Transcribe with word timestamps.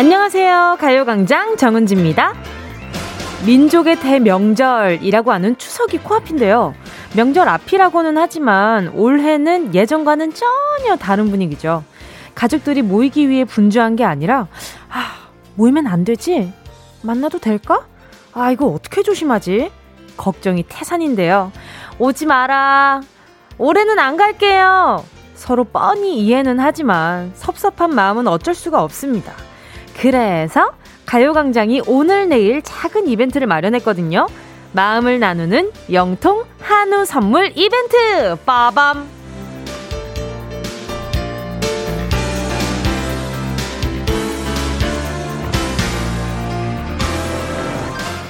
안녕하세요. 0.00 0.78
가요광장 0.80 1.58
정은지입니다. 1.58 2.32
민족의 3.44 4.00
대명절이라고 4.00 5.30
하는 5.30 5.58
추석이 5.58 5.98
코앞인데요. 5.98 6.74
명절 7.14 7.46
앞이라고는 7.46 8.16
하지만 8.16 8.88
올해는 8.94 9.74
예전과는 9.74 10.32
전혀 10.32 10.96
다른 10.96 11.28
분위기죠. 11.28 11.84
가족들이 12.34 12.80
모이기 12.80 13.28
위해 13.28 13.44
분주한 13.44 13.96
게 13.96 14.04
아니라, 14.04 14.48
아, 14.88 15.28
모이면 15.56 15.86
안 15.86 16.06
되지? 16.06 16.50
만나도 17.02 17.38
될까? 17.38 17.84
아, 18.32 18.50
이거 18.50 18.68
어떻게 18.68 19.02
조심하지? 19.02 19.70
걱정이 20.16 20.64
태산인데요. 20.66 21.52
오지 21.98 22.24
마라. 22.24 23.02
올해는 23.58 23.98
안 23.98 24.16
갈게요. 24.16 25.04
서로 25.34 25.64
뻔히 25.64 26.20
이해는 26.20 26.58
하지만 26.58 27.32
섭섭한 27.34 27.94
마음은 27.94 28.28
어쩔 28.28 28.54
수가 28.54 28.82
없습니다. 28.82 29.49
그래서 30.00 30.72
가요광장이 31.04 31.82
오늘 31.86 32.26
내일 32.26 32.62
작은 32.62 33.06
이벤트를 33.06 33.46
마련했거든요. 33.46 34.28
마음을 34.72 35.20
나누는 35.20 35.72
영통 35.92 36.44
한우 36.58 37.04
선물 37.04 37.52
이벤트! 37.54 38.36
빠밤! 38.46 39.06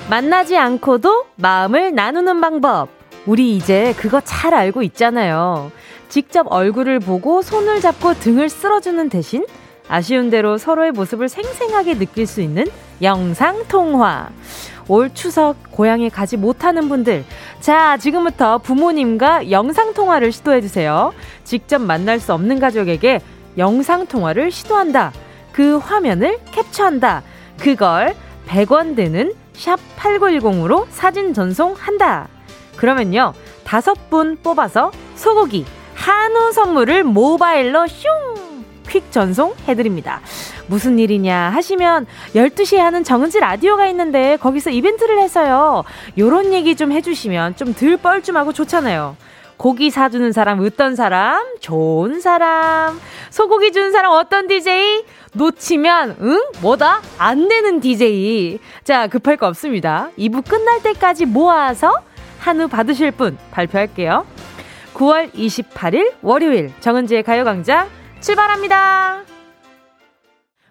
만나지 0.08 0.56
않고도 0.56 1.26
마음을 1.36 1.94
나누는 1.94 2.40
방법. 2.40 2.88
우리 3.26 3.54
이제 3.54 3.94
그거 3.96 4.20
잘 4.24 4.54
알고 4.54 4.82
있잖아요. 4.82 5.70
직접 6.08 6.48
얼굴을 6.50 6.98
보고 6.98 7.42
손을 7.42 7.80
잡고 7.80 8.14
등을 8.14 8.48
쓸어주는 8.48 9.08
대신 9.08 9.46
아쉬운 9.90 10.30
대로 10.30 10.56
서로의 10.56 10.92
모습을 10.92 11.28
생생하게 11.28 11.98
느낄 11.98 12.28
수 12.28 12.40
있는 12.40 12.64
영상 13.02 13.66
통화. 13.66 14.28
올 14.86 15.12
추석 15.12 15.56
고향에 15.72 16.08
가지 16.08 16.36
못하는 16.36 16.88
분들. 16.88 17.24
자, 17.60 17.96
지금부터 17.96 18.58
부모님과 18.58 19.50
영상 19.50 19.92
통화를 19.92 20.30
시도해 20.30 20.60
주세요. 20.60 21.12
직접 21.42 21.80
만날 21.80 22.20
수 22.20 22.32
없는 22.32 22.60
가족에게 22.60 23.20
영상 23.58 24.06
통화를 24.06 24.52
시도한다. 24.52 25.12
그 25.50 25.78
화면을 25.78 26.38
캡처한다. 26.52 27.24
그걸 27.58 28.14
100원 28.46 28.94
드는 28.94 29.34
샵 29.54 29.80
8910으로 29.98 30.86
사진 30.90 31.34
전송한다. 31.34 32.28
그러면요. 32.76 33.34
다섯 33.64 34.08
분 34.08 34.36
뽑아서 34.40 34.92
소고기 35.16 35.66
한우 35.94 36.52
선물을 36.52 37.02
모바일로 37.02 37.88
슝 37.88 38.49
퀵 38.90 39.10
전송 39.10 39.54
해드립니다. 39.68 40.20
무슨 40.66 40.98
일이냐 40.98 41.50
하시면 41.50 42.06
12시에 42.34 42.78
하는 42.78 43.04
정은지 43.04 43.40
라디오가 43.40 43.86
있는데 43.86 44.36
거기서 44.36 44.70
이벤트를 44.70 45.18
해서요. 45.20 45.84
요런 46.18 46.52
얘기 46.52 46.74
좀 46.76 46.92
해주시면 46.92 47.56
좀 47.56 47.72
덜 47.74 47.96
뻘쭘하고 47.96 48.52
좋잖아요. 48.52 49.16
고기 49.56 49.90
사주는 49.90 50.32
사람 50.32 50.60
어떤 50.60 50.96
사람? 50.96 51.38
좋은 51.60 52.20
사람. 52.20 52.98
소고기 53.30 53.72
주는 53.72 53.92
사람 53.92 54.12
어떤 54.12 54.48
DJ? 54.48 55.04
놓치면 55.34 56.16
응? 56.20 56.40
뭐다? 56.62 57.00
안 57.18 57.46
되는 57.46 57.78
DJ. 57.78 58.58
자, 58.84 59.06
급할 59.06 59.36
거 59.36 59.46
없습니다. 59.48 60.10
2부 60.18 60.48
끝날 60.48 60.82
때까지 60.82 61.26
모아서 61.26 61.92
한우 62.38 62.68
받으실 62.68 63.10
분 63.10 63.36
발표할게요. 63.50 64.24
9월 64.94 65.30
28일 65.32 66.14
월요일 66.22 66.72
정은지의 66.80 67.22
가요광장 67.22 67.88
출발합니다. 68.20 69.24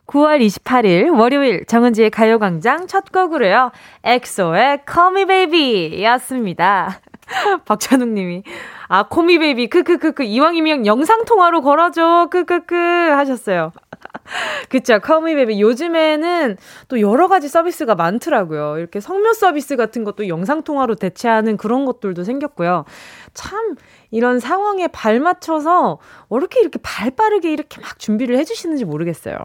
9월 0.05 0.39
28일 0.39 1.17
월요일 1.17 1.65
정은지의 1.65 2.09
가요광장 2.09 2.87
첫 2.87 3.11
곡으로요. 3.11 3.71
엑소의 4.03 4.83
Call 4.91 5.15
Me 5.15 5.25
Baby 5.25 6.03
였습니다. 6.03 6.99
박찬욱 7.65 8.09
님이 8.09 8.43
아 8.87 9.07
Call 9.07 9.27
Me 9.27 9.37
Baby 9.37 9.69
크크크크 9.69 10.23
이왕이면 10.23 10.87
영상 10.87 11.25
통화로 11.25 11.61
걸어줘 11.61 12.29
크크크 12.31 12.75
하셨어요. 12.75 13.71
그쵸. 14.69 14.99
커미베비. 14.99 15.59
요즘에는 15.61 16.57
또 16.87 17.01
여러 17.01 17.27
가지 17.27 17.47
서비스가 17.47 17.95
많더라고요. 17.95 18.77
이렇게 18.77 18.99
성묘 18.99 19.33
서비스 19.33 19.75
같은 19.75 20.03
것도 20.03 20.27
영상통화로 20.27 20.95
대체하는 20.95 21.57
그런 21.57 21.85
것들도 21.85 22.23
생겼고요. 22.23 22.85
참, 23.33 23.75
이런 24.11 24.39
상황에 24.39 24.87
발맞춰서 24.87 25.99
어떻게 26.29 26.61
이렇게 26.61 26.79
발 26.81 27.11
빠르게 27.11 27.53
이렇게 27.53 27.79
막 27.79 27.99
준비를 27.99 28.37
해주시는지 28.37 28.85
모르겠어요. 28.85 29.37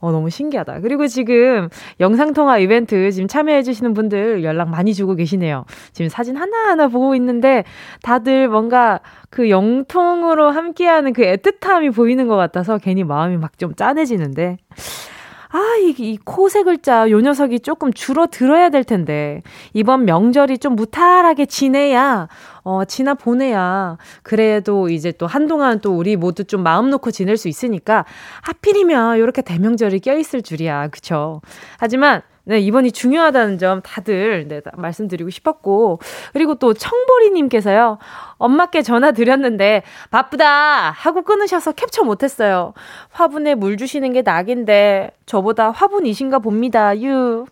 어, 0.00 0.12
너무 0.12 0.28
신기하다. 0.28 0.80
그리고 0.80 1.06
지금 1.06 1.70
영상통화 2.00 2.58
이벤트 2.58 3.10
지금 3.10 3.28
참여해주시는 3.28 3.94
분들 3.94 4.44
연락 4.44 4.68
많이 4.68 4.92
주고 4.92 5.14
계시네요. 5.14 5.64
지금 5.92 6.08
사진 6.10 6.36
하나하나 6.36 6.88
보고 6.88 7.14
있는데 7.14 7.64
다들 8.02 8.48
뭔가 8.48 9.00
그 9.30 9.48
영통으로 9.48 10.50
함께하는 10.50 11.12
그 11.12 11.22
애틋함이 11.22 11.94
보이는 11.94 12.28
것 12.28 12.36
같아서 12.36 12.78
괜히 12.78 13.04
마음이 13.04 13.38
막 13.38 13.54
좀 13.56 13.74
짠해지는데. 13.74 14.58
아, 15.56 15.76
이, 15.80 15.94
이 15.98 16.18
코 16.24 16.48
세 16.48 16.64
글자, 16.64 17.08
요 17.10 17.20
녀석이 17.20 17.60
조금 17.60 17.92
줄어들어야 17.92 18.70
될 18.70 18.82
텐데. 18.82 19.40
이번 19.72 20.04
명절이 20.04 20.58
좀 20.58 20.74
무탈하게 20.74 21.46
지내야, 21.46 22.26
어, 22.64 22.84
지나 22.84 23.14
보내야. 23.14 23.96
그래도 24.24 24.88
이제 24.88 25.12
또 25.12 25.28
한동안 25.28 25.80
또 25.80 25.96
우리 25.96 26.16
모두 26.16 26.42
좀 26.44 26.64
마음 26.64 26.90
놓고 26.90 27.12
지낼 27.12 27.36
수 27.36 27.46
있으니까, 27.46 28.04
하필이면 28.42 29.18
이렇게 29.18 29.42
대명절이 29.42 30.00
껴있을 30.00 30.42
줄이야. 30.42 30.88
그쵸? 30.88 31.40
하지만, 31.78 32.22
네, 32.46 32.60
이번이 32.60 32.92
중요하다는 32.92 33.58
점 33.58 33.80
다들 33.82 34.48
네, 34.48 34.60
말씀드리고 34.74 35.30
싶었고. 35.30 36.00
그리고 36.34 36.56
또 36.56 36.74
청보리님께서요, 36.74 37.98
엄마께 38.36 38.82
전화 38.82 39.12
드렸는데, 39.12 39.82
바쁘다! 40.10 40.90
하고 40.90 41.22
끊으셔서 41.22 41.72
캡처 41.72 42.04
못했어요. 42.04 42.74
화분에 43.10 43.54
물 43.54 43.78
주시는 43.78 44.12
게 44.12 44.20
낙인데, 44.20 45.12
저보다 45.24 45.70
화분이신가 45.70 46.40
봅니다, 46.40 47.00
유. 47.00 47.46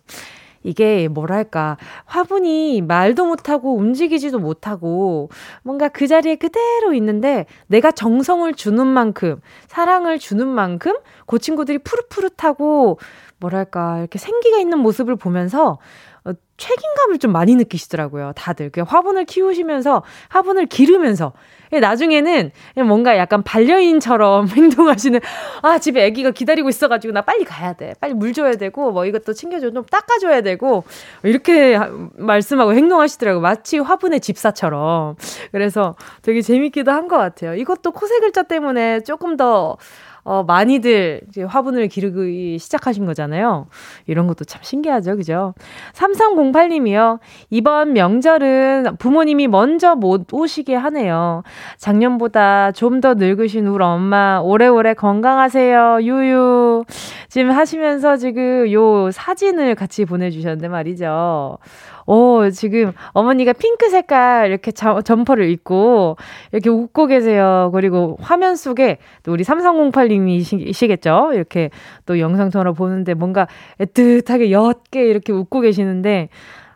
이게 0.64 1.08
뭐랄까 1.08 1.76
화분이 2.04 2.82
말도 2.82 3.26
못하고 3.26 3.74
움직이지도 3.76 4.38
못하고 4.38 5.28
뭔가 5.64 5.88
그 5.88 6.06
자리에 6.06 6.36
그대로 6.36 6.94
있는데 6.94 7.46
내가 7.66 7.90
정성을 7.90 8.52
주는 8.54 8.86
만큼 8.86 9.40
사랑을 9.66 10.20
주는 10.20 10.46
만큼 10.46 10.94
그 11.26 11.40
친구들이 11.40 11.78
푸릇푸릇하고 11.78 12.98
뭐랄까, 13.42 13.98
이렇게 13.98 14.18
생기가 14.18 14.58
있는 14.58 14.78
모습을 14.78 15.16
보면서 15.16 15.78
어, 16.24 16.30
책임감을 16.56 17.18
좀 17.18 17.32
많이 17.32 17.56
느끼시더라고요, 17.56 18.32
다들. 18.36 18.70
그 18.70 18.82
화분을 18.82 19.24
키우시면서, 19.24 20.04
화분을 20.28 20.66
기르면서. 20.66 21.32
예, 21.72 21.80
나중에는 21.80 22.52
뭔가 22.86 23.16
약간 23.18 23.42
반려인처럼 23.42 24.46
행동하시는, 24.54 25.18
아, 25.62 25.78
집에 25.80 26.06
아기가 26.06 26.30
기다리고 26.30 26.68
있어가지고 26.68 27.12
나 27.12 27.22
빨리 27.22 27.44
가야 27.44 27.72
돼. 27.72 27.94
빨리 28.00 28.14
물 28.14 28.32
줘야 28.34 28.52
되고, 28.52 28.92
뭐 28.92 29.04
이것도 29.04 29.32
챙겨줘. 29.32 29.72
좀 29.72 29.84
닦아줘야 29.84 30.42
되고, 30.42 30.84
이렇게 31.24 31.76
말씀하고 32.14 32.74
행동하시더라고요. 32.74 33.40
마치 33.40 33.78
화분의 33.78 34.20
집사처럼. 34.20 35.16
그래서 35.50 35.96
되게 36.22 36.40
재밌기도 36.40 36.92
한 36.92 37.08
것 37.08 37.18
같아요. 37.18 37.56
이것도 37.56 37.90
코세 37.90 38.20
글자 38.20 38.44
때문에 38.44 39.00
조금 39.00 39.36
더 39.36 39.76
어, 40.24 40.42
많이들 40.44 41.20
이제 41.28 41.42
화분을 41.42 41.88
기르기 41.88 42.58
시작하신 42.58 43.04
거잖아요. 43.04 43.66
이런 44.06 44.26
것도 44.26 44.44
참 44.44 44.62
신기하죠. 44.62 45.16
그죠? 45.16 45.52
3308님이요. 45.94 47.18
이번 47.50 47.92
명절은 47.92 48.96
부모님이 48.98 49.48
먼저 49.48 49.94
못 49.96 50.32
오시게 50.32 50.74
하네요. 50.74 51.42
작년보다 51.76 52.72
좀 52.72 53.02
더 53.02 53.14
늙으신 53.14 53.66
우리 53.66 53.82
엄마 53.82 54.38
오래오래 54.38 54.94
건강하세요. 54.94 55.98
유유. 56.02 56.84
지금 57.32 57.50
하시면서 57.50 58.18
지금 58.18 58.70
요 58.72 59.10
사진을 59.10 59.74
같이 59.74 60.04
보내주셨는데 60.04 60.68
말이죠. 60.68 61.56
오, 62.04 62.50
지금 62.50 62.92
어머니가 63.12 63.54
핑크 63.54 63.88
색깔 63.88 64.48
이렇게 64.48 64.70
자, 64.70 65.00
점퍼를 65.00 65.48
입고 65.48 66.18
이렇게 66.52 66.68
웃고 66.68 67.06
계세요. 67.06 67.70
그리고 67.72 68.18
화면 68.20 68.54
속에 68.54 68.98
또 69.22 69.32
우리 69.32 69.44
3308님이시겠죠? 69.44 71.34
이렇게 71.34 71.70
또 72.04 72.20
영상통화로 72.20 72.74
보는데 72.74 73.14
뭔가 73.14 73.48
애틋하게 73.80 74.50
옅게 74.50 75.02
이렇게 75.02 75.32
웃고 75.32 75.60
계시는데 75.60 76.28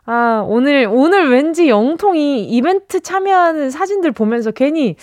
아, 0.07 0.43
오늘, 0.47 0.87
오늘 0.89 1.29
왠지 1.29 1.69
영통이 1.69 2.45
이벤트 2.45 2.99
참여하는 2.99 3.69
사진들 3.69 4.11
보면서 4.11 4.49
괜히 4.49 4.95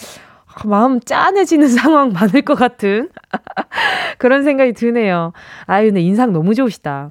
마음 0.65 1.01
짠해지는 1.01 1.69
상황 1.69 2.13
많을 2.13 2.43
것 2.43 2.55
같은 2.55 3.11
그런 4.19 4.45
생각이 4.45 4.73
드네요. 4.73 5.33
아유, 5.67 5.89
근데 5.89 6.01
인상 6.01 6.33
너무 6.33 6.55
좋으시다. 6.55 7.11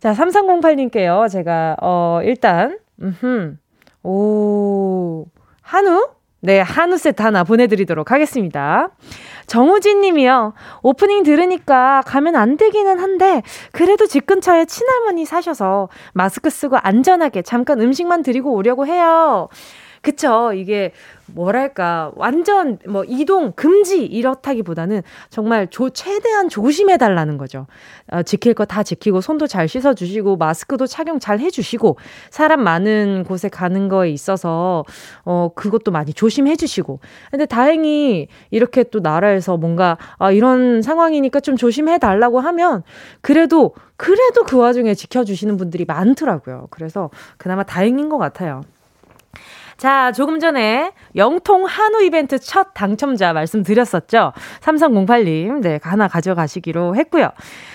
자, 0.00 0.12
3308님께요. 0.12 1.28
제가, 1.28 1.76
어, 1.82 2.20
일단, 2.22 2.78
음흠, 3.02 3.56
오, 4.04 5.26
한우? 5.62 6.08
네, 6.40 6.60
한우 6.60 6.96
세트 6.96 7.20
하나 7.20 7.42
보내드리도록 7.42 8.12
하겠습니다. 8.12 8.90
정우진 9.48 10.00
님이요. 10.02 10.54
오프닝 10.82 11.24
들으니까 11.24 12.02
가면 12.06 12.36
안 12.36 12.56
되기는 12.56 13.00
한데, 13.00 13.42
그래도 13.72 14.06
집 14.06 14.26
근처에 14.26 14.66
친할머니 14.66 15.24
사셔서 15.24 15.88
마스크 16.12 16.48
쓰고 16.48 16.76
안전하게 16.76 17.42
잠깐 17.42 17.80
음식만 17.80 18.22
드리고 18.22 18.52
오려고 18.52 18.86
해요. 18.86 19.48
그쵸. 20.02 20.52
이게 20.54 20.92
뭐랄까 21.26 22.10
완전 22.16 22.78
뭐 22.88 23.04
이동 23.04 23.52
금지 23.52 24.04
이렇다기보다는 24.06 25.02
정말 25.28 25.68
조, 25.68 25.90
최대한 25.90 26.48
조심해 26.48 26.96
달라는 26.96 27.36
거죠. 27.36 27.66
어, 28.10 28.22
지킬 28.22 28.54
거 28.54 28.64
다 28.64 28.82
지키고 28.82 29.20
손도 29.20 29.46
잘 29.46 29.66
씻어 29.68 29.94
주시고 29.94 30.36
마스크도 30.36 30.86
착용 30.86 31.18
잘 31.18 31.38
해 31.40 31.50
주시고 31.50 31.96
사람 32.30 32.62
많은 32.62 33.24
곳에 33.26 33.48
가는 33.48 33.88
거에 33.88 34.10
있어서 34.10 34.84
어 35.24 35.50
그것도 35.54 35.90
많이 35.90 36.12
조심해 36.12 36.56
주시고. 36.56 37.00
근데 37.30 37.46
다행히 37.46 38.28
이렇게 38.50 38.82
또 38.84 39.00
나라에서 39.00 39.56
뭔가 39.56 39.96
아 40.18 40.30
이런 40.32 40.82
상황이니까 40.82 41.40
좀 41.40 41.56
조심해 41.56 41.98
달라고 41.98 42.40
하면 42.40 42.82
그래도 43.20 43.74
그래도 43.96 44.44
그 44.44 44.56
와중에 44.56 44.94
지켜 44.94 45.24
주시는 45.24 45.56
분들이 45.56 45.84
많더라고요. 45.84 46.68
그래서 46.70 47.10
그나마 47.36 47.62
다행인 47.64 48.08
것 48.08 48.18
같아요. 48.18 48.62
자, 49.78 50.10
조금 50.10 50.40
전에 50.40 50.90
영통 51.14 51.64
한우 51.64 52.02
이벤트 52.02 52.40
첫 52.40 52.74
당첨자 52.74 53.32
말씀드렸었죠. 53.32 54.32
삼성공팔님, 54.60 55.60
네, 55.60 55.78
하나 55.80 56.08
가져가시기로 56.08 56.96
했고요. 56.96 57.30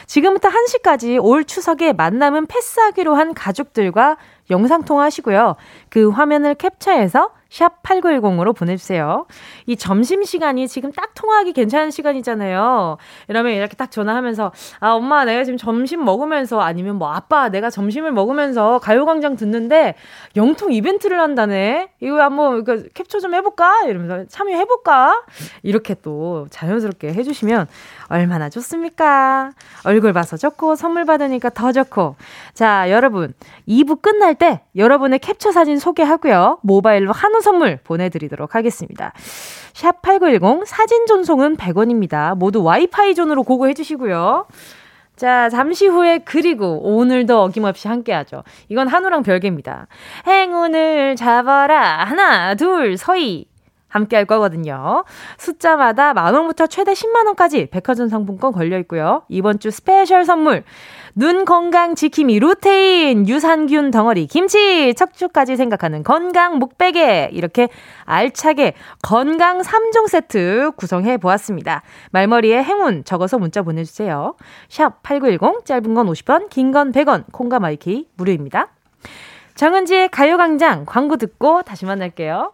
지금부터 0.06 0.50
1시까지 0.50 1.24
올 1.24 1.46
추석에 1.46 1.94
만남은 1.94 2.48
패스하기로 2.48 3.16
한 3.16 3.34
가족들과 3.34 4.18
영상통화하시고요. 4.50 5.56
그 5.90 6.10
화면을 6.10 6.56
캡처해서 6.56 7.30
샵 7.54 7.84
8910으로 7.84 8.56
보내주세요. 8.56 9.28
이 9.68 9.76
점심시간이 9.76 10.68
지금 10.68 10.92
딱 10.92 11.12
통화하기 11.14 11.54
괜찮은 11.54 11.92
시간이잖아요. 11.92 12.98
이러면 13.28 13.54
이렇게 13.54 13.76
딱 13.76 13.92
전화하면서, 13.92 14.52
아, 14.80 14.90
엄마, 14.94 15.24
내가 15.24 15.44
지금 15.44 15.58
점심 15.58 16.04
먹으면서, 16.04 16.60
아니면 16.62 16.96
뭐, 16.96 17.14
아빠, 17.14 17.50
내가 17.50 17.70
점심을 17.70 18.12
먹으면서 18.12 18.80
가요광장 18.80 19.36
듣는데, 19.36 19.94
영통 20.36 20.74
이벤트를 20.74 21.20
한다네? 21.20 21.90
이거 22.00 22.24
한번, 22.24 22.60
이거 22.60 22.80
캡처 22.96 23.20
좀 23.20 23.36
해볼까? 23.36 23.84
이러면서 23.86 24.28
참여해볼까? 24.30 25.24
이렇게 25.62 25.94
또 26.02 26.48
자연스럽게 26.50 27.14
해주시면 27.14 27.68
얼마나 28.08 28.50
좋습니까? 28.50 29.52
얼굴 29.84 30.12
봐서 30.12 30.38
좋고, 30.38 30.76
선물 30.76 31.06
받으니까 31.06 31.52
더 31.52 31.72
좋고. 31.72 32.16
자, 32.56 32.90
여러분, 32.90 33.36
2부 33.68 34.02
끝날 34.02 34.34
때 34.34 34.62
여러분의 34.76 35.20
캡처 35.20 35.52
사진 35.52 35.78
소개하고요. 35.78 36.58
모바일로 36.64 37.12
한우 37.12 37.43
선물 37.44 37.78
보내드리도록 37.84 38.56
하겠습니다. 38.56 39.13
샵 39.74 40.01
8910 40.01 40.66
사진 40.66 41.06
전송은 41.06 41.57
100원입니다. 41.57 42.36
모두 42.36 42.63
와이파이 42.63 43.13
존으로 43.13 43.44
고고해 43.44 43.74
주시고요. 43.74 44.48
자, 45.16 45.50
잠시 45.50 45.86
후에 45.86 46.19
그리고 46.25 46.80
오늘도 46.81 47.44
어김없이 47.44 47.88
함께 47.88 48.13
하죠. 48.13 48.44
이건 48.69 48.88
한우랑 48.88 49.22
별개입니다. 49.22 49.88
행운을 50.25 51.16
잡아라. 51.16 52.04
하나, 52.06 52.56
둘, 52.56 52.98
서희. 52.98 53.53
함께 53.94 54.16
할 54.16 54.25
거거든요. 54.25 55.04
숫자마다 55.38 56.13
만 56.13 56.34
원부터 56.34 56.66
최대 56.68 56.94
10만 56.94 57.28
원까지 57.28 57.68
백화점 57.68 58.10
상품권 58.10 58.51
걸려 58.51 58.80
있고요. 58.80 59.24
이번 59.30 59.60
주 59.60 59.69
스페셜 59.69 60.25
선물. 60.25 60.63
눈 61.16 61.45
건강 61.45 61.94
지킴이 61.94 62.40
루테인, 62.40 63.28
유산균 63.30 63.92
덩어리, 63.92 64.25
김치, 64.25 64.95
척추까지 64.95 65.56
생각하는 65.56 66.01
건강 66.04 66.57
목베개. 66.57 67.30
이렇게 67.34 67.69
알차게 68.06 68.74
건강 69.04 69.62
3종 69.62 70.07
세트 70.07 70.72
구성해 70.75 71.18
보았습니다. 71.18 71.84
말머리에 72.12 72.63
행운 72.63 73.04
적어서 73.04 73.38
문자 73.38 73.62
보내주세요. 73.62 74.34
샵 74.69 75.04
8910, 75.04 75.66
짧은 75.66 75.94
건 75.94 76.07
50원, 76.07 76.50
긴 76.50 76.72
건 76.72 76.92
100원, 76.92 77.25
콩과 77.31 77.60
마이K 77.60 78.08
무료입니다. 78.18 78.69
정은지의 79.54 80.10
가요광장 80.10 80.86
광고 80.88 81.18
듣고 81.18 81.62
다시 81.62 81.86
만날게요. 81.86 82.54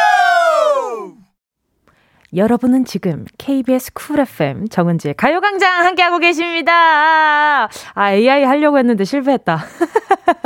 여러분은 2.33 2.85
지금 2.85 3.25
KBS 3.37 3.91
쿨 3.93 4.21
FM 4.21 4.69
정은지의 4.69 5.15
가요광장 5.15 5.85
함께하고 5.85 6.17
계십니다. 6.17 7.65
아, 7.65 8.13
AI 8.13 8.45
하려고 8.45 8.77
했는데 8.77 9.03
실패했다. 9.03 9.65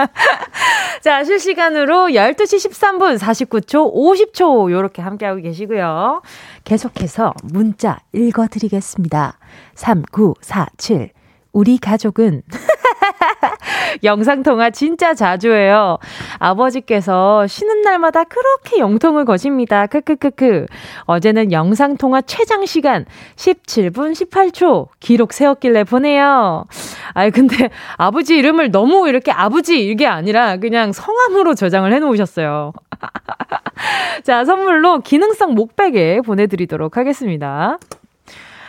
자, 1.01 1.23
실시간으로 1.23 2.07
12시 2.07 2.71
13분 2.71 3.19
49초 3.19 3.93
50초 3.93 4.71
요렇게 4.71 5.03
함께하고 5.03 5.41
계시고요. 5.41 6.23
계속해서 6.63 7.35
문자 7.43 7.99
읽어드리겠습니다. 8.13 9.37
3947 9.75 11.09
우리 11.53 11.77
가족은 11.77 12.41
영상통화 14.03 14.69
진짜 14.69 15.13
자주 15.13 15.51
해요. 15.51 15.97
아버지께서 16.39 17.47
쉬는 17.47 17.81
날마다 17.81 18.23
그렇게 18.23 18.79
영통을 18.79 19.25
거십니다. 19.25 19.87
크크크크. 19.87 20.65
어제는 21.05 21.51
영상통화 21.51 22.21
최장 22.21 22.65
시간 22.65 23.05
17분 23.35 24.13
18초 24.13 24.87
기록 24.99 25.33
세웠길래 25.33 25.83
보내요. 25.83 26.65
아이, 27.13 27.31
근데 27.31 27.69
아버지 27.97 28.35
이름을 28.35 28.71
너무 28.71 29.07
이렇게 29.07 29.31
아버지 29.31 29.85
이게 29.85 30.07
아니라 30.07 30.57
그냥 30.57 30.91
성함으로 30.91 31.55
저장을 31.55 31.93
해 31.93 31.99
놓으셨어요. 31.99 32.73
자, 34.23 34.45
선물로 34.45 34.99
기능성 34.99 35.53
목베개 35.53 36.21
보내드리도록 36.21 36.97
하겠습니다. 36.97 37.77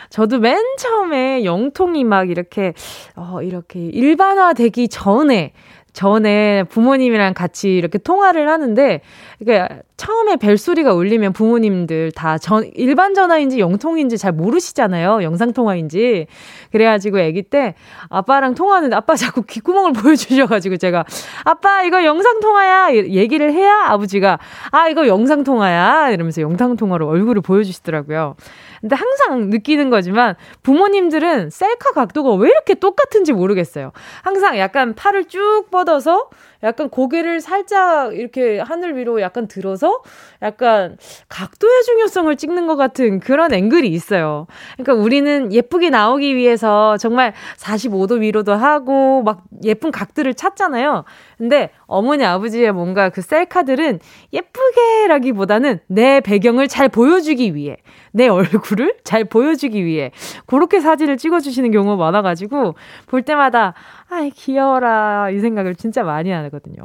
저도 0.09 0.39
맨 0.39 0.57
처음에 0.77 1.43
영통이 1.43 2.03
막 2.03 2.29
이렇게, 2.29 2.73
어, 3.15 3.41
이렇게 3.41 3.79
일반화 3.79 4.53
되기 4.53 4.87
전에, 4.87 5.53
전에 5.93 6.63
부모님이랑 6.63 7.33
같이 7.33 7.75
이렇게 7.75 7.97
통화를 7.97 8.49
하는데, 8.49 9.01
이게 9.39 9.67
처음에 9.97 10.35
벨소리가 10.35 10.93
울리면 10.93 11.33
부모님들 11.33 12.11
다 12.11 12.37
전, 12.37 12.69
일반 12.75 13.15
전화인지 13.15 13.59
영통인지 13.59 14.19
잘 14.19 14.31
모르시잖아요. 14.31 15.23
영상통화인지. 15.23 16.27
그래가지고 16.71 17.19
아기 17.19 17.41
때 17.41 17.73
아빠랑 18.09 18.53
통화하는데 18.53 18.95
아빠 18.95 19.15
자꾸 19.15 19.41
귓구멍을 19.41 19.93
보여주셔가지고 19.99 20.77
제가 20.77 21.03
아빠 21.45 21.81
이거 21.81 22.05
영상통화야. 22.05 22.93
얘기를 22.93 23.51
해야 23.51 23.85
아버지가 23.87 24.37
아, 24.71 24.87
이거 24.87 25.07
영상통화야. 25.07 26.11
이러면서 26.11 26.43
영상통화로 26.43 27.07
얼굴을 27.07 27.41
보여주시더라고요. 27.41 28.35
근데 28.81 28.95
항상 28.95 29.49
느끼는 29.49 29.89
거지만 29.89 30.35
부모님들은 30.61 31.49
셀카 31.49 31.93
각도가 31.93 32.35
왜 32.35 32.49
이렇게 32.49 32.75
똑같은지 32.75 33.33
모르겠어요. 33.33 33.91
항상 34.21 34.59
약간 34.59 34.93
팔을 34.93 35.25
쭉 35.25 35.65
뻗어서 35.71 36.29
약간 36.63 36.89
고개를 36.89 37.41
살짝 37.41 38.15
이렇게 38.15 38.59
하늘 38.59 38.97
위로 38.97 39.21
약간 39.21 39.47
들어서 39.47 40.01
약간 40.41 40.97
각도의 41.29 41.83
중요성을 41.83 42.35
찍는 42.35 42.67
것 42.67 42.75
같은 42.75 43.19
그런 43.19 43.53
앵글이 43.53 43.87
있어요. 43.89 44.47
그러니까 44.77 44.93
우리는 44.93 45.51
예쁘게 45.53 45.89
나오기 45.89 46.35
위해서 46.35 46.97
정말 46.97 47.33
45도 47.57 48.21
위로도 48.21 48.53
하고 48.53 49.23
막 49.23 49.43
예쁜 49.63 49.91
각들을 49.91 50.33
찾잖아요. 50.33 51.05
근데 51.37 51.69
어머니 51.85 52.25
아버지의 52.25 52.71
뭔가 52.71 53.09
그 53.09 53.21
셀카들은 53.21 53.99
예쁘게라기보다는 54.33 55.79
내 55.87 56.19
배경을 56.19 56.67
잘 56.67 56.89
보여주기 56.89 57.53
위해 57.53 57.77
내 58.11 58.27
얼굴을 58.27 58.97
잘 59.03 59.23
보여주기 59.23 59.85
위해 59.85 60.11
그렇게 60.47 60.79
사진을 60.79 61.17
찍어주시는 61.17 61.71
경우가 61.71 61.95
많아가지고 62.03 62.75
볼 63.05 63.21
때마다 63.21 63.73
아이 64.09 64.31
귀여워라 64.31 65.29
이 65.29 65.39
생각을 65.39 65.75
진짜 65.75 66.03
많이 66.03 66.31
하거든요. 66.31 66.77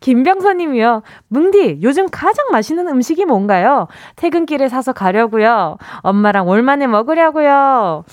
김병선 0.00 0.56
님이요. 0.56 1.02
뭉디, 1.28 1.80
요즘 1.82 2.08
가장 2.10 2.46
맛있는 2.50 2.88
음식이 2.88 3.26
뭔가요? 3.26 3.86
퇴근길에 4.16 4.68
사서 4.68 4.92
가려고요. 4.94 5.76
엄마랑 6.00 6.48
올만에 6.48 6.86
먹으려고요. 6.86 8.04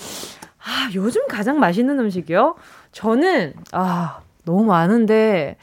아, 0.68 0.90
요즘 0.96 1.26
가장 1.30 1.60
맛있는 1.60 1.98
음식이요? 1.98 2.56
저는, 2.92 3.54
아, 3.72 4.20
너무 4.48 4.64
많은데, 4.64 5.58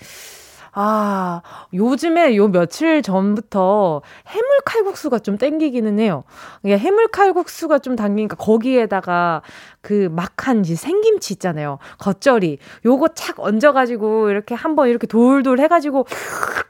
아, 0.77 1.41
요즘에 1.73 2.37
요 2.37 2.49
며칠 2.49 3.01
전부터 3.01 4.03
해물 4.27 4.49
칼국수가 4.65 5.21
좀 5.21 5.39
땡기기는 5.39 5.99
해요. 6.01 6.25
이게 6.65 6.77
해물 6.77 7.09
칼국수가 7.09 7.79
좀 7.79 7.95
당기니까 7.95 8.37
거기에다가 8.37 9.43
그 9.81 10.09
막한 10.11 10.65
생김치 10.65 11.35
있잖아요. 11.35 11.79
겉절이. 11.99 12.59
요거 12.85 13.09
착 13.15 13.39
얹어가지고 13.39 14.31
이렇게 14.31 14.55
한번 14.57 14.89
이렇게 14.89 15.07
돌돌 15.07 15.61
해가지고 15.61 16.07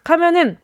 하면은 0.05 0.59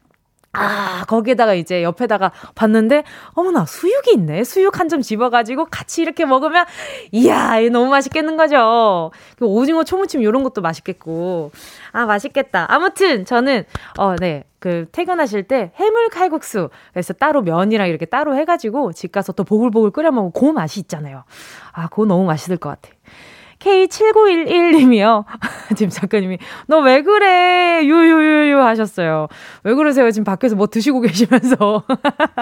아, 0.53 1.05
거기에다가 1.07 1.55
이제 1.55 1.85
옆에다가 1.85 2.33
봤는데, 2.57 3.05
어머나, 3.35 3.67
수육이 3.67 4.13
있네. 4.15 4.43
수육 4.45 4.79
한 4.81 4.89
점 4.91 5.01
집어가지고 5.03 5.67
같이 5.67 6.03
이렇게 6.03 6.25
먹으면, 6.25 6.65
이야, 7.13 7.61
너무 7.71 7.89
맛있겠는 7.91 8.37
거죠. 8.37 9.13
그 9.39 9.45
오징어 9.47 9.85
초무침 9.85 10.23
이런 10.23 10.43
것도 10.43 10.61
맛있겠고. 10.61 11.53
아, 11.93 12.07
맛있겠다. 12.07 12.67
아무튼, 12.69 13.25
저는, 13.25 13.65
어, 13.99 14.17
네. 14.17 14.45
그, 14.59 14.87
퇴근하실 14.91 15.45
때 15.45 15.71
해물 15.77 16.09
칼국수. 16.11 16.69
그래서 16.93 17.13
따로 17.15 17.43
면이랑 17.43 17.89
이렇게 17.89 18.05
따로 18.05 18.35
해가지고 18.35 18.93
집 18.93 19.13
가서 19.13 19.33
또 19.33 19.45
보글보글 19.45 19.93
끓여 19.93 20.11
먹으면 20.11 20.33
그 20.33 20.45
맛이 20.47 20.81
있잖아요. 20.81 21.23
아, 21.73 21.87
그거 21.89 22.05
너무 22.05 22.25
맛있을 22.25 22.57
것 22.57 22.71
같아. 22.71 22.91
K7911님이요. 23.61 25.25
지금 25.77 25.91
작가님이, 25.91 26.39
너 26.67 26.81
왜 26.81 27.03
그래? 27.03 27.83
유유유유 27.85 28.59
하셨어요. 28.59 29.29
왜 29.65 29.75
그러세요? 29.75 30.11
지금 30.11 30.25
밖에서 30.25 30.57
뭐 30.57 30.67
드시고 30.67 31.01
계시면서. 31.03 31.85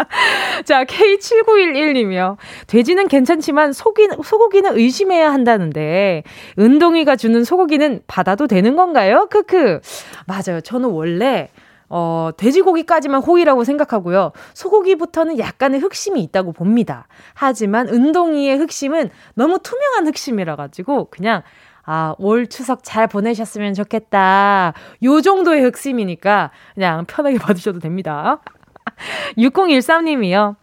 자, 0.64 0.84
K7911님이요. 0.84 2.36
돼지는 2.68 3.08
괜찮지만 3.08 3.72
소기, 3.72 4.08
소고기는 4.24 4.76
의심해야 4.78 5.32
한다는데, 5.32 6.22
은동이가 6.58 7.16
주는 7.16 7.42
소고기는 7.44 8.02
받아도 8.06 8.46
되는 8.46 8.76
건가요? 8.76 9.26
크크. 9.30 9.80
맞아요. 10.26 10.60
저는 10.60 10.88
원래, 10.90 11.48
어, 11.88 12.30
돼지고기까지만 12.36 13.22
호의라고 13.22 13.64
생각하고요. 13.64 14.32
소고기부터는 14.54 15.38
약간의 15.38 15.80
흑심이 15.80 16.22
있다고 16.22 16.52
봅니다. 16.52 17.06
하지만 17.34 17.88
은동이의 17.88 18.58
흑심은 18.58 19.10
너무 19.34 19.58
투명한 19.62 20.06
흑심이라 20.06 20.56
가지고 20.56 21.08
그냥 21.10 21.42
아, 21.90 22.14
올 22.18 22.46
추석 22.48 22.84
잘 22.84 23.06
보내셨으면 23.06 23.72
좋겠다. 23.72 24.74
요 25.04 25.20
정도의 25.22 25.62
흑심이니까 25.62 26.50
그냥 26.74 27.06
편하게 27.06 27.38
받으셔도 27.40 27.78
됩니다. 27.78 28.40
6013님이요. 29.38 30.56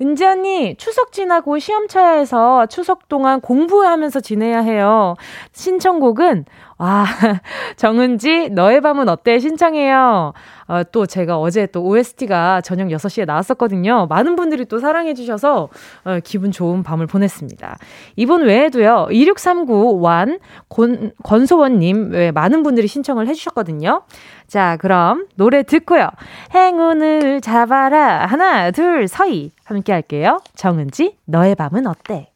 은지 0.00 0.24
언니, 0.24 0.74
추석 0.76 1.12
지나고 1.12 1.60
시험 1.60 1.86
쳐야 1.86 2.14
해서 2.14 2.66
추석 2.66 3.08
동안 3.08 3.40
공부하면서 3.40 4.20
지내야 4.20 4.58
해요. 4.58 5.14
신청곡은, 5.52 6.46
와, 6.78 7.04
정은지, 7.76 8.48
너의 8.50 8.80
밤은 8.80 9.08
어때? 9.08 9.38
신청해요. 9.38 10.32
어, 10.66 10.82
또 10.90 11.06
제가 11.06 11.38
어제 11.38 11.66
또 11.66 11.84
OST가 11.84 12.60
저녁 12.62 12.88
6시에 12.88 13.24
나왔었거든요. 13.26 14.06
많은 14.08 14.34
분들이 14.34 14.64
또 14.64 14.80
사랑해주셔서 14.80 15.68
어, 16.04 16.18
기분 16.24 16.50
좋은 16.50 16.82
밤을 16.82 17.06
보냈습니다. 17.06 17.78
이분 18.16 18.42
외에도요, 18.42 19.08
2639 19.12 20.00
완, 20.00 20.40
권, 20.68 21.12
권소원님 21.22 22.10
외에 22.10 22.32
많은 22.32 22.64
분들이 22.64 22.88
신청을 22.88 23.28
해주셨거든요. 23.28 24.02
자, 24.48 24.76
그럼 24.80 25.26
노래 25.36 25.62
듣고요. 25.62 26.08
행운을 26.54 27.40
잡아라. 27.40 28.26
하나, 28.26 28.70
둘, 28.70 29.08
서희. 29.08 29.50
함께 29.64 29.92
할게요. 29.92 30.40
정은지, 30.54 31.16
너의 31.24 31.54
밤은 31.54 31.86
어때? 31.86 32.30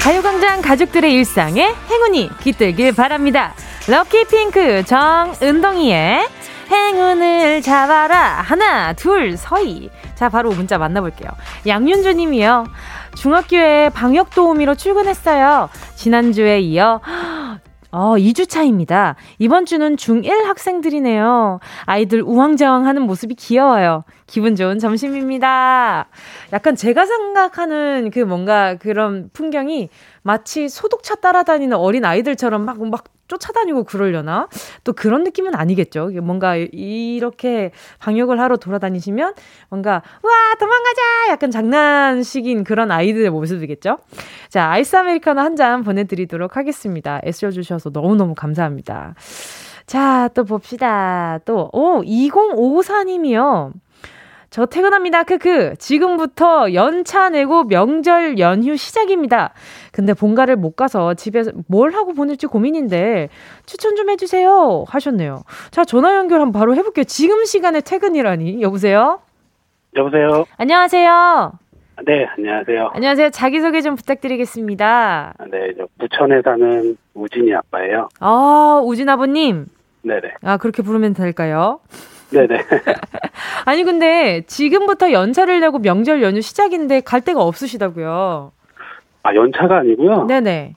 가요광장 0.00 0.62
가족들의 0.62 1.12
일상에 1.12 1.74
행운이 1.90 2.30
깃들길 2.40 2.94
바랍니다. 2.94 3.52
럭키 3.86 4.24
핑크 4.24 4.82
정은동이의 4.84 6.26
행운을 6.70 7.60
잡아라. 7.60 8.40
하나, 8.40 8.94
둘, 8.94 9.36
서희. 9.36 9.90
자, 10.20 10.28
바로 10.28 10.50
문자 10.50 10.76
만나볼게요. 10.76 11.30
양윤주 11.66 12.12
님이요. 12.12 12.66
중학교에 13.16 13.88
방역 13.88 14.34
도우미로 14.34 14.74
출근했어요. 14.74 15.70
지난주에 15.94 16.60
이어 16.60 17.00
어, 17.90 18.16
2주 18.18 18.46
차입니다. 18.46 19.16
이번 19.38 19.64
주는 19.64 19.96
중1 19.96 20.44
학생들이네요. 20.44 21.60
아이들 21.86 22.20
우왕좌왕 22.20 22.86
하는 22.86 23.00
모습이 23.00 23.34
귀여워요. 23.34 24.04
기분 24.26 24.56
좋은 24.56 24.78
점심입니다. 24.78 26.08
약간 26.52 26.76
제가 26.76 27.06
생각하는 27.06 28.10
그 28.12 28.18
뭔가 28.18 28.74
그런 28.74 29.30
풍경이 29.32 29.88
마치 30.20 30.68
소독차 30.68 31.14
따라다니는 31.14 31.78
어린 31.78 32.04
아이들처럼 32.04 32.66
막, 32.66 32.86
막 32.90 33.04
쫓아다니고 33.30 33.84
그러려나? 33.84 34.48
또 34.84 34.92
그런 34.92 35.22
느낌은 35.24 35.54
아니겠죠. 35.54 36.10
뭔가 36.22 36.56
이렇게 36.56 37.70
방역을 38.00 38.38
하러 38.40 38.56
돌아다니시면 38.56 39.34
뭔가, 39.70 39.92
와, 40.22 40.54
도망가자! 40.58 41.00
약간 41.30 41.50
장난식인 41.52 42.64
그런 42.64 42.90
아이들의 42.90 43.30
모습이겠죠. 43.30 43.98
자, 44.50 44.68
아이스 44.70 44.96
아메리카노 44.96 45.40
한 45.40 45.56
잔 45.56 45.82
보내드리도록 45.84 46.56
하겠습니다. 46.56 47.20
애써 47.24 47.50
주셔서 47.50 47.90
너무너무 47.90 48.34
감사합니다. 48.34 49.14
자, 49.86 50.28
또 50.34 50.44
봅시다. 50.44 51.38
또, 51.44 51.68
오, 51.72 52.02
2054님이요. 52.02 53.72
저 54.50 54.66
퇴근합니다. 54.66 55.22
크크. 55.22 55.76
지금부터 55.78 56.74
연차 56.74 57.28
내고 57.28 57.62
명절 57.64 58.40
연휴 58.40 58.76
시작입니다. 58.76 59.52
근데 59.92 60.12
본가를 60.12 60.56
못 60.56 60.74
가서 60.74 61.14
집에서 61.14 61.52
뭘 61.68 61.92
하고 61.92 62.12
보낼지 62.14 62.48
고민인데 62.48 63.28
추천 63.66 63.94
좀 63.94 64.10
해주세요. 64.10 64.84
하셨네요. 64.88 65.44
자, 65.70 65.84
전화 65.84 66.16
연결 66.16 66.40
한번 66.40 66.58
바로 66.60 66.74
해볼게요. 66.74 67.04
지금 67.04 67.44
시간에 67.44 67.80
퇴근이라니. 67.80 68.60
여보세요? 68.60 69.20
여보세요? 69.94 70.44
안녕하세요. 70.56 71.52
네, 72.06 72.26
안녕하세요. 72.36 72.90
안녕하세요. 72.94 73.30
자기소개 73.30 73.82
좀 73.82 73.94
부탁드리겠습니다. 73.94 75.34
네, 75.50 75.74
저 75.78 75.86
부천에 75.98 76.42
사는 76.42 76.96
우진이 77.14 77.54
아빠예요. 77.54 78.08
아, 78.18 78.80
우진 78.84 79.08
아버님? 79.08 79.66
네네. 80.02 80.22
아, 80.42 80.56
그렇게 80.56 80.82
부르면 80.82 81.14
될까요? 81.14 81.78
네네. 82.30 82.58
아니 83.64 83.84
근데 83.84 84.42
지금부터 84.46 85.12
연차를 85.12 85.60
내고 85.60 85.78
명절 85.78 86.22
연휴 86.22 86.40
시작인데 86.40 87.00
갈 87.00 87.20
데가 87.20 87.42
없으시다고요? 87.42 88.52
아 89.22 89.34
연차가 89.34 89.78
아니고요. 89.78 90.24
네네. 90.26 90.74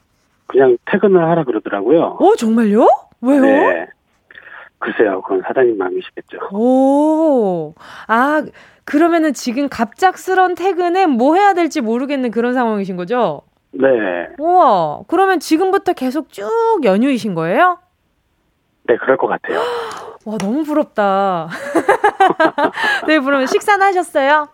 그냥 0.48 0.78
퇴근을 0.86 1.24
하라 1.30 1.44
그러더라고요. 1.44 2.18
어 2.20 2.36
정말요? 2.36 2.88
왜요? 3.22 3.42
네. 3.42 3.88
글쎄요, 4.80 5.22
그건 5.22 5.42
사장님 5.48 5.78
마음이시겠죠. 5.78 6.40
오, 6.52 7.74
아 8.08 8.44
그러면은 8.84 9.32
지금 9.34 9.70
갑작스런 9.70 10.56
퇴근에 10.56 11.06
뭐 11.06 11.36
해야 11.36 11.54
될지 11.54 11.80
모르겠는 11.80 12.32
그런 12.32 12.54
상황이신 12.54 12.98
거죠? 12.98 13.44
네. 13.72 13.88
우와, 14.40 15.00
그러면 15.08 15.40
지금부터 15.40 15.94
계속 15.94 16.30
쭉 16.34 16.50
연휴이신 16.84 17.34
거예요? 17.34 17.80
네, 18.84 18.98
그럴 18.98 19.16
것 19.16 19.28
같아요. 19.28 19.62
와, 20.26 20.38
너무 20.38 20.64
부럽다. 20.64 21.50
네, 23.08 23.20
그러면 23.20 23.48
식사는 23.48 23.86
하셨어요? 23.86 24.48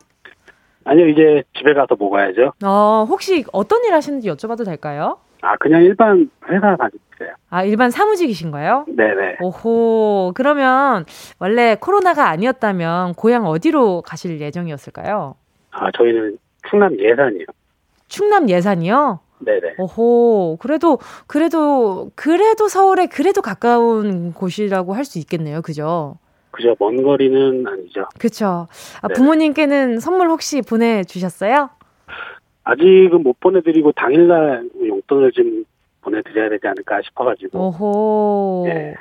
아니요, 0.85 1.07
이제 1.09 1.43
집에 1.57 1.73
가서 1.73 1.95
먹어야죠. 1.99 2.53
어, 2.63 3.05
혹시 3.07 3.45
어떤 3.51 3.83
일 3.83 3.93
하시는지 3.93 4.29
여쭤봐도 4.29 4.65
될까요? 4.65 5.19
아, 5.41 5.55
그냥 5.57 5.83
일반 5.83 6.29
회사 6.49 6.75
다니세요. 6.75 7.35
아, 7.49 7.63
일반 7.63 7.91
사무직이신가요? 7.91 8.85
네네. 8.87 9.37
오호, 9.41 10.33
그러면 10.35 11.05
원래 11.37 11.75
코로나가 11.79 12.29
아니었다면 12.29 13.13
고향 13.13 13.45
어디로 13.45 14.01
가실 14.01 14.41
예정이었을까요? 14.41 15.35
아, 15.71 15.91
저희는 15.95 16.37
충남 16.69 16.97
예산이요. 16.99 17.45
충남 18.07 18.49
예산이요? 18.49 19.19
네네. 19.39 19.75
오호, 19.77 20.57
그래도, 20.59 20.99
그래도, 21.27 22.11
그래도 22.15 22.67
서울에 22.67 23.05
그래도 23.07 23.41
가까운 23.41 24.33
곳이라고 24.33 24.93
할 24.93 25.05
수 25.05 25.17
있겠네요. 25.19 25.61
그죠? 25.61 26.17
그죠. 26.51 26.75
먼 26.79 27.01
거리는 27.01 27.65
아니죠. 27.65 28.05
그쵸. 28.19 28.67
아, 29.01 29.07
부모님께는 29.07 29.99
선물 29.99 30.29
혹시 30.29 30.61
보내주셨어요? 30.61 31.69
아직은 32.63 33.23
못 33.23 33.39
보내드리고 33.39 33.91
당일날 33.93 34.69
용돈을 34.87 35.31
좀 35.31 35.63
보내드려야 36.01 36.49
되지 36.49 36.67
않을까 36.67 37.01
싶어가지고. 37.05 37.57
오호. 37.59 38.63
네. 38.67 38.93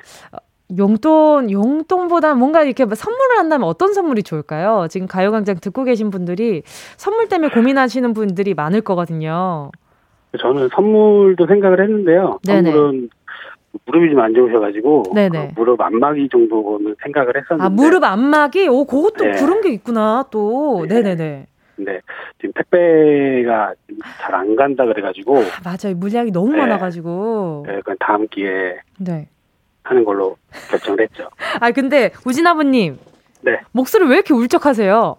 용돈, 0.79 1.51
용돈보다 1.51 2.35
뭔가 2.35 2.63
이렇게 2.63 2.85
선물을 2.95 3.39
한다면 3.39 3.67
어떤 3.69 3.93
선물이 3.95 4.23
좋을까요? 4.23 4.87
지금 4.91 5.07
가요광장 5.07 5.57
듣고 5.61 5.85
계신 5.85 6.11
분들이 6.11 6.63
선물 6.97 7.29
때문에 7.29 7.53
고민하시는 7.53 8.13
분들이 8.15 8.55
많을 8.55 8.83
거거든요. 8.83 9.71
저는 10.39 10.69
선물도 10.75 11.47
생각을 11.47 11.81
했는데요. 11.83 12.39
네네. 12.47 12.71
선물은 12.71 13.11
무릎이 13.87 14.11
좀 14.11 14.21
안 14.21 14.35
좋으셔가지고. 14.35 15.03
그 15.15 15.49
무릎 15.55 15.81
안마기 15.81 16.29
정도는 16.31 16.97
생각을 17.03 17.37
했었는데. 17.37 17.65
아 17.65 17.69
무릎 17.69 18.05
안마기? 18.05 18.69
오 18.69 18.85
그것도 18.85 19.25
네. 19.25 19.31
그런 19.33 19.61
게 19.61 19.71
있구나 19.71 20.25
또. 20.31 20.85
네. 20.89 20.97
네네네. 21.01 21.47
근데 21.77 22.01
지금 22.41 22.53
택배가 22.55 23.75
잘 24.21 24.35
안 24.35 24.57
간다 24.57 24.85
그래가지고. 24.85 25.39
아, 25.39 25.43
맞아요. 25.65 25.97
물량이 25.97 26.33
너무 26.33 26.53
네. 26.53 26.59
많아가지고. 26.59 27.65
네, 27.69 27.81
그 27.85 27.95
다음 28.01 28.27
기회에. 28.29 28.77
네. 28.99 29.29
하는 29.85 30.05
걸로 30.05 30.37
결정을 30.71 31.01
했죠. 31.03 31.29
아, 31.61 31.71
근데 31.71 32.11
우진 32.27 32.47
아버님. 32.47 32.99
네. 33.43 33.61
목소리 33.73 34.07
왜 34.09 34.17
이렇게 34.17 34.35
울적하세요? 34.35 35.17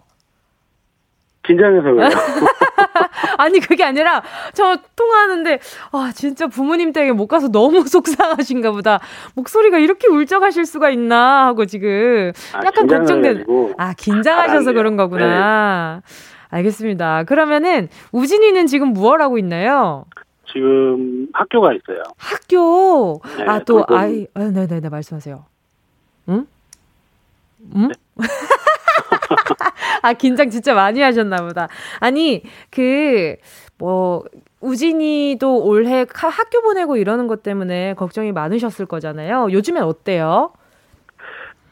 긴장해서 1.44 1.82
그래요. 1.82 2.10
아니 3.38 3.60
그게 3.60 3.84
아니라 3.84 4.22
저 4.54 4.78
통화하는데 4.96 5.60
아 5.92 6.12
진짜 6.14 6.48
부모님 6.48 6.94
댁에 6.94 7.12
못 7.12 7.28
가서 7.28 7.50
너무 7.50 7.84
속상하신가 7.88 8.72
보다. 8.72 9.00
목소리가 9.36 9.78
이렇게 9.80 10.08
울적하실 10.08 10.66
수가 10.66 10.90
있나 10.90 11.46
하고 11.48 11.66
지금 11.66 12.32
아, 12.54 12.62
약간 12.66 12.88
걱정된. 12.88 13.46
아 13.78 13.94
긴장하셔서 13.94 14.74
그런 14.74 14.96
거구나. 14.96 16.02
네. 16.06 16.14
알겠습니다. 16.50 17.24
그러면은 17.26 17.90
우진이는 18.12 18.66
지금 18.68 18.90
무얼 18.94 19.22
하고 19.22 19.38
있나요? 19.38 20.06
지금 20.52 21.28
학교가 21.34 21.74
있어요. 21.74 22.02
학교. 22.18 23.22
네, 23.38 23.44
아또 23.48 23.86
아이 23.88 24.26
아, 24.34 24.40
네네네 24.46 24.90
말씀하세요. 24.90 25.46
응? 26.30 26.48
응? 27.76 27.88
네? 27.88 27.94
아, 30.02 30.14
긴장 30.14 30.50
진짜 30.50 30.74
많이 30.74 31.02
하셨나 31.02 31.38
보다. 31.38 31.68
아니, 32.00 32.44
그, 32.70 33.36
뭐, 33.78 34.24
우진이도 34.62 35.66
올해 35.66 36.06
학교 36.14 36.62
보내고 36.62 36.98
이러는 36.98 37.28
것 37.28 37.44
때문에 37.44 37.94
걱정이 37.94 38.32
많으셨을 38.32 38.86
거잖아요. 38.86 39.50
요즘엔 39.52 39.84
어때요? 39.84 40.52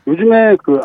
요즘에 0.08 0.56
그, 0.64 0.80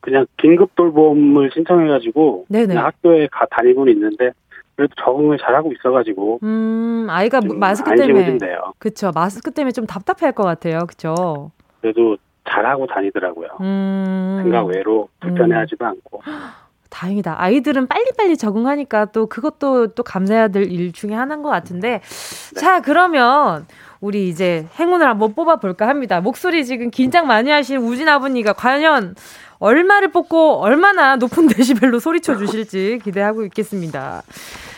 그냥 0.00 0.26
긴급 0.36 0.74
돌봄을 0.74 1.50
신청해가지고 1.54 2.46
네네. 2.48 2.74
학교에 2.74 3.26
가 3.28 3.46
다니고는 3.46 3.92
있는데 3.94 4.32
그래도 4.76 4.94
적응을 5.02 5.38
잘하고 5.38 5.72
있어가지고 5.72 6.40
음 6.42 7.06
아이가 7.08 7.40
마스크 7.40 7.94
때문에 7.94 8.38
그쵸 8.78 9.12
마스크 9.14 9.50
때문에 9.50 9.72
좀 9.72 9.86
답답할 9.86 10.32
것 10.32 10.42
같아요 10.42 10.80
그쵸 10.86 11.52
그래도 11.80 12.16
잘하고 12.48 12.86
다니더라고요. 12.86 13.48
음. 13.60 14.40
생각 14.42 14.66
외로 14.66 15.08
불편해하지도 15.20 15.84
음. 15.84 15.90
않고. 15.90 16.22
다행이다. 16.90 17.34
아이들은 17.40 17.88
빨리빨리 17.88 18.36
적응하니까 18.36 19.06
또 19.06 19.26
그것도 19.26 19.88
또 19.88 20.02
감사해야 20.04 20.48
될 20.48 20.64
일 20.70 20.92
중에 20.92 21.12
하나인 21.12 21.42
것 21.42 21.48
같은데. 21.48 22.00
네. 22.00 22.60
자, 22.60 22.80
그러면 22.80 23.66
우리 24.00 24.28
이제 24.28 24.66
행운을 24.78 25.08
한번 25.08 25.34
뽑아볼까 25.34 25.88
합니다. 25.88 26.20
목소리 26.20 26.64
지금 26.64 26.90
긴장 26.90 27.26
많이 27.26 27.50
하신 27.50 27.78
우진 27.78 28.08
아버니가 28.08 28.52
과연 28.52 29.16
얼마를 29.58 30.08
뽑고 30.12 30.60
얼마나 30.60 31.16
높은 31.16 31.48
데시벨로 31.48 31.98
소리쳐 31.98 32.36
주실지 32.36 33.00
기대하고 33.02 33.44
있겠습니다. 33.46 34.22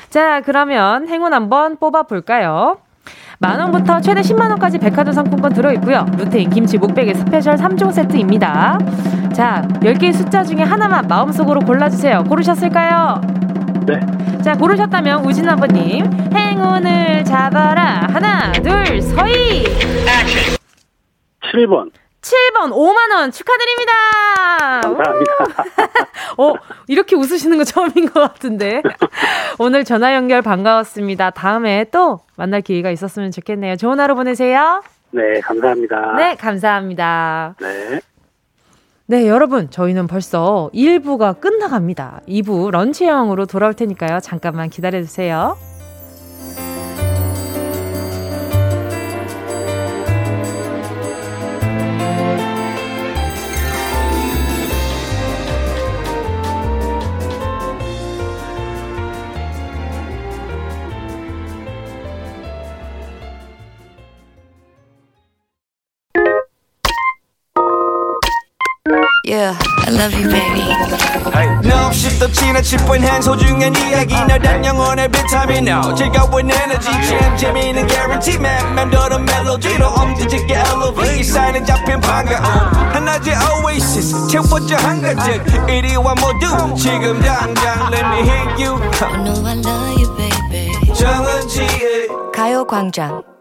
자, 0.09 0.41
그러면 0.41 1.09
행운 1.09 1.35
한번 1.35 1.77
뽑아볼까요? 1.77 2.79
만 3.39 3.61
원부터 3.61 4.01
최대 4.01 4.21
10만 4.23 4.49
원까지 4.51 4.79
백화점 4.79 5.13
상품권 5.13 5.53
들어 5.53 5.73
있고요. 5.75 6.07
루테인 6.17 6.51
김치 6.51 6.79
목베개 6.79 7.13
스페셜 7.15 7.57
3종 7.57 7.93
세트입니다. 7.93 8.79
자, 9.35 9.63
10개의 9.81 10.13
숫자 10.15 10.43
중에 10.43 10.63
하나만 10.63 11.07
마음속으로 11.07 11.61
골라 11.61 11.91
주세요. 11.91 12.25
고르셨을까요? 12.25 13.21
네. 13.87 14.01
자, 14.43 14.55
고르셨다면 14.55 15.25
우진 15.27 15.49
아버님 15.49 16.07
행운을 16.35 17.25
잡아라. 17.25 18.07
하나, 18.11 18.53
둘, 18.53 19.03
셋. 19.03 19.65
7번. 21.53 21.91
7번 22.27 22.73
5만 22.73 23.13
원 23.15 23.31
축하드립니다. 23.31 23.93
감사합니다. 24.83 25.33
어, 26.39 26.55
이렇게 26.89 27.15
웃으시는 27.15 27.57
거 27.59 27.65
처음인 27.65 28.11
것 28.11 28.21
같은데. 28.21 28.83
오늘 29.59 29.85
전화 29.85 30.15
연결 30.15 30.43
반가웠습니다. 30.43 31.31
다음에 31.31 31.85
또 31.93 32.21
만날 32.37 32.63
기회가 32.63 32.91
있었으면 32.91 33.31
좋겠네요. 33.31 33.77
좋은 33.77 34.01
하루 34.01 34.17
보내세요. 34.17 34.83
네, 35.13 35.41
감사합니다. 35.41 36.15
네, 36.17 36.35
감사합니다. 36.35 37.55
네. 37.61 38.01
네, 39.07 39.29
여러분, 39.29 39.71
저희는 39.71 40.09
벌써 40.09 40.69
1부가 40.75 41.41
끝나갑니다. 41.41 42.23
2부 42.29 42.73
런치형으로 42.73 43.47
돌아올 43.47 43.75
테니까요. 43.75 44.19
잠깐만 44.19 44.69
기다려주세요. 44.69 45.57
Yeah, 69.37 69.53
I 69.85 69.91
love 69.91 70.15
you, 70.17 70.33
baby. 70.33 70.65
No, 71.69 71.93
shift 71.93 72.21
the 72.21 72.29
china 72.33 72.63
chip 72.63 72.81
when 72.89 73.03
hands 73.03 73.27
hold 73.27 73.43
you 73.45 73.53
and 73.61 73.77
이야기 73.77 74.15
너란 74.15 74.65
영혼의 74.65 75.11
비타민 75.11 75.69
O 75.69 75.95
즐거운 75.95 76.51
에너지 76.51 76.89
jam 77.07 77.37
재미있는 77.37 77.87
guarantee 77.87 78.37
man 78.39 78.75
맴도는 78.75 79.27
멜로디로 79.27 79.89
엄지짓게 79.89 80.55
elevate 80.55 81.23
사인은 81.23 81.67
잡힌 81.67 82.01
반가움 82.01 82.45
하나의 82.95 83.37
oasis 83.63 84.27
채워져 84.29 84.77
한가득 84.77 85.69
이리와 85.69 86.15
모두 86.15 86.75
지금 86.75 87.21
당장 87.21 87.93
let 87.93 88.07
me 88.07 88.21
hit 88.25 88.65
you 88.65 88.81
I 89.03 89.23
know 89.23 89.45
I 89.45 89.53
love 89.61 90.01
you, 90.01 90.17
baby. 90.17 90.95
정은지의 90.95 92.09
가요광장 92.35 93.36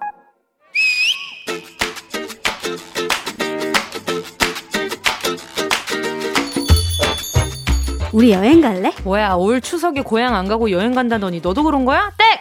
우리 8.15 8.32
여행 8.32 8.62
갈래? 8.62 8.93
뭐야 9.04 9.34
올 9.34 9.60
추석에 9.60 9.99
고향 10.01 10.36
안 10.36 10.47
가고 10.47 10.71
여행 10.71 10.95
간다더니 10.95 11.41
너도 11.41 11.63
그런 11.63 11.84
거야? 11.84 12.13
땡! 12.17 12.35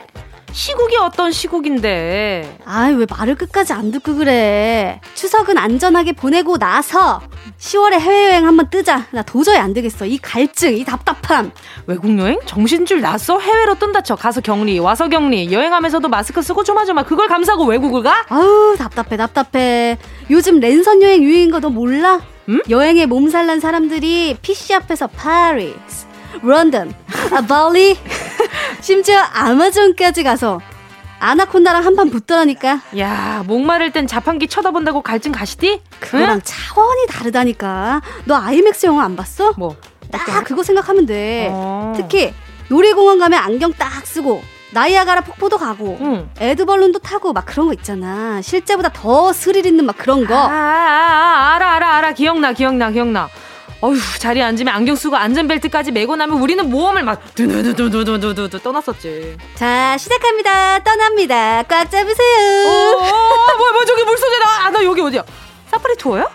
시국이 0.54 0.96
어떤 0.98 1.32
시국인데? 1.32 2.58
아이 2.64 2.94
왜 2.94 3.06
말을 3.10 3.34
끝까지 3.34 3.72
안 3.72 3.90
듣고 3.90 4.14
그래? 4.14 5.00
추석은 5.14 5.58
안전하게 5.58 6.12
보내고 6.12 6.58
나서 6.58 7.20
10월에 7.58 7.94
해외여행 7.98 8.46
한번 8.46 8.70
뜨자. 8.70 9.04
나 9.10 9.22
도저히 9.22 9.56
안 9.56 9.74
되겠어. 9.74 10.06
이 10.06 10.16
갈증, 10.18 10.76
이 10.76 10.84
답답함. 10.84 11.50
외국 11.88 12.16
여행? 12.20 12.38
정신줄 12.46 13.00
났어? 13.00 13.40
해외로 13.40 13.74
뜬다 13.74 14.02
쳐. 14.02 14.14
가서 14.14 14.40
격리, 14.40 14.78
와서 14.78 15.08
격리. 15.08 15.50
여행하면서도 15.52 16.06
마스크 16.08 16.40
쓰고 16.40 16.62
조마조마 16.62 17.02
그걸 17.02 17.26
감사하고 17.26 17.64
외국을 17.64 18.04
가? 18.04 18.24
아우 18.28 18.76
답답해 18.78 19.16
답답해. 19.16 19.98
요즘 20.30 20.60
랜선 20.60 21.02
여행 21.02 21.24
유행인 21.24 21.50
거 21.50 21.58
너 21.58 21.68
몰라? 21.68 22.20
음? 22.48 22.60
여행에 22.70 23.06
몸살난 23.06 23.58
사람들이 23.58 24.36
PC 24.40 24.74
앞에서 24.74 25.08
파리스, 25.08 26.06
런던, 26.42 26.94
아, 27.32 27.40
발리, 27.42 27.96
심지어 28.80 29.18
아마존까지 29.20 30.22
가서 30.22 30.60
아나콘다랑 31.20 31.84
한 31.84 31.96
판 31.96 32.10
붙더라니까. 32.10 32.80
야, 32.98 33.42
목마를 33.46 33.92
땐 33.92 34.06
자판기 34.06 34.46
쳐다본다고 34.48 35.00
갈증 35.00 35.32
가시디? 35.32 35.80
그거랑 36.00 36.36
응? 36.36 36.40
차원이 36.44 37.06
다르다니까. 37.08 38.02
너 38.24 38.34
아이맥스 38.36 38.86
영화 38.86 39.04
안 39.04 39.16
봤어? 39.16 39.52
뭐? 39.56 39.76
딱 40.10 40.44
그거 40.44 40.62
생각하면 40.62 41.06
돼. 41.06 41.48
어. 41.50 41.92
특히 41.96 42.34
놀이공원 42.68 43.18
가면 43.18 43.38
안경 43.40 43.72
딱 43.72 44.06
쓰고 44.06 44.42
나이아가라 44.72 45.20
폭포도 45.22 45.56
가고 45.56 45.96
응. 46.00 46.28
애드벌룬도 46.40 46.98
타고 46.98 47.32
막 47.32 47.46
그런 47.46 47.68
거 47.68 47.72
있잖아. 47.74 48.42
실제보다 48.42 48.90
더 48.92 49.32
스릴 49.32 49.64
있는 49.66 49.86
막 49.86 49.96
그런 49.96 50.26
거. 50.26 50.34
아, 50.34 50.50
아, 50.50 50.52
아 50.52 51.54
알아 51.54 51.74
알아 51.74 51.94
알아 51.96 52.12
기억나 52.12 52.52
기억나 52.52 52.90
기억나. 52.90 53.28
어휴 53.84 54.00
자리에 54.18 54.42
앉으면 54.42 54.72
안경 54.74 54.96
쓰고 54.96 55.14
안전벨트까지 55.14 55.92
메고 55.92 56.16
나면 56.16 56.38
우리는 56.40 56.70
모험을 56.70 57.02
막 57.02 57.20
두두두두두두두 57.34 58.58
떠났었지. 58.62 59.36
자 59.56 59.98
시작합니다. 59.98 60.78
떠납니다. 60.82 61.62
꽉 61.64 61.90
잡으세요. 61.90 62.66
어, 62.66 62.92
어, 62.96 63.56
뭐야 63.58 63.72
뭐 63.72 63.84
저기 63.84 64.02
물소리 64.04 64.38
나. 64.38 64.64
아, 64.66 64.70
나 64.70 64.82
여기 64.82 65.02
어디야? 65.02 65.22
사파리 65.70 65.96
투어야? 65.98 66.26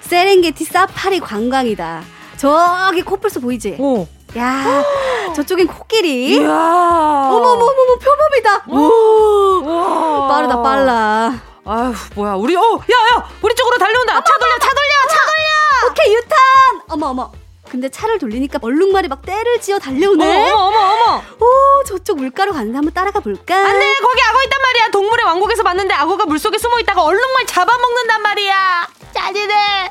세렝게티 0.00 0.64
사파리 0.64 1.20
관광이다. 1.20 2.02
저기 2.36 3.00
코뿔소 3.00 3.40
보이지? 3.40 3.78
어. 3.80 4.06
야, 4.36 4.84
저쪽엔 5.34 5.66
코끼리. 5.66 6.36
이야. 6.36 6.48
어머머머머 6.50 7.96
표범이다. 7.96 8.64
오, 8.68 10.28
빠르다 10.28 10.60
빨라. 10.60 11.32
아휴 11.66 11.94
뭐야 12.14 12.34
우리 12.34 12.54
어 12.54 12.60
야야 12.60 13.24
우리 13.40 13.54
쪽으로 13.54 13.78
달려온다. 13.78 14.12
어머, 14.12 14.22
차 14.22 14.36
돌려 14.38 14.52
차 14.58 14.68
돌려 14.68 15.08
차 15.08 15.16
돌려. 15.24 15.53
오케이 15.90 16.14
유턴. 16.14 16.38
어머 16.88 17.06
어머. 17.08 17.32
근데 17.68 17.88
차를 17.88 18.18
돌리니까 18.18 18.58
얼룩말이 18.62 19.08
막 19.08 19.22
떼를 19.22 19.60
지어 19.60 19.78
달려오네. 19.78 20.52
어머 20.52 20.66
어머 20.66 20.78
어머. 20.78 21.22
오 21.40 21.84
저쪽 21.84 22.18
물가로 22.18 22.52
가는데 22.52 22.76
한번 22.76 22.92
따라가 22.94 23.20
볼까? 23.20 23.56
안돼 23.56 23.94
거기 24.00 24.22
악어 24.22 24.42
있단 24.44 24.60
말이야. 24.62 24.90
동물의 24.90 25.24
왕국에서 25.26 25.62
봤는데 25.62 25.94
악어가 25.94 26.26
물 26.26 26.38
속에 26.38 26.58
숨어 26.58 26.78
있다가 26.80 27.02
얼룩말 27.02 27.46
잡아먹는단 27.46 28.22
말이야. 28.22 28.88
잔인해 29.14 29.90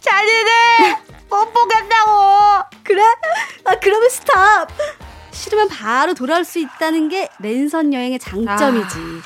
잔인해 0.00 0.98
못 1.28 1.52
보겠다고. 1.52 2.64
그래? 2.84 3.02
아, 3.64 3.74
그러면 3.80 4.08
스탑! 4.08 4.68
싫으면 5.30 5.68
바로 5.68 6.12
돌아올 6.14 6.44
수 6.44 6.58
있다는 6.58 7.08
게 7.08 7.28
랜선 7.38 7.92
여행의 7.92 8.18
장점이지. 8.18 8.96
아. 8.98 9.22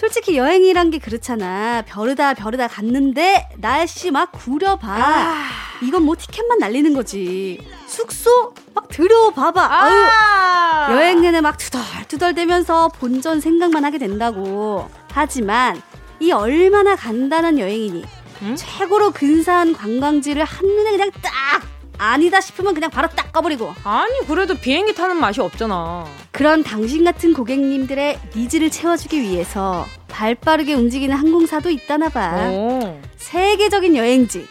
솔직히 0.00 0.38
여행이란 0.38 0.88
게 0.90 0.98
그렇잖아. 0.98 1.82
벼르다 1.86 2.32
벼르다 2.32 2.68
갔는데 2.68 3.50
날씨 3.58 4.10
막 4.10 4.32
구려봐. 4.32 4.88
아. 4.88 5.44
이건 5.82 6.04
뭐 6.04 6.16
티켓만 6.16 6.58
날리는 6.58 6.94
거지. 6.94 7.60
숙소 7.86 8.54
막 8.74 8.88
드러워봐봐. 8.88 9.62
아. 9.62 10.86
아유, 10.88 10.96
여행 10.96 11.20
내내 11.20 11.42
막 11.42 11.58
투덜투덜대면서 11.58 12.88
본전 12.98 13.42
생각만 13.42 13.84
하게 13.84 13.98
된다고. 13.98 14.88
하지만 15.10 15.82
이 16.18 16.32
얼마나 16.32 16.96
간단한 16.96 17.58
여행이니. 17.58 18.02
응? 18.40 18.56
최고로 18.56 19.10
근사한 19.10 19.74
관광지를 19.74 20.44
한눈에 20.44 20.92
그냥 20.92 21.10
딱 21.20 21.60
아니다 22.00 22.40
싶으면 22.40 22.72
그냥 22.72 22.90
바로 22.90 23.08
딱 23.14 23.30
꺼버리고. 23.30 23.74
아니, 23.84 24.26
그래도 24.26 24.54
비행기 24.54 24.94
타는 24.94 25.16
맛이 25.16 25.42
없잖아. 25.42 26.06
그런 26.30 26.62
당신 26.64 27.04
같은 27.04 27.34
고객님들의 27.34 28.18
needs를 28.34 28.70
채워주기 28.70 29.20
위해서 29.20 29.86
발 30.08 30.34
빠르게 30.34 30.72
움직이는 30.72 31.14
항공사도 31.14 31.68
있다나 31.68 32.08
봐. 32.08 32.48
오. 32.48 32.98
세계적인 33.18 33.96
여행지. 33.96 34.46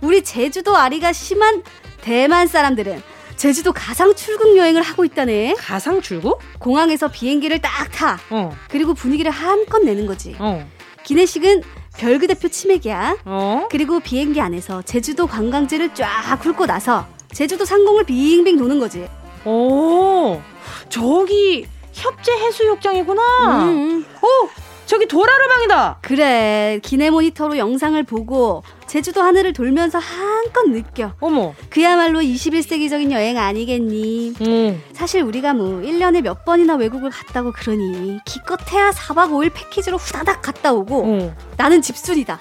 우리 0.00 0.24
제주도 0.24 0.76
아리가 0.78 1.12
심한 1.12 1.62
대만 2.00 2.46
사람들은 2.46 3.02
제주도 3.36 3.74
가상 3.74 4.14
출국 4.14 4.56
여행을 4.56 4.80
하고 4.80 5.04
있다네. 5.04 5.56
가상 5.58 6.00
출국? 6.00 6.40
공항에서 6.58 7.08
비행기를 7.08 7.60
딱 7.60 7.90
타. 7.92 8.18
어. 8.30 8.56
그리고 8.70 8.94
분위기를 8.94 9.30
한껏 9.30 9.82
내는 9.82 10.06
거지. 10.06 10.34
어. 10.38 10.66
기내식은 11.02 11.62
별그 11.96 12.26
대표 12.26 12.48
치맥이야. 12.48 13.18
어? 13.24 13.68
그리고 13.70 14.00
비행기 14.00 14.40
안에서 14.40 14.82
제주도 14.82 15.26
관광지를 15.26 15.94
쫙 15.94 16.38
훑고 16.40 16.66
나서 16.66 17.06
제주도 17.32 17.64
상공을 17.64 18.04
빙빙 18.04 18.56
도는 18.58 18.78
거지. 18.78 19.08
오, 19.44 20.40
저기 20.88 21.66
협재 21.92 22.32
해수욕장이구나. 22.32 23.64
음. 23.64 23.68
음. 23.68 24.06
오, 24.22 24.48
저기 24.86 25.06
도라르방이다. 25.06 25.98
그래, 26.02 26.80
기내 26.82 27.10
모니터로 27.10 27.56
영상을 27.58 28.02
보고 28.04 28.62
제주도 28.94 29.22
하늘을 29.22 29.52
돌면서 29.52 29.98
한껏 29.98 30.68
느껴. 30.68 31.14
어머. 31.18 31.52
그야말로 31.68 32.20
21세기적인 32.20 33.10
여행 33.10 33.36
아니겠니? 33.38 34.34
음. 34.40 34.80
사실 34.92 35.20
우리가 35.22 35.52
뭐 35.52 35.80
1년에 35.80 36.22
몇 36.22 36.44
번이나 36.44 36.76
외국을 36.76 37.10
갔다고 37.10 37.50
그러니 37.50 38.20
기껏해야 38.24 38.92
4박 38.92 39.30
5일 39.32 39.50
패키지로 39.52 39.96
후다닥 39.96 40.42
갔다 40.42 40.72
오고 40.72 41.02
어. 41.06 41.34
나는 41.56 41.82
집순이다. 41.82 42.38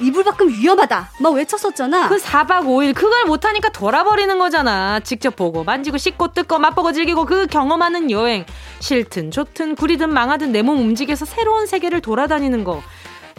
이불 0.00 0.22
밖은 0.22 0.48
위험하다. 0.50 1.10
막 1.18 1.34
외쳤었잖아. 1.34 2.08
그 2.08 2.18
4박 2.18 2.66
5일 2.66 2.94
그걸 2.94 3.24
못하니까 3.24 3.70
돌아버리는 3.70 4.38
거잖아. 4.38 5.00
직접 5.00 5.34
보고 5.34 5.64
만지고 5.64 5.98
씻고 5.98 6.28
뜯고 6.34 6.60
맛보고 6.60 6.92
즐기고 6.92 7.24
그 7.24 7.48
경험하는 7.48 8.12
여행. 8.12 8.46
싫든 8.78 9.32
좋든 9.32 9.74
구리든 9.74 10.12
망하든 10.14 10.52
내 10.52 10.62
몸 10.62 10.78
움직여서 10.78 11.24
새로운 11.24 11.66
세계를 11.66 12.00
돌아다니는 12.00 12.62
거. 12.62 12.80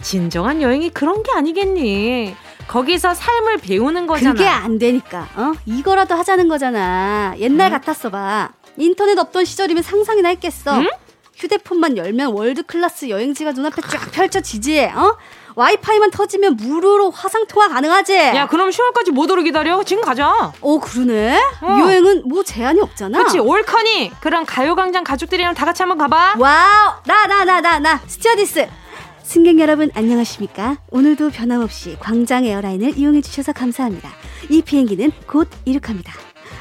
진정한 0.02 0.60
여행이 0.62 0.90
그런 0.90 1.22
게 1.22 1.32
아니겠니? 1.32 2.36
거기서 2.68 3.14
삶을 3.14 3.58
배우는 3.58 4.06
거잖아. 4.06 4.32
그게 4.32 4.46
안 4.46 4.78
되니까. 4.78 5.26
어? 5.34 5.52
이거라도 5.66 6.14
하자는 6.14 6.48
거잖아. 6.48 7.34
옛날 7.38 7.72
응? 7.72 7.78
같았어 7.78 8.10
봐. 8.10 8.50
인터넷 8.76 9.18
없던 9.18 9.44
시절이면 9.44 9.82
상상이나 9.82 10.28
했겠어. 10.28 10.78
응? 10.80 10.88
휴대폰만 11.34 11.96
열면 11.96 12.32
world 12.32 12.62
class 12.64 13.08
여행지가 13.08 13.52
눈앞에 13.52 13.80
쫙 13.82 14.10
펼쳐지지. 14.12 14.84
어? 14.94 15.16
와이파이만 15.54 16.10
터지면 16.12 16.56
무료로 16.56 17.10
화상 17.10 17.46
통화 17.46 17.68
가능하지. 17.68 18.16
야, 18.16 18.46
그럼 18.46 18.70
10월까지 18.70 19.10
뭘 19.10 19.28
오래 19.30 19.42
기다려. 19.42 19.82
지금 19.82 20.02
가자. 20.04 20.52
오, 20.60 20.78
그러네. 20.78 21.36
어. 21.62 21.78
여행은 21.80 22.28
뭐 22.28 22.44
제한이 22.44 22.80
없잖아. 22.80 23.18
그렇지. 23.18 23.38
옳거니. 23.40 24.12
그럼 24.20 24.44
가요광장 24.46 25.02
가족들이랑 25.04 25.54
다 25.54 25.64
같이 25.64 25.82
한번 25.82 25.98
가봐. 25.98 26.34
wow. 26.38 26.92
나, 27.06 27.26
나, 27.26 27.44
나, 27.44 27.60
나, 27.60 27.78
나. 27.80 28.00
스튜어디스. 28.06 28.68
승객 29.28 29.58
여러분 29.58 29.90
안녕하십니까? 29.94 30.78
오늘도 30.90 31.28
변함없이 31.28 31.98
광장 32.00 32.46
airline을 32.46 32.96
이용해 32.96 33.20
주셔서 33.20 33.52
감사합니다. 33.52 34.08
이 34.48 34.62
비행기는 34.62 35.12
곧 35.26 35.50
이륙합니다. 35.66 36.14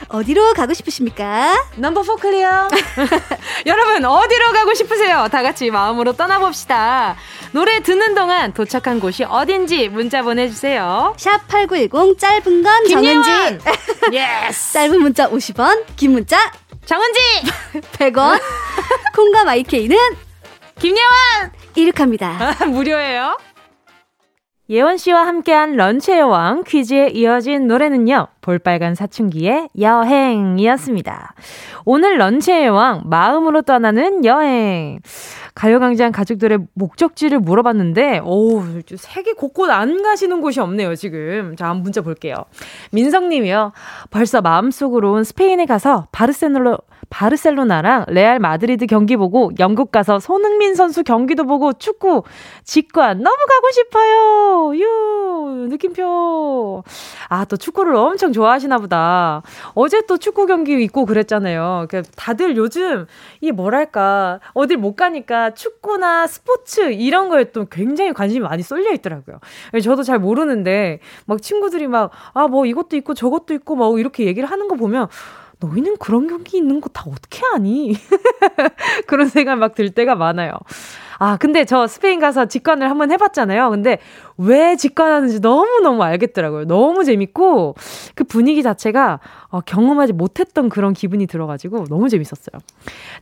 어디로 0.10 0.54
가고 0.54 0.74
싶으십니까? 0.74 1.66
Number 1.78 2.02
four 2.02 2.18
clear. 2.18 2.68
여러분 3.66 4.04
어디로 4.04 4.52
가고 4.52 4.74
싶으세요? 4.74 5.30
다 5.32 5.44
같이 5.44 5.72
마음으로 5.72 6.12
떠나봅시다. 6.12 7.16
노래 7.54 7.82
듣는 7.82 8.14
동안 8.16 8.54
도착한 8.54 9.00
곳이 9.00 9.24
어딘지 9.24 9.88
문자 9.88 10.22
보내주세요. 10.22 11.14
샵 11.16 11.48
#8910 11.48 12.20
짧은 12.20 12.64
건 12.64 12.88
정은지. 12.90 13.30
Yes. 14.12 14.74
짧은 14.76 15.00
문자 15.00 15.30
50원, 15.30 15.86
긴 15.96 16.12
문자 16.12 16.52
정은지 16.86 17.20
100원. 17.94 18.42
콩과 19.16 19.46
마이케이는 19.46 19.96
김예원 20.80 21.52
이륙합니다. 21.78 22.66
무료예요. 22.74 23.38
예원 24.70 24.98
씨와 24.98 25.26
함께한 25.26 25.78
런치의 25.78 26.24
왕 26.24 26.64
퀴즈에 26.66 27.08
이어진 27.10 27.68
노래는요, 27.68 28.28
볼빨간 28.42 28.96
사춘기의 28.96 29.70
여행이었습니다. 29.80 31.36
오늘 31.86 32.20
런치의 32.20 32.68
왕, 32.70 33.04
마음으로 33.06 33.62
떠나는 33.62 34.26
여행. 34.26 35.00
가요광장 35.56 36.12
가족들의 36.12 36.60
목적지를 36.74 37.40
물어봤는데, 37.40 38.20
오, 38.26 38.62
세계 38.98 39.32
곳곳 39.32 39.70
안 39.70 40.04
가시는 40.04 40.42
곳이 40.42 40.60
없네요, 40.60 40.96
지금. 40.96 41.56
자, 41.56 41.68
한번 41.68 41.84
문자 41.84 42.02
볼게요. 42.02 42.36
민성님이요. 42.92 43.72
벌써 44.10 44.42
마음속으론 44.42 45.24
스페인에 45.24 45.66
가서 45.66 46.08
바르셀로, 46.12 46.78
바르셀로나랑 47.10 48.06
레알 48.10 48.40
마드리드 48.40 48.86
경기 48.88 49.16
보고 49.16 49.52
영국 49.60 49.92
가서 49.92 50.20
손흥민 50.20 50.76
선수 50.76 51.04
경기도 51.04 51.46
보고 51.46 51.74
축구 51.74 52.24
직관 52.64 53.22
너무 53.22 53.36
가고 53.48 53.72
싶어요. 53.72 54.76
유 54.76 55.68
느낌표. 55.70 56.84
아 57.30 57.46
또 57.46 57.56
축구를 57.56 57.96
엄청 57.96 58.34
좋아하시나 58.34 58.78
보다. 58.78 59.42
어제 59.74 60.02
또 60.08 60.18
축구 60.18 60.46
경기 60.48 60.84
있고 60.84 61.06
그랬잖아요. 61.06 61.88
그 61.90 62.02
다들 62.16 62.58
요즘 62.58 63.06
이 63.40 63.52
뭐랄까 63.52 64.40
어딜 64.54 64.78
못 64.78 64.96
가니까 64.96 65.52
축구나 65.54 66.28
스포츠 66.28 66.92
이런 66.92 67.30
거에 67.30 67.52
또 67.52 67.66
굉장히 67.66 68.12
관심이 68.14 68.42
많이 68.42 68.64
쏠려 68.64 68.92
있더라고요. 68.94 69.40
저도 69.82 70.04
잘 70.04 70.20
모르는데 70.20 71.00
막 71.26 71.42
친구들이 71.42 71.88
막 71.88 72.12
아 72.34 72.48
뭐 72.48 72.66
이것도 72.66 72.96
있고 72.98 73.14
저것도 73.14 73.54
있고 73.56 73.76
막 73.76 74.00
이렇게 74.00 74.26
얘기를 74.26 74.50
하는 74.50 74.68
거 74.68 74.76
보면 74.76 75.08
너희는 75.60 75.98
그런 75.98 76.28
경기 76.28 76.58
있는 76.58 76.82
거 76.82 76.90
다 76.94 77.04
어떻게 77.08 77.42
아니? 77.54 77.94
그런 79.08 79.28
생각 79.28 79.58
막 79.58 79.76
들 79.76 79.90
때가 79.92 80.16
많아요. 80.16 80.54
아, 81.20 81.38
근데 81.38 81.66
저 81.66 81.88
스페인 81.88 82.20
가서 82.20 82.46
직관을 82.46 82.90
한번 82.90 83.12
해봤잖아요. 83.12 83.70
근데 83.72 84.00
왜 84.38 84.76
직관하는지 84.76 85.40
너무너무 85.40 86.04
알겠더라고요. 86.04 86.66
너무 86.66 87.04
재밌고, 87.04 87.76
그 88.16 88.24
분위기 88.24 88.64
자체가 88.64 89.20
어, 89.50 89.62
경험하지 89.62 90.14
못했던 90.14 90.68
그런 90.70 90.94
기분이 90.94 91.26
들어가지고 91.26 91.86
너무 91.86 92.10
재밌었어요. 92.10 92.60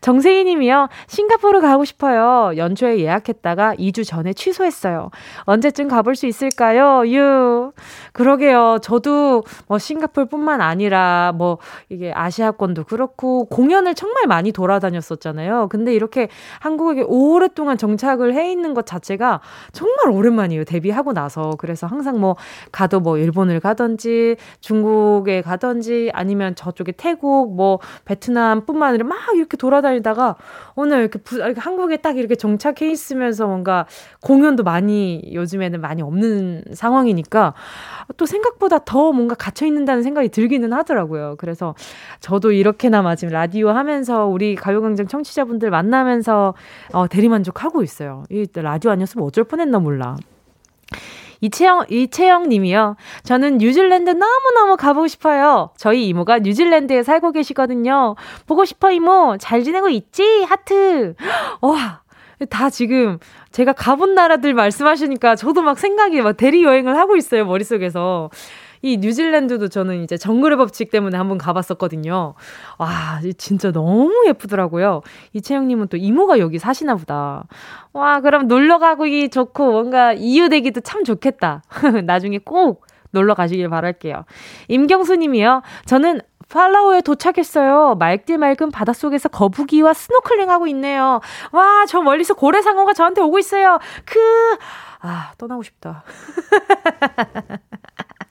정세희 0.01 0.43
님이요. 0.43 0.89
싱가포르 1.07 1.61
가고 1.61 1.85
싶어요. 1.85 2.57
연초에 2.57 2.99
예약했다가 2.99 3.75
2주 3.75 4.05
전에 4.05 4.33
취소했어요. 4.33 5.11
언제쯤 5.43 5.87
가볼 5.87 6.15
수 6.15 6.25
있을까요? 6.25 7.03
유. 7.07 7.71
그러게요. 8.13 8.79
저도 8.81 9.43
뭐 9.67 9.77
싱가포르 9.77 10.27
뿐만 10.27 10.61
아니라 10.61 11.31
뭐 11.35 11.59
이게 11.89 12.11
아시아권도 12.13 12.85
그렇고 12.85 13.45
공연을 13.45 13.93
정말 13.93 14.25
많이 14.27 14.51
돌아다녔었잖아요. 14.51 15.67
근데 15.69 15.93
이렇게 15.93 16.29
한국에 16.59 17.03
오랫동안 17.03 17.77
정착을 17.77 18.33
해 18.33 18.51
있는 18.51 18.73
것 18.73 18.85
자체가 18.85 19.41
정말 19.73 20.09
오랜만이에요. 20.09 20.63
데뷔하고 20.63 21.04
나서. 21.13 21.51
그래서 21.57 21.87
항상 21.87 22.19
뭐 22.19 22.35
가도 22.71 22.99
뭐 22.99 23.17
일본을 23.17 23.59
가든지 23.59 24.35
중국에 24.59 25.41
가든지 25.41 26.11
아니면 26.13 26.55
저쪽에 26.55 26.91
태국, 26.91 27.55
뭐 27.55 27.79
베트남뿐만 28.05 28.89
아니라 28.89 29.05
막 29.07 29.17
이렇게 29.35 29.57
돌아다니다가 29.57 30.35
오늘 30.75 30.99
이렇게 30.99 31.19
부, 31.19 31.41
한국에 31.57 31.97
딱 31.97 32.17
이렇게 32.17 32.35
정착해 32.35 32.89
있으면서 32.89 33.47
뭔가 33.47 33.85
공연도 34.21 34.63
많이 34.63 35.21
요즘에는 35.33 35.81
많이 35.81 36.01
없는 36.01 36.63
상황이니까 36.73 37.53
또 38.17 38.25
생각보다 38.25 38.79
더 38.79 39.11
뭔가 39.11 39.35
갇혀 39.35 39.65
있는다는 39.65 40.03
생각이 40.03 40.29
들기는 40.29 40.71
하더라고요. 40.73 41.35
그래서 41.37 41.75
저도 42.19 42.51
이렇게나마 42.51 43.15
지금 43.15 43.33
라디오 43.33 43.69
하면서 43.69 44.25
우리 44.25 44.55
가요광장 44.55 45.07
청취자분들 45.07 45.69
만나면서 45.69 46.53
어, 46.93 47.07
대리만족하고 47.07 47.83
있어요. 47.83 48.23
이 48.29 48.47
라디오 48.53 48.91
아니었으면 48.91 49.25
어쩔 49.25 49.43
뻔했나 49.43 49.79
몰라. 49.79 50.15
이채영, 51.41 51.85
이채영 51.89 52.49
님이요. 52.49 52.95
저는 53.23 53.57
뉴질랜드 53.57 54.11
너무너무 54.11 54.77
가보고 54.77 55.07
싶어요. 55.07 55.71
저희 55.77 56.07
이모가 56.07 56.39
뉴질랜드에 56.39 57.03
살고 57.03 57.31
계시거든요. 57.31 58.15
보고 58.47 58.65
싶어, 58.65 58.91
이모. 58.91 59.37
잘 59.39 59.63
지내고 59.63 59.89
있지? 59.89 60.43
하트. 60.43 61.15
와. 61.61 62.01
다 62.49 62.69
지금 62.69 63.17
제가 63.51 63.71
가본 63.71 64.13
나라들 64.13 64.53
말씀하시니까 64.53 65.37
저도 65.37 65.61
막 65.61 65.79
생각이 65.79 66.21
막 66.21 66.35
대리 66.35 66.63
여행을 66.63 66.97
하고 66.97 67.15
있어요, 67.15 67.45
머릿속에서. 67.45 68.29
이 68.85 68.97
뉴질랜드도 68.97 69.69
저는 69.69 70.03
이제 70.03 70.15
정글의 70.15 70.59
법칙 70.59 70.91
때문에 70.91 71.17
한번 71.17 71.39
가봤었거든요. 71.39 72.35
와, 72.77 73.19
진짜 73.35 73.71
너무 73.71 74.25
예쁘더라고요. 74.27 75.01
이채영님은 75.33 75.87
또 75.87 75.97
이모가 75.97 76.37
여기 76.37 76.59
사시나 76.59 76.93
보다. 76.93 77.45
와, 77.93 78.19
그럼 78.21 78.47
놀러 78.47 78.77
가기 78.77 79.29
좋고 79.29 79.71
뭔가 79.71 80.13
이유되기도 80.13 80.81
참 80.81 81.03
좋겠다. 81.03 81.63
나중에 82.05 82.37
꼭 82.37 82.85
놀러 83.09 83.33
가시길 83.33 83.69
바랄게요. 83.69 84.25
임경수 84.67 85.15
님이요. 85.15 85.63
저는 85.87 86.21
팔라우에 86.49 87.01
도착했어요. 87.01 87.95
맑디 87.95 88.37
맑은 88.37 88.69
바닷속에서 88.69 89.29
거북이와 89.29 89.93
스노클링 89.93 90.51
하고 90.51 90.67
있네요. 90.67 91.21
와, 91.51 91.85
저 91.87 92.03
멀리서 92.03 92.35
고래상어가 92.35 92.93
저한테 92.93 93.21
오고 93.21 93.39
있어요. 93.39 93.79
그, 94.05 94.19
아, 95.01 95.31
떠나고 95.39 95.63
싶다. 95.63 96.03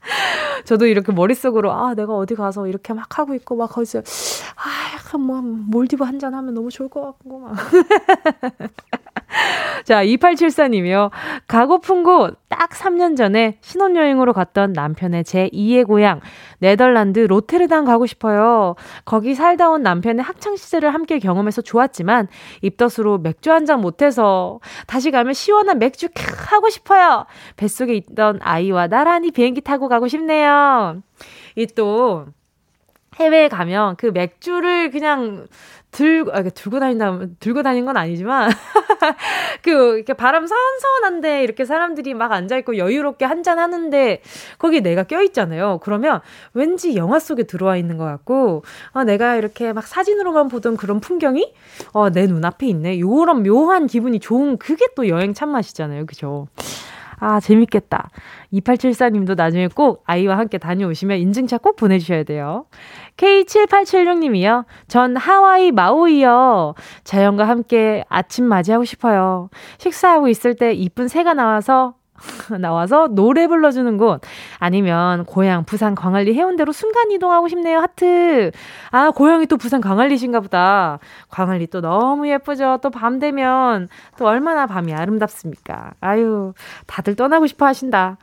저도 0.64 0.87
이렇게 0.87 1.12
머릿속으로, 1.12 1.73
아, 1.73 1.95
내가 1.95 2.14
어디 2.17 2.35
가서 2.35 2.67
이렇게 2.67 2.93
막 2.95 3.19
하고 3.19 3.35
있고, 3.35 3.57
막 3.57 3.69
거기서, 3.71 4.01
아, 4.01 4.95
약간 4.97 5.21
뭐, 5.23 5.40
몰디브 5.43 6.05
한 6.05 6.19
잔 6.19 6.35
하면 6.35 6.55
너무 6.55 6.71
좋을 6.71 6.88
것 6.88 7.03
같고, 7.03 7.40
막. 7.40 7.55
자, 9.85 10.05
2874님이요. 10.05 11.11
가고픈 11.47 12.05
곳, 12.05 12.38
딱 12.49 12.70
3년 12.70 13.16
전에 13.16 13.59
신혼여행으로 13.61 14.33
갔던 14.33 14.73
남편의 14.73 15.25
제 15.25 15.49
2의 15.53 15.87
고향, 15.87 16.20
네덜란드 16.59 17.20
로테르담 17.20 17.85
가고 17.85 18.07
싶어요. 18.07 18.77
거기 19.05 19.35
살다 19.35 19.70
온 19.70 19.83
남편의 19.83 20.23
학창시절을 20.23 20.94
함께 20.94 21.18
경험해서 21.18 21.62
좋았지만, 21.62 22.29
입덧으로 22.62 23.18
맥주 23.18 23.51
한 23.53 23.64
잔 23.64 23.81
못해서, 23.81 24.61
다시 24.87 25.11
가면 25.11 25.33
시원한 25.33 25.79
맥주 25.79 26.09
캬 26.09 26.51
하고 26.53 26.68
싶어요. 26.68 27.25
뱃속에 27.57 27.94
있던 27.94 28.40
아이와 28.42 28.88
나란히 28.88 29.31
비행기 29.31 29.62
타고 29.62 29.88
가고 29.88 30.07
싶네요. 30.07 31.03
이 31.57 31.66
또, 31.66 32.27
해외에 33.16 33.49
가면 33.49 33.97
그 33.97 34.07
맥주를 34.07 34.90
그냥 34.90 35.47
들고, 35.95 36.33
아, 36.33 36.43
들고 36.43 36.81
다닌다, 36.81 37.21
들고 37.39 37.63
다닌 37.63 37.87
건 37.87 37.97
아니지만, 37.97 38.51
그, 39.63 39.97
이렇게 39.97 40.13
바람 40.13 40.45
선선한데, 40.47 41.45
이렇게 41.45 41.65
사람들이 41.65 42.15
막 42.15 42.33
앉아 42.33 42.57
있고 42.59 42.77
여유롭게 42.77 43.25
한잔 43.25 43.61
하는데, 43.61 44.21
거기 44.59 44.81
내가 44.81 45.05
껴 45.05 45.23
있잖아요. 45.23 45.79
그러면 45.83 46.21
왠지 46.53 46.97
영화 46.97 47.21
속에 47.21 47.45
들어와 47.45 47.77
있는 47.77 47.97
것 47.97 48.05
같고, 48.05 48.65
아, 48.93 49.05
내가 49.05 49.37
이렇게 49.37 49.73
막 49.73 49.87
사진으로만 49.87 50.49
보던 50.49 50.77
그런 50.77 50.99
풍경이, 50.99 51.55
어, 51.93 52.11
내 52.11 52.27
눈앞에 52.27 52.67
있네. 52.67 52.99
요런 52.99 53.45
묘한 53.45 53.87
기분이 53.87 54.19
좋은, 54.19 54.59
그게 54.59 54.87
또 54.97 55.09
여행 55.09 55.33
참맛이잖아요. 55.33 56.07
그죠? 56.07 56.49
아, 57.19 57.41
재밌겠다. 57.41 58.11
2874님도 58.53 59.37
나중에 59.37 59.69
꼭 59.69 60.03
아이와 60.05 60.37
함께 60.37 60.59
다녀오시면 60.59 61.19
인증차 61.19 61.59
꼭 61.59 61.77
보내주셔야 61.77 62.25
돼요. 62.25 62.67
K7876님이요. 63.16 64.64
전 64.88 65.16
하와이 65.16 65.70
마우이요. 65.72 66.74
자연과 67.05 67.46
함께 67.48 68.05
아침 68.09 68.44
맞이하고 68.46 68.85
싶어요. 68.85 69.50
식사하고 69.79 70.29
있을 70.29 70.55
때 70.55 70.72
이쁜 70.72 71.09
새가 71.09 71.35
나와서 71.35 71.94
나와서 72.61 73.09
노래 73.09 73.46
불러주는 73.48 73.98
곳. 73.98 74.20
아니면 74.59 75.24
고향 75.27 75.64
부산 75.64 75.94
광안리 75.94 76.35
해운대로 76.35 76.72
순간 76.72 77.11
이동하고 77.11 77.48
싶네요. 77.48 77.79
하트. 77.81 78.50
아 78.90 79.11
고향이 79.11 79.46
또 79.46 79.57
부산 79.57 79.81
광안리신가 79.81 80.40
보다. 80.40 80.98
광안리 81.29 81.66
또 81.68 81.81
너무 81.81 82.29
예쁘죠. 82.29 82.79
또 82.83 82.90
밤 82.90 83.18
되면 83.18 83.88
또 84.16 84.27
얼마나 84.27 84.66
밤이 84.66 84.94
아름답습니까? 84.94 85.92
아유 86.00 86.53
다들 86.87 87.16
떠나고 87.16 87.46
싶어 87.46 87.66
하신다 87.66 88.16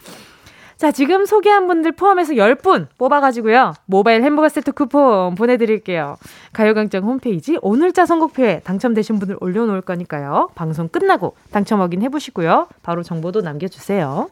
자, 0.82 0.92
지금 0.92 1.28
소개한 1.28 1.68
분들 1.68 1.92
포함해서 1.92 2.34
10분 2.34 2.88
뽑아가지고요. 2.98 3.76
모바일 3.86 4.24
햄버거 4.24 4.50
세트 4.50 4.72
쿠폰 4.72 5.36
보내드릴게요. 5.36 6.18
가요광장 6.54 7.04
홈페이지 7.04 7.56
오늘자 7.62 8.08
선곡표에 8.08 8.62
당첨되신 8.62 9.20
분들 9.20 9.38
올려놓을 9.42 9.82
거니까요. 9.82 10.50
방송 10.56 10.88
끝나고 10.88 11.36
당첨 11.52 11.82
확인 11.82 12.02
해보시고요. 12.02 12.68
바로 12.82 13.04
정보도 13.04 13.42
남겨주세요. 13.42 14.32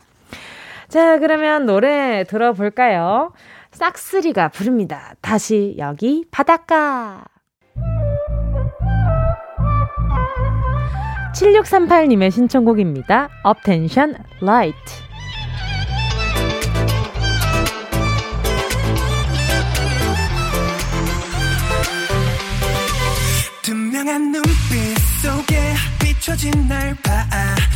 자, 0.88 1.19
그러면 1.19 1.67
노래 1.67 2.23
들어볼까요? 2.27 3.31
싹스리가 3.69 4.47
부릅니다. 4.47 5.13
다시 5.21 5.75
여기 5.77 6.25
바닷가. 6.31 7.25
7638님의 11.35 12.31
신청곡입니다. 12.31 13.29
업텐션 13.43 14.15
Light. 14.41 15.08
투명한 23.99 24.31
눈빛 24.31 24.97
속에 25.21 25.75
비춰진 25.99 26.51
날 26.69 26.95
봐. 27.03 27.12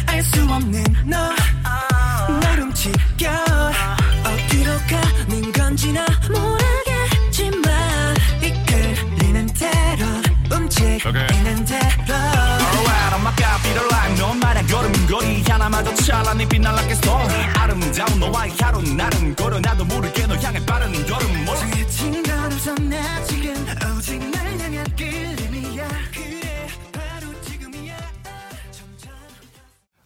알 0.08 0.24
수 0.24 0.42
없는 0.42 0.82
너. 1.06 1.18
날 2.40 2.60
움직여. 2.62 3.30
어디로 4.24 4.72
가는 4.88 5.52
건지 5.52 5.92
나 5.92 6.06
모르겠지만 6.30 8.16
이끌리는 8.42 9.48
대로 9.48 10.06
움직이는 10.56 11.66
대로 11.66 11.84
Alright, 13.26 13.68
the 13.68 14.16
너만의 14.18 14.64
하나마저 15.50 15.94
찬란히 15.96 16.48
빛날 16.48 16.74
a 16.80 16.92
star 16.92 17.28
아름다운 17.60 18.20
너와의 18.20 18.54
하루 18.62 18.82
나름 18.96 19.36
걸어 19.36 19.60
나도 19.60 19.84
모르게 19.84 20.26
너 20.28 20.36
향해 20.36 20.66
빠른 20.66 21.06
걸음. 21.06 21.46
모상해진 21.46 22.24
걸음서 22.24 22.76
나 22.76 23.24
지금 23.26 23.54
오직 23.98 24.20
날 24.32 24.60
향한 24.60 24.86
끌 24.96 25.43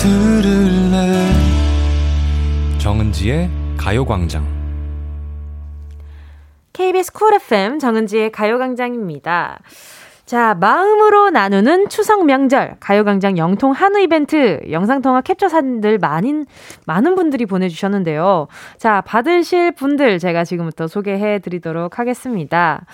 들을래 0.00 1.32
정은지의 2.78 3.50
가요광장 3.76 4.46
KBS 6.72 7.12
쿨 7.12 7.34
FM 7.34 7.80
정은지의 7.80 8.30
가요광장입니다. 8.30 9.58
자, 10.24 10.54
마음으로 10.54 11.30
나누는 11.30 11.88
추석 11.88 12.26
명절 12.26 12.76
가요광장 12.78 13.38
영통 13.38 13.72
한우 13.72 13.98
이벤트 13.98 14.60
영상통화 14.70 15.22
캡처 15.22 15.48
사진들 15.48 15.98
많은 15.98 16.46
많은 16.86 17.16
분들이 17.16 17.44
보내주셨는데요. 17.44 18.46
자, 18.76 19.00
받으실 19.00 19.72
분들 19.72 20.20
제가 20.20 20.44
지금부터 20.44 20.86
소개해 20.86 21.40
드리도록 21.40 21.98
하겠습니다. 21.98 22.84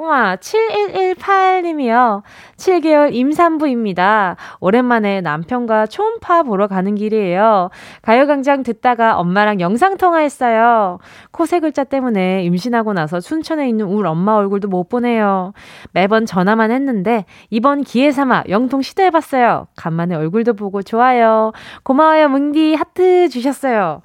우와, 0.00 0.36
7118님이요. 0.36 2.22
7개월 2.56 3.12
임산부입니다. 3.12 4.36
오랜만에 4.60 5.20
남편과 5.20 5.88
초음파 5.88 6.44
보러 6.44 6.68
가는 6.68 6.94
길이에요. 6.94 7.68
가요광장 8.00 8.62
듣다가 8.62 9.18
엄마랑 9.18 9.60
영상통화했어요. 9.60 11.00
코 11.32 11.44
세 11.44 11.60
글자 11.60 11.84
때문에 11.84 12.44
임신하고 12.44 12.94
나서 12.94 13.20
순천에 13.20 13.68
있는 13.68 13.84
우리 13.86 14.08
엄마 14.08 14.36
얼굴도 14.36 14.68
못 14.68 14.88
보네요. 14.88 15.52
매번 15.92 16.24
전화만 16.24 16.70
했는데 16.70 17.26
이번 17.50 17.82
기회 17.82 18.10
삼아 18.10 18.44
영통 18.48 18.80
시도해봤어요. 18.80 19.66
간만에 19.76 20.14
얼굴도 20.14 20.54
보고 20.54 20.80
좋아요. 20.80 21.52
고마워요, 21.82 22.28
뭉디. 22.30 22.74
하트 22.74 23.28
주셨어요. 23.28 24.00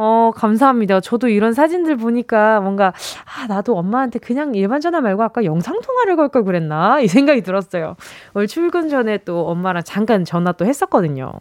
어, 0.00 0.30
감사합니다. 0.32 1.00
저도 1.00 1.26
이런 1.26 1.52
사진들 1.54 1.96
보니까 1.96 2.60
뭔가, 2.60 2.92
아, 3.24 3.48
나도 3.48 3.76
엄마한테 3.76 4.20
그냥 4.20 4.54
일반 4.54 4.80
전화 4.80 5.00
말고 5.00 5.24
아까 5.24 5.44
영상통화를 5.44 6.14
걸 6.14 6.28
걸 6.28 6.44
그랬나? 6.44 7.00
이 7.00 7.08
생각이 7.08 7.40
들었어요. 7.40 7.96
오늘 8.34 8.46
출근 8.46 8.88
전에 8.88 9.18
또 9.24 9.48
엄마랑 9.48 9.82
잠깐 9.84 10.24
전화 10.24 10.52
또 10.52 10.66
했었거든요. 10.66 11.32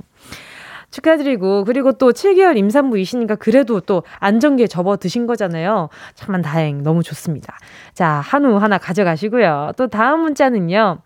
축하드리고, 0.90 1.66
그리고 1.66 1.92
또 1.92 2.12
7개월 2.14 2.58
임산부이시니까 2.58 3.36
그래도 3.36 3.80
또 3.82 4.02
안정기에 4.20 4.66
접어 4.68 4.98
드신 4.98 5.28
거잖아요. 5.28 5.90
참만 6.16 6.42
다행, 6.42 6.82
너무 6.82 7.04
좋습니다. 7.04 7.56
자, 7.94 8.08
한우 8.26 8.56
하나 8.58 8.80
가져가시고요. 8.80 9.74
또 9.78 9.88
다음 9.88 10.22
문자는요. 10.22 10.98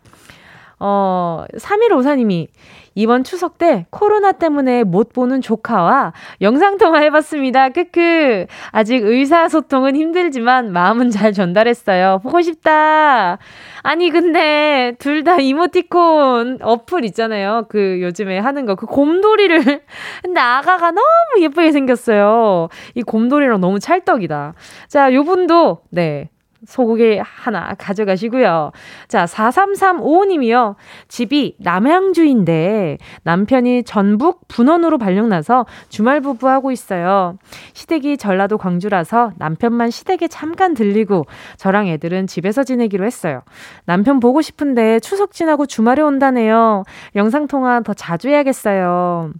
어, 0.78 1.44
3154님이 1.58 2.46
이번 2.94 3.24
추석 3.24 3.58
때 3.58 3.86
코로나 3.90 4.32
때문에 4.32 4.84
못 4.84 5.12
보는 5.12 5.40
조카와 5.40 6.12
영상통화 6.40 6.98
해봤습니다. 7.00 7.70
크크. 7.70 8.46
아직 8.70 9.02
의사소통은 9.04 9.96
힘들지만 9.96 10.72
마음은 10.72 11.10
잘 11.10 11.32
전달했어요. 11.32 12.20
보고 12.22 12.42
싶다. 12.42 13.38
아니, 13.82 14.10
근데 14.10 14.94
둘 14.98 15.22
다 15.22 15.36
이모티콘 15.38 16.58
어플 16.62 17.04
있잖아요. 17.06 17.66
그 17.68 18.00
요즘에 18.02 18.38
하는 18.40 18.66
거. 18.66 18.74
그 18.74 18.86
곰돌이를. 18.86 19.82
근데 20.22 20.40
아가가 20.40 20.90
너무 20.90 21.04
예쁘게 21.40 21.70
생겼어요. 21.70 22.68
이 22.94 23.02
곰돌이랑 23.02 23.60
너무 23.60 23.78
찰떡이다. 23.78 24.54
자, 24.88 25.14
요 25.14 25.22
분도, 25.22 25.78
네. 25.90 26.28
소고기 26.66 27.18
하나 27.22 27.74
가져가시고요. 27.74 28.72
자, 29.08 29.24
4335님이요. 29.24 30.76
집이 31.08 31.56
남양주인데 31.58 32.98
남편이 33.24 33.84
전북 33.84 34.46
분원으로 34.48 34.98
발령나서 34.98 35.66
주말 35.88 36.20
부부하고 36.20 36.70
있어요. 36.70 37.36
시댁이 37.72 38.16
전라도 38.16 38.58
광주라서 38.58 39.32
남편만 39.38 39.90
시댁에 39.90 40.28
잠깐 40.28 40.74
들리고 40.74 41.26
저랑 41.56 41.88
애들은 41.88 42.26
집에서 42.26 42.64
지내기로 42.64 43.04
했어요. 43.04 43.42
남편 43.84 44.20
보고 44.20 44.40
싶은데 44.40 45.00
추석 45.00 45.32
지나고 45.32 45.66
주말에 45.66 46.02
온다네요. 46.02 46.84
영상통화 47.16 47.80
더 47.82 47.94
자주 47.94 48.28
해야겠어요. 48.28 49.32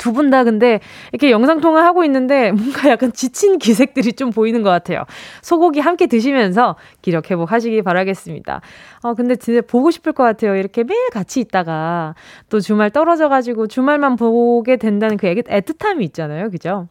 두 0.00 0.12
분 0.12 0.30
다 0.30 0.44
근데 0.44 0.80
이렇게 1.12 1.30
영상통화 1.30 1.84
하고 1.84 2.04
있는데 2.04 2.52
뭔가 2.52 2.88
약간 2.88 3.12
지친 3.12 3.58
기색들이 3.58 4.14
좀 4.14 4.30
보이는 4.30 4.62
것 4.62 4.70
같아요. 4.70 5.04
소고기 5.42 5.80
함께 5.80 6.06
드시면서 6.06 6.76
기력 7.02 7.30
회복하시기 7.30 7.82
바라겠습니다. 7.82 8.60
어, 9.02 9.14
근데 9.14 9.36
진짜 9.36 9.60
보고 9.60 9.90
싶을 9.90 10.12
것 10.12 10.22
같아요. 10.24 10.56
이렇게 10.56 10.82
매일 10.84 11.10
같이 11.10 11.40
있다가 11.40 12.14
또 12.48 12.60
주말 12.60 12.90
떨어져가지고 12.90 13.66
주말만 13.66 14.16
보게 14.16 14.76
된다는 14.76 15.16
그 15.16 15.26
애틋함이 15.26 16.02
있잖아요. 16.04 16.50
그죠? 16.50 16.88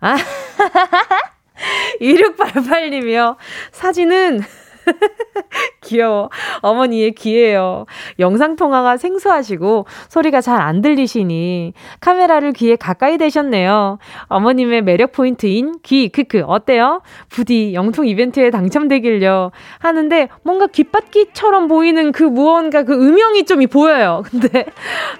아, 0.00 0.16
2688님이요. 2.00 3.36
사진은 3.72 4.40
귀여워. 5.82 6.30
어머니의 6.60 7.12
귀예요. 7.12 7.86
영상통화가 8.18 8.96
생소하시고 8.96 9.86
소리가 10.08 10.40
잘 10.40 10.60
안 10.60 10.82
들리시니 10.82 11.72
카메라를 12.00 12.52
귀에 12.52 12.76
가까이 12.76 13.16
대셨네요. 13.18 13.98
어머님의 14.26 14.82
매력 14.82 15.12
포인트인 15.12 15.76
귀, 15.82 16.08
크크, 16.10 16.42
어때요? 16.46 17.00
부디 17.28 17.72
영통 17.74 18.06
이벤트에 18.06 18.50
당첨되길요. 18.50 19.50
하는데 19.78 20.28
뭔가 20.42 20.66
귓바퀴처럼 20.66 21.66
보이는 21.68 22.12
그 22.12 22.22
무언가 22.24 22.82
그 22.82 22.92
음영이 22.94 23.44
좀 23.44 23.60
보여요. 23.66 24.22
근데 24.30 24.64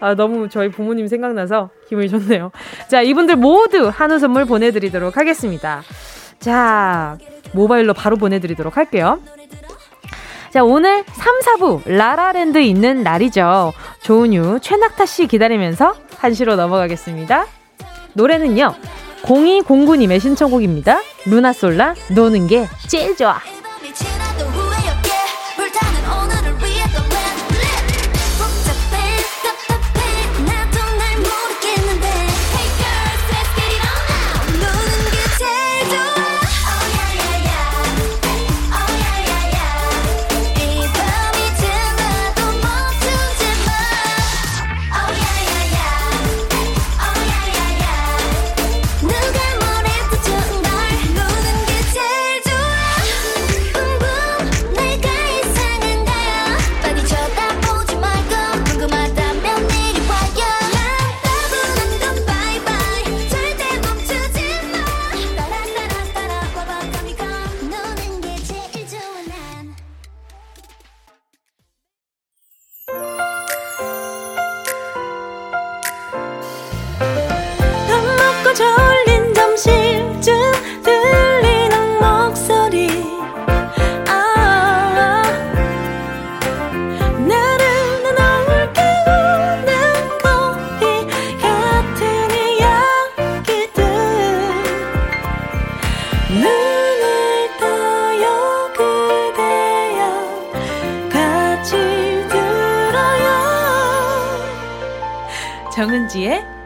아, 0.01 0.15
너무 0.15 0.49
저희 0.49 0.71
부모님 0.71 1.07
생각나서 1.07 1.71
기분이 1.89 2.09
좋네요. 2.09 2.53
자, 2.89 3.03
이분들 3.03 3.37
모두 3.37 3.91
한우 3.93 4.19
선물 4.19 4.45
보내드리도록 4.47 5.17
하겠습니다. 5.17 5.83
자, 6.39 7.19
모바일로 7.53 7.95
바로 7.95 8.17
보내드리도록 8.17 8.77
할게요. 8.77 9.21
자, 10.51 10.65
오늘 10.65 11.05
3, 11.07 11.41
4부 11.41 11.89
라라랜드 11.89 12.59
있는 12.59 13.03
날이죠. 13.03 13.73
조은유, 14.03 14.59
최낙타 14.61 15.07
씨 15.07 15.27
기다리면서 15.27 15.95
한시로 16.17 16.57
넘어가겠습니다. 16.57 17.47
노래는요. 18.15 18.75
0209님의 19.23 20.21
신청곡입니다. 20.21 21.01
루나솔라 21.27 21.95
노는 22.15 22.49
게 22.49 22.69
제일 22.89 23.17
좋아. 23.17 23.39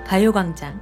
가요광장. 0.07 0.81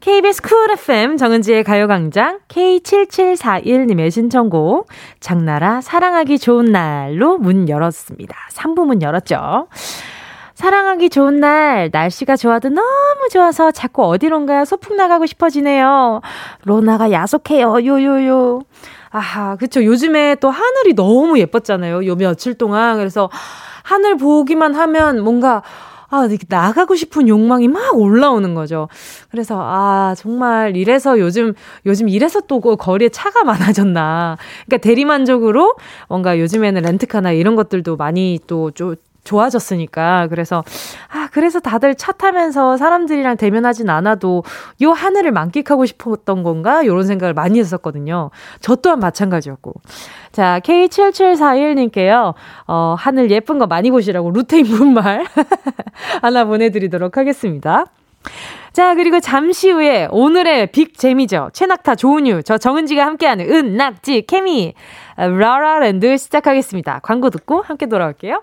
KBS 0.00 0.40
쿨 0.40 0.70
FM 0.70 1.18
정은지의 1.18 1.62
가요광장 1.62 2.40
K7741님의 2.48 4.10
신청곡 4.10 4.88
장나라 5.20 5.82
사랑하기 5.82 6.38
좋은 6.38 6.72
날로 6.72 7.36
문 7.36 7.68
열었습니다. 7.68 8.34
3부 8.54 8.86
문 8.86 9.02
열었죠. 9.02 9.68
사랑하기 10.54 11.10
좋은 11.10 11.38
날, 11.38 11.90
날씨가 11.92 12.36
좋아도 12.36 12.70
너무 12.70 13.28
좋아서 13.30 13.72
자꾸 13.72 14.06
어디론가 14.06 14.64
소풍 14.64 14.96
나가고 14.96 15.26
싶어지네요. 15.26 16.22
로나가 16.64 17.10
야속해요, 17.10 17.84
요요요. 17.84 18.62
아하, 19.10 19.56
그쵸. 19.56 19.84
요즘에 19.84 20.36
또 20.36 20.48
하늘이 20.48 20.94
너무 20.94 21.38
예뻤잖아요. 21.38 22.06
요 22.06 22.16
며칠 22.16 22.54
동안. 22.54 22.96
그래서 22.96 23.28
하늘 23.82 24.16
보기만 24.16 24.74
하면 24.74 25.22
뭔가, 25.22 25.62
아, 26.12 26.28
나가고 26.46 26.94
싶은 26.94 27.26
욕망이 27.26 27.68
막 27.68 27.96
올라오는 27.96 28.52
거죠. 28.54 28.86
그래서, 29.30 29.58
아, 29.58 30.14
정말 30.14 30.76
이래서 30.76 31.18
요즘, 31.18 31.54
요즘 31.86 32.10
이래서 32.10 32.42
또그 32.42 32.76
거리에 32.76 33.08
차가 33.08 33.44
많아졌나. 33.44 34.36
그러니까 34.66 34.86
대리만족으로 34.86 35.74
뭔가 36.10 36.38
요즘에는 36.38 36.82
렌트카나 36.82 37.32
이런 37.32 37.56
것들도 37.56 37.96
많이 37.96 38.38
또 38.46 38.70
좀, 38.72 38.96
좋아졌으니까. 39.24 40.26
그래서, 40.28 40.64
아, 41.08 41.28
그래서 41.32 41.60
다들 41.60 41.94
차 41.94 42.12
타면서 42.12 42.76
사람들이랑 42.76 43.36
대면하진 43.36 43.90
않아도 43.90 44.42
요 44.82 44.90
하늘을 44.90 45.32
만끽하고 45.32 45.86
싶었던 45.86 46.42
건가? 46.42 46.84
요런 46.86 47.06
생각을 47.06 47.34
많이 47.34 47.58
했었거든요. 47.58 48.30
저 48.60 48.76
또한 48.76 49.00
마찬가지였고. 49.00 49.74
자, 50.32 50.60
K7741님께요, 50.64 52.34
어, 52.66 52.94
하늘 52.98 53.30
예쁜 53.30 53.58
거 53.58 53.66
많이 53.66 53.90
보시라고 53.90 54.30
루테인 54.30 54.64
분말 54.64 55.26
하나 56.22 56.44
보내드리도록 56.44 57.16
하겠습니다. 57.16 57.84
자, 58.72 58.94
그리고 58.94 59.20
잠시 59.20 59.70
후에 59.70 60.08
오늘의 60.10 60.68
빅 60.72 60.96
재미죠. 60.96 61.50
최낙타, 61.52 61.96
조은유, 61.96 62.42
저 62.44 62.56
정은지가 62.56 63.04
함께하는 63.04 63.50
은, 63.50 63.76
낙, 63.76 64.02
지, 64.02 64.22
케미, 64.22 64.74
라라랜드 65.16 66.16
시작하겠습니다. 66.16 67.00
광고 67.02 67.28
듣고 67.28 67.60
함께 67.60 67.86
돌아올게요. 67.86 68.42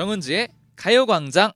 정은지의 0.00 0.48
가요광장 0.76 1.52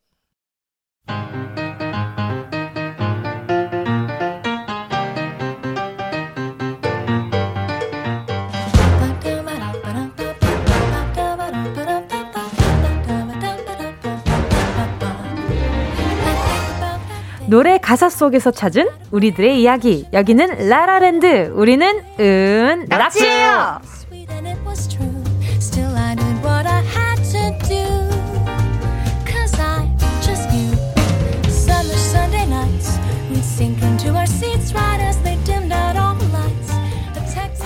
노래 17.47 17.79
가사 17.79 18.11
속에서 18.11 18.51
찾은 18.51 18.89
우리들의 19.11 19.59
이야기. 19.59 20.07
여기는 20.13 20.69
라라랜드. 20.69 21.51
우리는 21.55 22.03
은 22.21 22.85
낙지예요. 22.91 23.81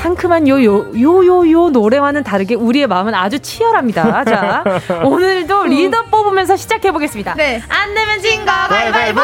상큼한 0.09 0.49
요 0.49 0.57
요 0.57 0.89
요 0.97 1.21
요 1.27 1.45
요 1.53 1.69
노래와는 1.69 2.25
다르게 2.25 2.55
우리의 2.55 2.87
마음은 2.87 3.15
아주 3.15 3.39
치열합니다. 3.41 4.25
자, 4.25 4.65
오늘도 5.05 5.65
리더 5.67 6.05
뽑으면서 6.05 6.57
시작해 6.57 6.91
보겠습니다. 6.93 7.35
네. 7.35 7.63
안 7.69 7.95
내면 7.95 8.19
진 8.23 8.47
거 8.47 8.53
가위바위보. 8.69 9.21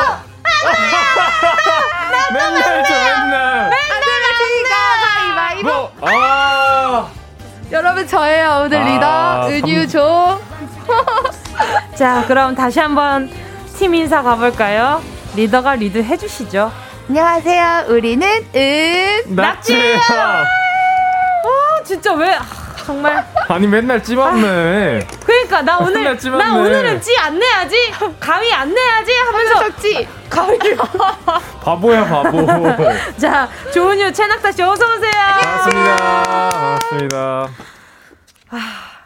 맨날 2.35 2.85
저 2.85 2.95
맨날. 2.95 3.71
맨날 3.71 4.03
진 4.37 4.63
거 4.69 4.75
가위바위보. 5.07 5.91
아. 6.03 7.09
여러분 7.73 8.07
저예요 8.07 8.63
오늘 8.67 8.79
아, 8.79 8.85
리더 8.85 9.49
은유 9.49 9.89
조. 9.89 10.39
자, 11.97 12.25
그럼 12.29 12.55
다시 12.55 12.79
한번 12.79 13.31
팀 13.79 13.95
인사 13.95 14.23
가볼까요? 14.23 15.01
리더가 15.35 15.77
리드 15.77 16.03
해주시죠. 16.03 16.71
안녕하세요. 17.09 17.87
우리는 17.89 18.29
은 18.55 19.23
낙지예요. 19.35 20.64
진짜 21.85 22.13
왜 22.15 22.35
아, 22.35 22.43
정말 22.85 23.25
아니 23.49 23.67
맨날 23.67 24.03
찝었네. 24.03 25.07
그러니까 25.25 25.63
나 25.63 25.79
오늘 25.79 26.03
나 26.39 26.55
오늘은 26.57 27.01
찌 27.01 27.17
안 27.19 27.39
내야지 27.39 27.77
가위 28.21 28.53
안 28.53 28.73
내야지 28.75 29.13
하면서 29.13 29.77
찌 29.81 30.07
가위 30.29 30.59
바보야 31.63 32.05
바보. 32.05 32.47
자 33.19 33.49
조은유 33.73 34.13
최낙타 34.13 34.53
씨 34.53 34.63
어서 34.63 34.85
오세요. 34.95 35.13
반갑습니다. 35.13 35.97
반갑습니다. 36.51 37.49
아, 38.51 38.59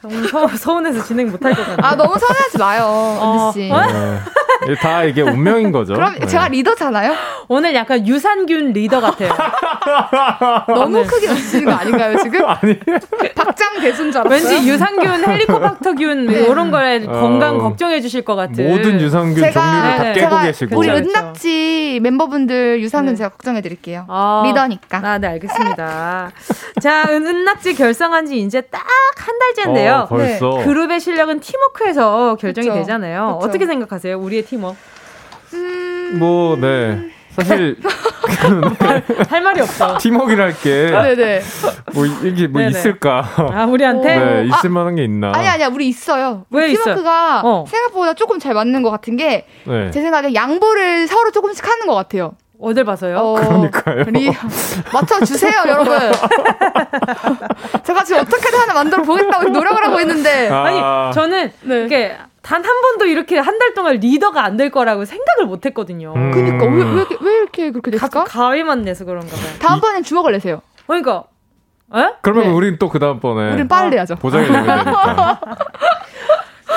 너무 0.02 0.26
서, 0.28 0.46
서운해서 0.48 1.02
진행 1.04 1.30
못할 1.30 1.54
것 1.54 1.66
같아요. 1.66 1.78
아 1.82 1.96
너무 1.96 2.18
서운하지 2.18 2.58
마요, 2.58 2.84
어. 2.86 3.50
언니 3.52 3.52
씨. 3.52 3.70
네. 3.70 4.74
다 4.80 5.04
이게 5.04 5.22
운명인 5.22 5.72
거죠. 5.72 5.94
그럼 5.94 6.14
네. 6.18 6.26
제가 6.26 6.48
리더잖아요. 6.48 7.14
오늘 7.48 7.74
약간 7.74 8.06
유산균 8.06 8.72
리더 8.72 9.00
같아요. 9.00 9.32
너무 10.68 11.04
크게 11.04 11.28
웃으시는 11.28 11.64
거 11.64 11.72
아닌가요 11.72 12.18
지금? 12.18 12.40
아니. 12.46 12.78
박장 13.34 13.80
대순 13.80 14.12
줄 14.12 14.22
왠지 14.28 14.68
유산균, 14.68 15.24
헬리코박터균 15.26 16.26
네. 16.26 16.40
이런 16.42 16.70
거에 16.70 17.04
어, 17.06 17.20
건강 17.20 17.58
걱정해 17.58 18.00
주실 18.00 18.22
것 18.22 18.34
같은. 18.36 18.68
모든 18.68 19.00
유산균 19.00 19.36
제가, 19.42 19.60
종류를 19.60 19.96
다 19.96 20.02
깨고 20.12 20.20
제가 20.20 20.42
계시고. 20.42 20.78
우리 20.78 20.90
은낙지 20.90 22.00
멤버분들 22.02 22.82
유산균 22.82 23.14
네. 23.14 23.16
제가 23.18 23.30
걱정해 23.30 23.60
드릴게요. 23.60 24.04
아, 24.08 24.42
리더니까. 24.46 25.00
아, 25.02 25.18
네 25.18 25.28
알겠습니다. 25.28 26.30
자, 26.80 27.04
은, 27.08 27.26
은낙지 27.26 27.74
결성한 27.74 28.26
지 28.26 28.38
이제 28.38 28.60
딱 28.60 28.82
한 29.28 29.38
달째인데요. 29.38 29.94
어, 29.94 29.97
벌써. 30.06 30.58
네. 30.58 30.64
그룹의 30.64 31.00
실력은 31.00 31.40
팀워크에서 31.40 32.36
결정이 32.36 32.68
그쵸. 32.68 32.78
되잖아요. 32.80 33.38
그쵸. 33.38 33.48
어떻게 33.48 33.66
생각하세요? 33.66 34.18
우리의 34.18 34.44
팀워크? 34.44 34.76
음... 35.54 36.16
뭐, 36.18 36.56
네. 36.56 37.10
사실 37.30 37.76
할 39.28 39.42
말이 39.42 39.60
없어. 39.60 39.96
팀워크랄 39.98 40.54
게. 40.58 40.90
네네. 40.90 41.40
뭐 41.94 42.04
이게 42.06 42.46
뭐 42.48 42.60
네네. 42.60 42.70
있을까? 42.70 43.24
아 43.36 43.64
우리한테? 43.64 44.16
네, 44.16 44.44
있을 44.44 44.70
아, 44.70 44.72
만한 44.72 44.96
게 44.96 45.04
있나? 45.04 45.32
아니 45.34 45.46
아니야, 45.46 45.68
우리 45.68 45.88
있어요. 45.88 46.44
왜 46.50 46.68
팀워크가 46.68 47.42
어. 47.44 47.64
생각보다 47.68 48.14
조금 48.14 48.38
잘 48.38 48.54
맞는 48.54 48.82
것 48.82 48.90
같은 48.90 49.16
게제 49.16 49.44
네. 49.66 49.92
생각에 49.92 50.34
양보를 50.34 51.06
서로 51.06 51.30
조금씩 51.30 51.66
하는 51.66 51.86
것 51.86 51.94
같아요. 51.94 52.32
어딜 52.60 52.84
봐서요? 52.84 53.16
어, 53.18 53.34
그러니까요. 53.34 54.04
리, 54.08 54.30
맞춰주세요, 54.92 55.52
여러분. 55.68 55.96
제가 57.84 58.02
지금 58.04 58.22
어떻게든 58.22 58.58
하나 58.58 58.74
만들어 58.74 59.02
보겠다고 59.02 59.48
노력을 59.50 59.84
하고 59.84 60.00
있는데. 60.00 60.48
아. 60.50 60.70
니 61.08 61.14
저는 61.14 61.52
네. 61.62 61.84
이게 61.84 62.16
단 62.42 62.64
한 62.64 62.80
번도 62.80 63.06
이렇게 63.06 63.38
한 63.38 63.58
달 63.58 63.74
동안 63.74 63.96
리더가 63.96 64.42
안 64.44 64.56
될 64.56 64.70
거라고 64.70 65.04
생각을 65.04 65.46
못 65.46 65.66
했거든요. 65.66 66.14
음. 66.16 66.30
그니까, 66.32 66.64
왜, 66.64 66.82
왜, 66.82 67.04
왜 67.20 67.32
이렇게 67.38 67.70
그렇게 67.70 67.90
됐을까? 67.92 68.24
가, 68.24 68.48
위만 68.48 68.82
내서 68.82 69.04
그런가 69.04 69.28
봐요. 69.36 69.58
다음번엔 69.60 70.02
주먹을 70.02 70.32
내세요. 70.32 70.60
그러니까. 70.86 71.24
에? 71.94 72.06
그러면 72.22 72.44
네. 72.44 72.50
우린 72.50 72.78
또 72.78 72.88
그 72.88 72.98
다음번에. 72.98 73.52
우린 73.54 73.66
빨리 73.68 73.96
하죠. 73.96 74.16
줘야 74.16 74.42
되니까. 74.46 75.40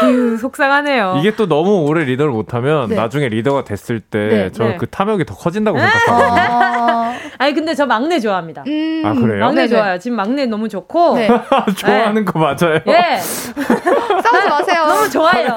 휴, 0.07 0.37
속상하네요. 0.37 1.17
이게 1.19 1.35
또 1.35 1.47
너무 1.47 1.81
오래 1.81 2.03
리더를 2.03 2.31
못하면 2.31 2.89
네. 2.89 2.95
나중에 2.95 3.29
리더가 3.29 3.63
됐을 3.63 3.99
때 3.99 4.19
네. 4.19 4.51
저는 4.51 4.71
네. 4.71 4.77
그 4.77 4.87
탐욕이 4.87 5.25
더 5.25 5.35
커진다고 5.35 5.77
생각하거든요. 5.77 6.41
아~ 6.41 7.13
아니 7.37 7.53
근데 7.53 7.73
저 7.73 7.85
막내 7.85 8.19
좋아합니다. 8.19 8.63
음~ 8.67 9.01
아 9.05 9.13
그래요? 9.13 9.45
막내 9.45 9.67
좋아요. 9.67 9.99
지금 9.99 10.17
막내 10.17 10.45
너무 10.45 10.69
좋고 10.69 11.15
네. 11.15 11.29
좋아하는 11.77 12.25
거 12.25 12.39
맞아요. 12.39 12.79
예. 12.87 13.17
싸우지 13.21 14.49
마세요. 14.49 14.85
너무 14.85 15.09
좋아요. 15.09 15.55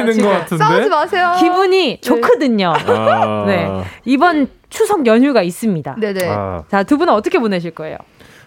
싸우지 0.59 0.88
마세요. 0.88 1.32
기분이 1.38 2.01
좋거든요. 2.01 2.72
아~ 2.86 3.45
네 3.47 3.68
이번 4.05 4.49
추석 4.68 5.07
연휴가 5.07 5.42
있습니다. 5.42 5.97
네네. 6.01 6.28
아. 6.28 6.64
자두 6.68 6.99
분은 6.99 7.12
어떻게 7.12 7.38
보내실 7.38 7.70
거예요? 7.72 7.97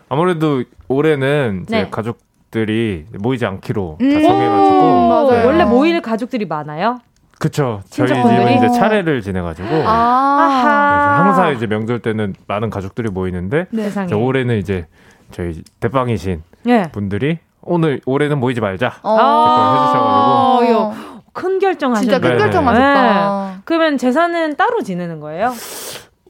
아무래도 0.10 0.64
올해는 0.88 1.66
제 1.70 1.88
가족 1.90 2.20
가족들이 2.48 3.06
모이지 3.20 3.46
않기로 3.46 3.98
음~ 4.02 4.14
다 4.14 4.22
정해가지고 4.22 5.28
음, 5.28 5.30
네. 5.30 5.46
원래 5.46 5.66
모일 5.66 6.02
가족들이 6.02 6.46
많아요. 6.46 7.00
그쵸. 7.40 7.82
저희 7.90 8.08
집은 8.08 8.58
이제 8.58 8.70
차례를 8.70 9.22
지내가지고 9.22 9.68
아~ 9.86 11.24
항상 11.24 11.54
이제 11.54 11.68
명절 11.68 12.00
때는 12.00 12.34
많은 12.48 12.70
가족들이 12.70 13.10
모이는데 13.10 13.68
네. 13.70 14.14
올해는 14.14 14.58
이제 14.58 14.88
저희 15.32 15.62
대빵이신 15.80 16.42
네. 16.64 16.92
분들이 16.92 17.40
오늘 17.62 18.02
올해는 18.06 18.40
모이지 18.40 18.62
말자 18.62 18.94
아~ 19.04 20.60
해주셔가지고 20.64 21.18
큰 21.34 21.60
결정하셨네. 21.60 22.12
진짜 22.12 22.20
큰 22.20 22.38
결정하셨다. 22.40 23.52
네. 23.54 23.62
그러면 23.66 23.98
제사는 23.98 24.56
따로 24.56 24.82
지내는 24.82 25.20
거예요? 25.20 25.54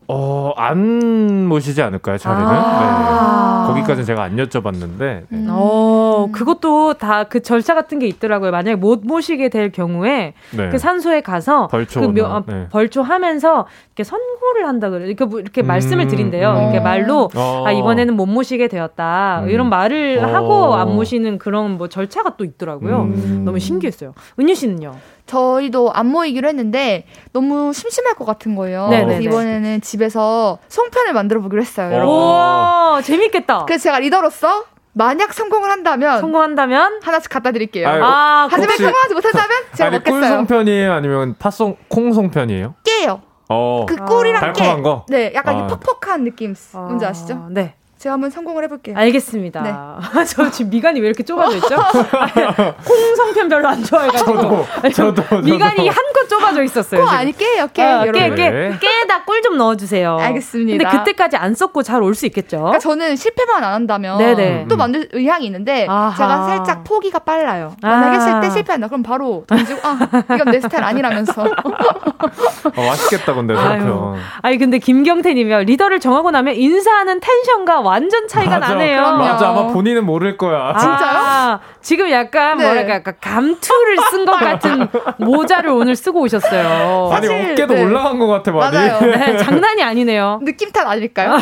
어, 0.09 0.53
안 0.55 1.45
모시지 1.47 1.81
않을까요, 1.81 2.17
차례는? 2.17 2.45
아~ 2.47 3.61
네. 3.61 3.73
거기까지는 3.73 4.05
제가 4.05 4.23
안 4.23 4.37
여쭤봤는데. 4.37 4.97
네. 4.99 5.23
음. 5.33 5.47
어, 5.49 6.29
그것도 6.31 6.93
다 6.95 7.25
그 7.29 7.41
절차 7.41 7.73
같은 7.75 7.99
게 7.99 8.07
있더라고요. 8.07 8.51
만약에 8.51 8.75
못 8.75 9.01
모시게 9.03 9.49
될 9.49 9.71
경우에 9.71 10.33
네. 10.55 10.69
그 10.69 10.77
산소에 10.77 11.21
가서 11.21 11.67
벌초 11.67 12.01
그 12.01 12.07
며, 12.07 12.25
어, 12.25 12.43
네. 12.45 12.67
벌초하면서 12.69 13.65
이렇게 13.89 14.03
선고를 14.03 14.67
한다 14.67 14.89
그래. 14.89 15.07
이렇게 15.07 15.25
뭐 15.25 15.39
이렇게 15.39 15.61
음. 15.61 15.67
말씀을 15.67 16.07
드린대요. 16.07 16.51
음. 16.51 16.61
이렇게 16.63 16.79
말로 16.79 17.29
어. 17.35 17.63
아 17.65 17.71
이번에는 17.71 18.15
못 18.15 18.25
모시게 18.25 18.67
되었다. 18.67 19.41
음. 19.43 19.49
이런 19.49 19.69
말을 19.69 20.19
어. 20.23 20.27
하고 20.27 20.75
안 20.75 20.95
모시는 20.95 21.37
그런 21.37 21.77
뭐 21.77 21.89
절차가 21.89 22.35
또 22.37 22.45
있더라고요. 22.45 23.01
음. 23.01 23.41
너무 23.45 23.59
신기했어요. 23.59 24.13
은유 24.39 24.55
씨는요? 24.55 24.95
저희도 25.27 25.91
안 25.93 26.07
모이기로 26.07 26.47
했는데 26.47 27.05
너무 27.33 27.73
심심할 27.73 28.15
것 28.15 28.25
같은 28.25 28.55
거예요. 28.55 28.87
네네네. 28.87 29.05
그래서 29.05 29.21
이번에는 29.21 29.81
집에서 29.81 30.57
송편을 30.69 31.13
만들어 31.13 31.41
보기로 31.41 31.61
했어요. 31.61 31.93
여러분. 31.93 32.15
오, 32.15 33.01
재밌겠다. 33.03 33.65
그래서 33.65 33.83
제가 33.83 33.99
리더로서 33.99 34.65
만약 34.93 35.33
성공을 35.33 35.69
한다면 35.69 36.19
성공한다면 36.19 37.01
하나씩 37.03 37.29
갖다 37.29 37.51
드릴게요. 37.51 37.87
아유, 37.87 38.03
아, 38.03 38.47
하지만 38.49 38.71
혹시... 38.71 38.83
성공하지 38.83 39.13
못한다면 39.13 39.57
제가 39.75 39.87
아니, 39.89 39.97
먹겠어요. 39.99 40.21
꿀송편이에요, 40.21 40.91
아니면 40.91 41.35
팥송 41.37 41.77
콩송편이에요? 41.89 42.73
깨요. 42.83 43.21
어. 43.49 43.85
그 43.87 43.95
꿀이랑 43.95 44.37
아, 44.37 44.53
달콤한 44.53 44.81
거. 44.81 45.05
네, 45.07 45.31
약간 45.35 45.55
아. 45.55 45.67
퍽퍽한 45.67 46.23
느낌. 46.23 46.55
뭔지 46.73 47.05
아시죠? 47.05 47.45
네. 47.51 47.75
제가 48.07 48.13
한번 48.13 48.29
성공을 48.29 48.63
해볼게요. 48.63 48.95
알겠습니다. 48.97 49.61
네. 49.61 49.73
저 50.25 50.49
지금 50.49 50.71
미간이 50.71 51.01
왜 51.01 51.07
이렇게 51.07 51.23
좁아져 51.23 51.57
있죠? 51.57 51.75
콩 52.87 53.15
성편 53.17 53.49
별로 53.49 53.67
안 53.67 53.83
좋아해가지고. 53.83 54.65
저도, 54.93 55.13
저도, 55.23 55.41
미간이 55.41 55.87
한껏 55.89 56.29
좁아져 56.29 56.63
있었어요. 56.63 57.01
콩 57.03 57.09
아니 57.13 57.33
깨요, 57.33 57.67
깨. 57.73 57.83
어, 57.83 58.03
깨, 58.11 58.29
깨. 58.33 58.71
깨에다 58.79 59.25
꿀 59.25 59.41
좀 59.41 59.57
넣어주세요. 59.57 60.17
알겠습니다. 60.19 60.83
근데 60.89 60.97
그때까지 60.97 61.35
안 61.37 61.53
썩고 61.53 61.83
잘 61.83 62.01
올 62.01 62.15
수 62.15 62.25
있겠죠? 62.27 62.57
그러니까 62.57 62.79
저는 62.79 63.15
실패만 63.17 63.63
안 63.63 63.73
한다면 63.73 64.17
네네. 64.17 64.65
또 64.69 64.77
만들 64.77 65.09
의향이 65.11 65.45
있는데 65.47 65.85
아하. 65.89 66.15
제가 66.15 66.45
살짝 66.47 66.83
포기가 66.85 67.19
빨라요. 67.19 67.75
만약에 67.81 68.17
아. 68.17 68.39
때 68.39 68.49
실패한다 68.49 68.87
그럼 68.87 69.03
바로 69.03 69.43
던지고 69.47 69.79
아 69.83 69.97
이건 70.33 70.45
내 70.51 70.59
스타일 70.61 70.83
아니라면서. 70.85 71.43
어, 71.43 72.81
맛있겠다 72.81 73.33
근데 73.33 73.53
아유. 73.55 74.15
아니 74.41 74.57
근데 74.57 74.79
김경태님이요 74.79 75.63
리더를 75.63 75.99
정하고 75.99 76.31
나면 76.31 76.55
인사하는 76.55 77.19
텐션과 77.19 77.81
완전 77.97 78.27
차이가 78.27 78.59
맞아, 78.59 78.73
나네요. 78.73 78.97
그럼요. 78.97 79.17
맞아, 79.17 79.49
아마 79.49 79.67
본인은 79.67 80.05
모를 80.05 80.37
거야. 80.37 80.71
아, 80.75 80.77
진짜요? 80.77 81.59
지금 81.81 82.11
약간 82.11 82.57
네. 82.59 82.65
뭐랄까 82.65 82.93
약간 82.95 83.15
감투를 83.19 83.97
쓴 84.11 84.25
것 84.25 84.33
같은 84.37 84.87
모자를 85.17 85.71
오늘 85.71 85.95
쓰고 85.95 86.21
오셨어요. 86.21 87.09
아니 87.11 87.27
사실, 87.27 87.51
어깨도 87.53 87.73
네. 87.73 87.83
올라간 87.83 88.19
것 88.19 88.27
같아 88.27 88.51
많이. 88.51 88.77
맞아요. 88.77 88.99
네, 89.01 89.37
장난이 89.37 89.81
아니네요. 89.81 90.39
느낌 90.43 90.71
탓 90.71 90.85
아닐까요? 90.87 91.37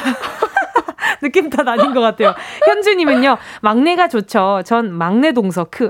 느낌 1.21 1.49
탓 1.49 1.67
아닌 1.67 1.93
것 1.93 1.99
같아요. 1.99 2.33
현주님은요 2.65 3.37
막내가 3.61 4.07
좋죠. 4.07 4.61
전 4.65 4.93
막내 4.93 5.33
동서 5.33 5.65
크. 5.69 5.89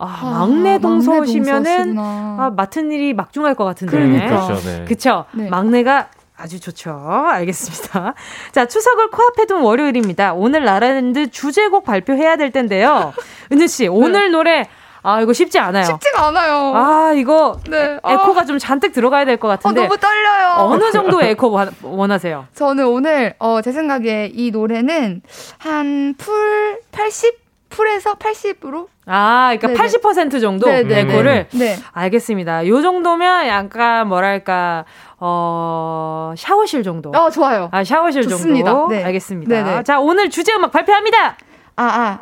아, 0.00 0.06
아, 0.06 0.30
막내 0.40 0.78
동서시면은 0.78 1.96
아, 1.98 2.52
맡은 2.56 2.90
일이 2.90 3.14
막중할 3.14 3.54
것 3.54 3.64
같은데. 3.64 3.96
그러니까. 3.96 4.46
그렇죠. 4.46 4.54
네. 4.68 4.84
그쵸? 4.86 5.24
네. 5.32 5.48
막내가 5.48 6.08
아주 6.38 6.60
좋죠. 6.60 6.90
알겠습니다. 7.30 8.14
자, 8.52 8.66
추석을 8.66 9.10
코앞에 9.10 9.46
둔 9.46 9.60
월요일입니다. 9.62 10.34
오늘 10.34 10.64
라라랜드 10.64 11.30
주제곡 11.30 11.84
발표해야 11.84 12.36
될 12.36 12.52
텐데요. 12.52 13.12
은유 13.52 13.66
씨, 13.66 13.82
네. 13.82 13.88
오늘 13.88 14.26
네. 14.26 14.28
노래 14.28 14.68
아, 15.02 15.20
이거 15.20 15.32
쉽지 15.32 15.58
않아요. 15.58 15.84
쉽지가 15.84 16.28
않아요. 16.28 16.72
아, 16.76 17.12
이거 17.14 17.58
네. 17.68 17.98
에코가 18.04 18.40
아. 18.42 18.44
좀 18.44 18.58
잔뜩 18.58 18.92
들어가야 18.92 19.24
될 19.24 19.38
것 19.38 19.48
같은데. 19.48 19.80
어, 19.80 19.84
너무 19.84 19.96
떨려요. 19.96 20.54
어느 20.58 20.90
정도의 20.92 21.30
에코 21.30 21.56
원하세요? 21.82 22.46
저는 22.54 22.86
오늘 22.86 23.34
어, 23.38 23.60
제 23.62 23.72
생각에 23.72 24.30
이 24.32 24.50
노래는 24.50 25.22
한 25.58 26.14
풀 26.18 26.80
80? 26.92 27.48
풀에서 27.70 28.14
80으로? 28.14 28.86
아, 29.08 29.54
그러니까 29.58 29.68
네네. 29.68 29.98
80% 30.34 30.40
정도 30.40 30.66
네네. 30.66 31.00
에코를. 31.00 31.46
네. 31.52 31.76
알겠습니다. 31.92 32.66
요 32.66 32.82
정도면 32.82 33.46
약간 33.48 34.06
뭐랄까 34.08 34.84
어 35.18 36.32
샤워실 36.36 36.82
정도. 36.82 37.10
어, 37.10 37.30
좋아요. 37.30 37.68
아, 37.72 37.82
샤워실 37.82 38.22
좋습니다. 38.28 38.70
정도. 38.70 38.88
네. 38.88 39.02
알겠습니다. 39.04 39.54
네네. 39.64 39.82
자, 39.84 39.98
오늘 39.98 40.30
주제 40.30 40.52
음악 40.54 40.70
발표합니다. 40.72 41.36
아, 41.76 41.82
아. 41.82 42.18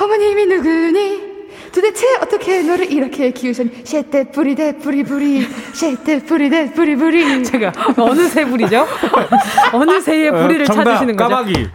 어머님이 0.00 0.46
누구니? 0.46 1.38
도대체 1.72 2.06
어떻게 2.22 2.62
너를 2.62 2.90
이렇게 2.90 3.30
키우셨니? 3.30 3.82
셰떼 3.84 4.30
뿌리대 4.30 4.78
뿌리뿌리 4.78 5.46
셰떼 5.74 6.24
뿌리대 6.24 6.72
뿌리뿌리 6.72 7.44
제가 7.44 7.72
어느 7.98 8.26
새 8.28 8.44
뿌리죠? 8.44 8.86
어느 9.72 10.00
새의 10.00 10.30
뿌리를 10.30 10.62
어, 10.62 10.64
찾으시는 10.66 11.16
거죠? 11.16 11.28
까마귀 11.28 11.70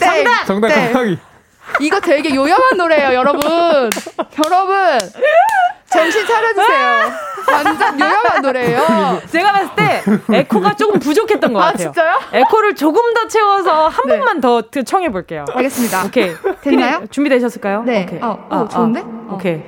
정답! 0.00 0.44
정답 0.46 0.68
네. 0.68 0.92
까마귀 0.92 1.18
이거 1.80 2.00
되게 2.00 2.34
요염한 2.34 2.76
노래예요, 2.76 3.14
여러분. 3.14 3.40
여러분. 4.44 4.98
정신 5.88 6.26
차려주세요. 6.26 7.12
완전 7.48 8.00
요염한 8.00 8.42
노래예요. 8.42 9.22
제가 9.30 9.52
봤을 9.52 9.68
때 9.76 10.02
에코가 10.32 10.74
조금 10.74 10.98
부족했던 10.98 11.52
것 11.52 11.60
아, 11.60 11.66
같아요. 11.66 11.88
아, 11.88 11.92
진짜요? 11.92 12.14
에코를 12.32 12.74
조금 12.74 13.14
더 13.14 13.28
채워서 13.28 13.88
한 13.88 14.04
네. 14.06 14.16
번만 14.16 14.40
더 14.40 14.62
청해 14.62 15.10
볼게요. 15.10 15.44
알겠습니다. 15.52 16.04
오케이. 16.06 16.32
됐나요? 16.62 17.04
준비되셨을까요? 17.10 17.82
네. 17.84 18.04
오케이. 18.04 18.18
어, 18.20 18.46
어, 18.50 18.64
아, 18.64 18.68
좋은데? 18.68 19.00
아. 19.00 19.34
오케이. 19.34 19.62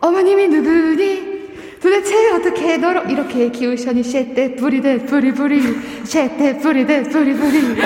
어머님이 0.00 0.48
누구니? 0.48 1.38
도대체 1.82 2.32
어떻게 2.32 2.76
너를 2.76 3.08
이렇게 3.10 3.50
키우셨니? 3.50 4.02
셰떼 4.02 4.56
뿌리대 4.56 5.04
뿌리뿌리 5.06 5.60
셰떼 6.04 6.58
뿌리대 6.58 7.04
뿌리뿌리 7.04 7.76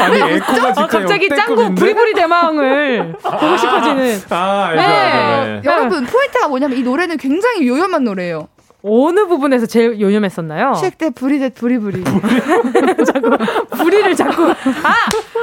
아니 0.00 0.20
에코가 0.34 0.72
진짜 0.72 0.82
아, 0.82 0.86
갑자기 0.86 1.28
짱구 1.28 1.74
부리부리 1.74 2.14
대망을 2.14 3.14
보고 3.22 3.56
싶어지는. 3.56 4.20
아, 4.30 4.72
네. 4.74 4.82
네. 4.82 5.60
여러분 5.64 6.06
포인트가 6.06 6.48
뭐냐면 6.48 6.78
이 6.78 6.82
노래는 6.82 7.16
굉장히 7.16 7.66
요염한 7.66 8.04
노래예요. 8.04 8.48
어느 8.82 9.26
부분에서 9.26 9.66
제일 9.66 10.00
요염했었나요? 10.00 10.72
쉑때 10.72 11.10
부리대 11.10 11.50
부리부리. 11.50 12.02
자꾸 13.04 13.36
부리를 13.76 14.16
자꾸 14.16 14.50
아, 14.50 14.94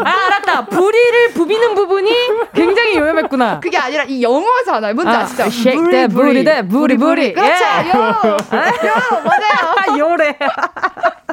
아 0.04 0.26
알았다. 0.28 0.66
부리를 0.66 1.34
부비는 1.34 1.76
부분이 1.76 2.10
굉장히 2.56 2.96
요염했구나. 2.96 3.60
그게 3.60 3.78
아니라 3.78 4.06
이 4.06 4.24
영어잖아요. 4.24 4.94
뭔지 4.96 5.14
아, 5.14 5.20
아시죠? 5.22 5.70
쉑때 5.70 6.08
부리대 6.08 6.68
부리부리. 6.68 7.34
그렇죠. 7.34 7.64
예. 7.64 7.90
요. 7.90 8.02
요 8.02 8.38
맞아요. 9.24 9.98
요래. 10.00 10.36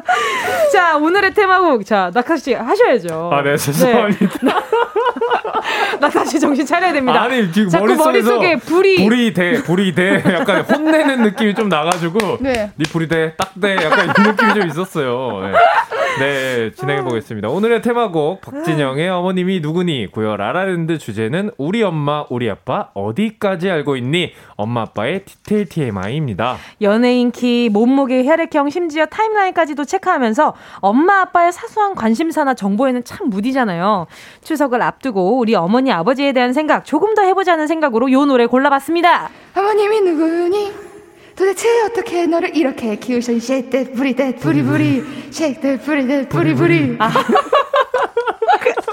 자 0.71 0.97
오늘의 0.97 1.33
테마곡 1.33 1.85
자 1.85 2.11
낙하 2.13 2.37
씨 2.37 2.53
하셔야죠. 2.53 3.29
아 3.33 3.41
네 3.41 3.57
죄송합니다. 3.57 4.39
네. 4.43 4.51
낙타 5.99 6.25
씨 6.25 6.39
정신 6.39 6.65
차려야 6.65 6.93
됩니다. 6.93 7.21
아니 7.23 7.51
지금 7.51 7.69
머릿속에 7.87 8.57
불이 8.57 9.03
불이 9.07 9.33
대 9.33 9.63
불이 9.63 9.95
대 9.95 10.21
약간 10.25 10.61
혼내는 10.61 11.23
느낌이 11.23 11.55
좀 11.55 11.69
나가. 11.69 11.85
가지고 11.85 12.37
네. 12.41 12.71
니 12.79 12.83
불이 12.85 13.07
돼, 13.07 13.35
딱 13.37 13.51
돼, 13.61 13.75
약간 13.75 14.09
이런 14.17 14.35
느낌이 14.35 14.53
좀 14.55 14.67
있었어요. 14.67 15.41
네, 15.43 15.53
네 16.19 16.71
진행해 16.71 17.03
보겠습니다. 17.03 17.49
오늘의 17.49 17.81
테마곡 17.81 18.39
박진영의 18.39 19.09
어머님이 19.09 19.59
누구니 19.59 20.07
고요 20.07 20.37
라라랜드 20.37 20.97
주제는 20.97 21.51
우리 21.57 21.83
엄마, 21.83 22.25
우리 22.29 22.49
아빠 22.49 22.89
어디까지 22.93 23.69
알고 23.69 23.97
있니? 23.97 24.31
엄마 24.55 24.83
아빠의 24.83 25.25
디테일 25.25 25.65
TMI입니다. 25.67 26.55
연예인 26.81 27.31
키, 27.31 27.69
몸무게, 27.69 28.23
혈액형, 28.23 28.69
심지어 28.69 29.05
타임라인까지도 29.05 29.83
체크하면서 29.83 30.53
엄마 30.79 31.19
아빠의 31.21 31.51
사소한 31.51 31.95
관심사나 31.95 32.53
정보에는 32.53 33.03
참 33.03 33.29
무디잖아요. 33.29 34.07
추석을 34.41 34.81
앞두고 34.81 35.37
우리 35.37 35.53
어머니 35.55 35.91
아버지에 35.91 36.31
대한 36.31 36.53
생각 36.53 36.85
조금 36.85 37.13
더 37.15 37.23
해보자는 37.23 37.67
생각으로 37.67 38.09
요 38.13 38.25
노래 38.25 38.45
골라봤습니다. 38.45 39.29
어머님이 39.55 40.01
누구니? 40.01 40.94
도대체 41.35 41.67
어떻게 41.83 42.25
너를 42.25 42.55
이렇게 42.55 42.95
키우셨니? 42.95 43.39
쉐이떼 43.41 43.91
뿌리떼 43.91 44.35
뿌리뿌리 44.35 45.03
쉐이떼 45.31 45.79
뿌리떼 45.79 46.29
뿌리뿌리 46.29 46.95
아. 46.99 47.11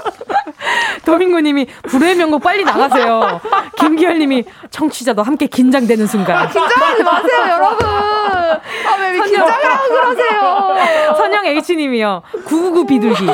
도민구님이 1.05 1.67
불후의 1.83 2.15
명곡 2.15 2.41
빨리 2.41 2.63
나가세요. 2.63 3.41
김기열님이 3.77 4.45
청취자도 4.69 5.23
함께 5.23 5.47
긴장되는 5.47 6.07
순간. 6.07 6.37
아, 6.37 6.47
긴장하지 6.47 7.03
마세요, 7.03 7.39
여러분. 7.49 7.85
아, 7.85 8.95
왜 8.99 9.13
긴장을 9.13 9.51
하고 9.51 9.89
그러세요? 9.89 10.75
선영 11.17 11.45
H님이요. 11.45 12.21
999 12.45 12.85
비둘기. 12.85 13.27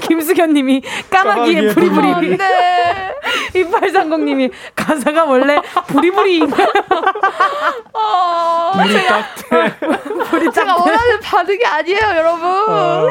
김수견님이 0.02 0.82
까마귀의 1.10 1.74
부리부리. 1.74 2.36
네. 2.36 3.12
2830님이 3.54 4.50
가사가 4.74 5.24
원래 5.24 5.60
부리부리인가요? 5.86 6.66
어, 7.92 8.72
불이 8.74 9.06
딱대. 9.06 9.74
불이 10.30 10.52
제가 10.52 10.76
원하는 10.76 11.20
반응이 11.20 11.64
아니에요, 11.64 12.00
여러분. 12.16 12.64
어... 12.68 13.06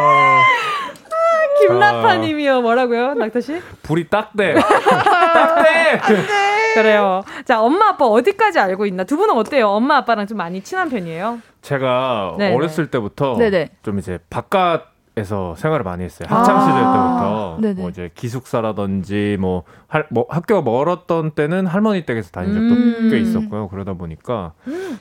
김나파님이요. 1.61 2.61
뭐라고요, 2.61 3.13
낙타 3.15 3.41
씨? 3.41 3.61
불이 3.83 4.09
딱대. 4.09 4.55
딱대. 4.55 6.01
그래요. 6.75 7.23
자, 7.45 7.61
엄마 7.61 7.89
아빠 7.89 8.05
어디까지 8.05 8.59
알고 8.59 8.85
있나? 8.85 9.05
두 9.05 9.15
분은 9.17 9.35
어때요? 9.35 9.69
엄마 9.69 9.97
아빠랑 9.97 10.27
좀 10.27 10.37
많이 10.37 10.61
친한 10.61 10.89
편이에요? 10.89 11.39
제가 11.61 12.35
네네. 12.37 12.55
어렸을 12.55 12.91
때부터 12.91 13.37
네네. 13.37 13.69
좀 13.83 13.97
이제 13.97 14.19
바깥 14.29 14.94
에서 15.17 15.55
생활을 15.57 15.85
많이 15.85 16.03
했어요. 16.03 16.27
학창 16.29 16.59
시절 16.59 16.83
아~ 16.83 17.57
때부터 17.61 17.81
뭐 17.81 17.89
이제 17.89 18.11
기숙사라든지 18.15 19.37
뭐, 19.39 19.63
할, 19.87 20.05
뭐 20.09 20.25
학교가 20.27 20.61
멀었던 20.61 21.31
때는 21.31 21.67
할머니 21.67 22.05
댁에서 22.05 22.31
다닌 22.31 22.53
적도 22.53 22.73
음~ 22.75 23.09
꽤 23.09 23.19
있었고요. 23.19 23.69
그러다 23.69 23.93
보니까 23.93 24.51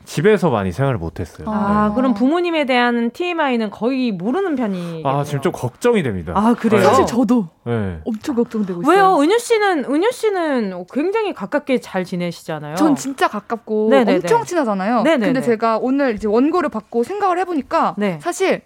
집에서 0.04 0.50
많이 0.50 0.70
생활을 0.70 0.98
못 0.98 1.18
했어요. 1.18 1.48
아, 1.50 1.88
네. 1.88 1.94
그럼 1.96 2.14
부모님에 2.14 2.64
대한 2.64 3.10
TMI는 3.10 3.70
거의 3.70 4.12
모르는 4.12 4.54
편이 4.54 5.02
아, 5.04 5.24
지금 5.24 5.40
좀 5.40 5.50
걱정이 5.50 6.04
됩니다. 6.04 6.32
아, 6.36 6.54
그래요? 6.54 6.80
네. 6.80 6.86
사실 6.86 7.06
저도 7.06 7.48
네. 7.64 7.98
엄청 8.04 8.36
걱정되고 8.36 8.82
있어요. 8.82 8.94
왜요? 8.94 9.20
은유 9.20 9.36
씨는 9.40 9.84
은유 9.86 10.12
씨는 10.12 10.84
굉장히 10.92 11.34
가깝게 11.34 11.80
잘 11.80 12.04
지내시잖아요. 12.04 12.76
전 12.76 12.94
진짜 12.94 13.26
가깝고 13.26 13.88
네네네. 13.90 14.16
엄청 14.18 14.44
친하잖아요. 14.44 15.02
네네네. 15.02 15.26
근데 15.26 15.40
제가 15.40 15.78
오늘 15.78 16.14
이제 16.14 16.28
원고를 16.28 16.68
받고 16.68 17.02
생각을 17.02 17.40
해 17.40 17.44
보니까 17.44 17.96
네. 17.98 18.20
사실 18.22 18.62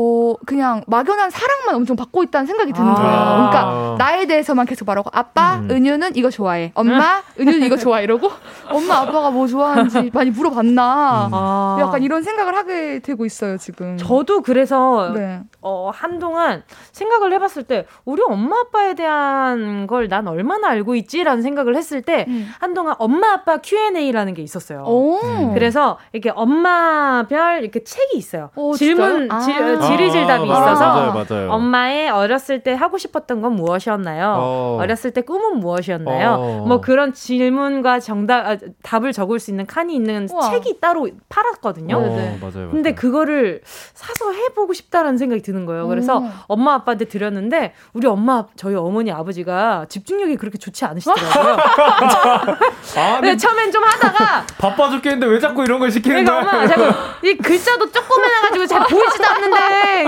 어, 0.00 0.34
그냥 0.46 0.82
막연한 0.86 1.30
사랑만 1.30 1.74
엄청 1.74 1.96
받고 1.96 2.22
있다는 2.24 2.46
생각이 2.46 2.72
드는 2.72 2.94
거예요. 2.94 3.10
아~ 3.10 3.50
그러니까 3.50 3.96
나에 3.98 4.26
대해서만 4.26 4.66
계속 4.66 4.84
말하고 4.84 5.10
아빠, 5.12 5.56
음. 5.56 5.68
은유는 5.70 6.16
이거 6.16 6.30
좋아해. 6.30 6.72
엄마, 6.74 7.22
은유는 7.38 7.66
이거 7.66 7.76
좋아해. 7.76 8.04
이러고 8.04 8.30
엄마, 8.70 8.98
아빠가 8.98 9.30
뭐 9.30 9.46
좋아하는지 9.46 10.10
많이 10.12 10.30
물어봤나. 10.30 11.26
음. 11.26 11.30
아~ 11.34 11.76
약간 11.80 12.02
이런 12.02 12.22
생각을 12.22 12.56
하게 12.56 13.00
되고 13.00 13.24
있어요, 13.24 13.56
지금. 13.58 13.96
저도 13.96 14.42
그래서 14.42 15.12
네. 15.14 15.40
어, 15.60 15.90
한동안 15.92 16.62
생각을 16.92 17.32
해봤을 17.32 17.64
때 17.64 17.86
우리 18.04 18.22
엄마 18.26 18.56
아빠에 18.60 18.94
대한 18.94 19.86
걸 19.86 20.08
난 20.08 20.26
얼마나 20.26 20.68
알고 20.68 20.94
있지라는 20.94 21.42
생각을 21.42 21.76
했을 21.76 22.00
때 22.02 22.24
음. 22.28 22.48
한동안 22.60 22.94
엄마 22.98 23.32
아빠 23.32 23.58
Q&A라는 23.58 24.32
게 24.32 24.42
있었어요. 24.42 24.84
음. 24.86 25.52
그래서 25.52 25.98
이렇게 26.12 26.30
엄마별 26.30 27.62
이렇게 27.62 27.84
책이 27.84 28.16
있어요. 28.16 28.50
오, 28.56 28.74
질문 28.74 29.30
아. 29.30 29.40
지, 29.40 29.52
지리질답이 29.96 30.50
아, 30.50 30.54
있어서 30.54 30.84
맞아요, 30.86 31.24
맞아요. 31.28 31.50
엄마의 31.50 32.10
어렸을 32.10 32.62
때 32.62 32.72
하고 32.74 32.98
싶었던 32.98 33.40
건 33.42 33.52
무엇이었나요? 33.54 34.34
어. 34.38 34.80
렸을 34.86 35.12
때 35.12 35.20
꿈은 35.22 35.58
무엇이었나요? 35.60 36.36
어. 36.38 36.64
뭐 36.66 36.80
그런 36.80 37.12
질문과 37.12 38.00
정답 38.00 38.46
아, 38.46 38.56
답을 38.82 39.12
적을 39.12 39.38
수 39.38 39.50
있는 39.50 39.66
칸이 39.66 39.94
있는 39.94 40.28
우와. 40.30 40.50
책이 40.50 40.80
따로 40.80 41.08
팔았거든요. 41.28 41.96
어, 41.96 42.00
네. 42.00 42.38
맞아요, 42.40 42.70
근데 42.70 42.94
그거를 42.94 43.60
사서 43.94 44.32
해보고 44.32 44.72
싶다라는 44.72 45.18
생각이 45.18 45.42
드는 45.42 45.66
거예요. 45.66 45.88
그래서 45.88 46.18
음. 46.18 46.30
엄마 46.46 46.74
아빠한테 46.74 47.06
드렸는데 47.06 47.72
우리 47.92 48.06
엄마 48.06 48.44
저희 48.56 48.74
어머니 48.74 49.10
아버지가 49.12 49.86
집중력이 49.88 50.36
그렇게 50.36 50.58
좋지 50.58 50.84
않으시더라고요. 50.84 51.56
아, 52.96 53.20
네, 53.20 53.36
처음엔 53.36 53.70
좀 53.72 53.82
하다가 53.84 54.44
바빠 54.58 54.90
죽겠는데 54.90 55.26
왜 55.26 55.38
자꾸 55.40 55.62
이런 55.62 55.78
걸 55.78 55.90
시키는 55.90 56.24
거야? 56.24 56.38
엄마 56.38 56.66
자꾸 56.66 56.82
이 57.26 57.36
글자도 57.36 57.90
조그매해가지고 57.90 58.66
잘 58.66 58.80
보이지도 58.84 59.24
않는데 59.26 59.58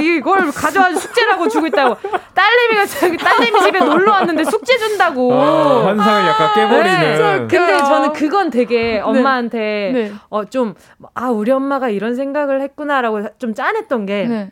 이걸 0.02 0.50
가져와서 0.50 0.98
숙제라고 0.98 1.48
주고 1.48 1.66
있다고 1.66 1.96
딸내미가 2.34 2.86
자기 2.86 3.16
딸내미 3.16 3.60
집에 3.60 3.78
놀러 3.80 4.12
왔는데 4.12 4.44
숙제 4.44 4.78
준다고 4.78 5.32
어, 5.32 5.86
환상을 5.86 6.28
약간 6.28 6.54
깨버리는. 6.54 7.00
네. 7.00 7.46
근데 7.48 7.78
저는 7.78 8.12
그건 8.12 8.50
되게 8.50 8.94
네. 8.94 9.00
엄마한테 9.00 9.58
네. 9.58 9.92
네. 9.92 10.12
어좀 10.28 10.74
아 11.14 11.30
우리 11.30 11.50
엄마가 11.50 11.88
이런 11.88 12.14
생각을 12.14 12.60
했구나라고 12.62 13.38
좀 13.38 13.54
짠했던 13.54 14.06
게. 14.06 14.50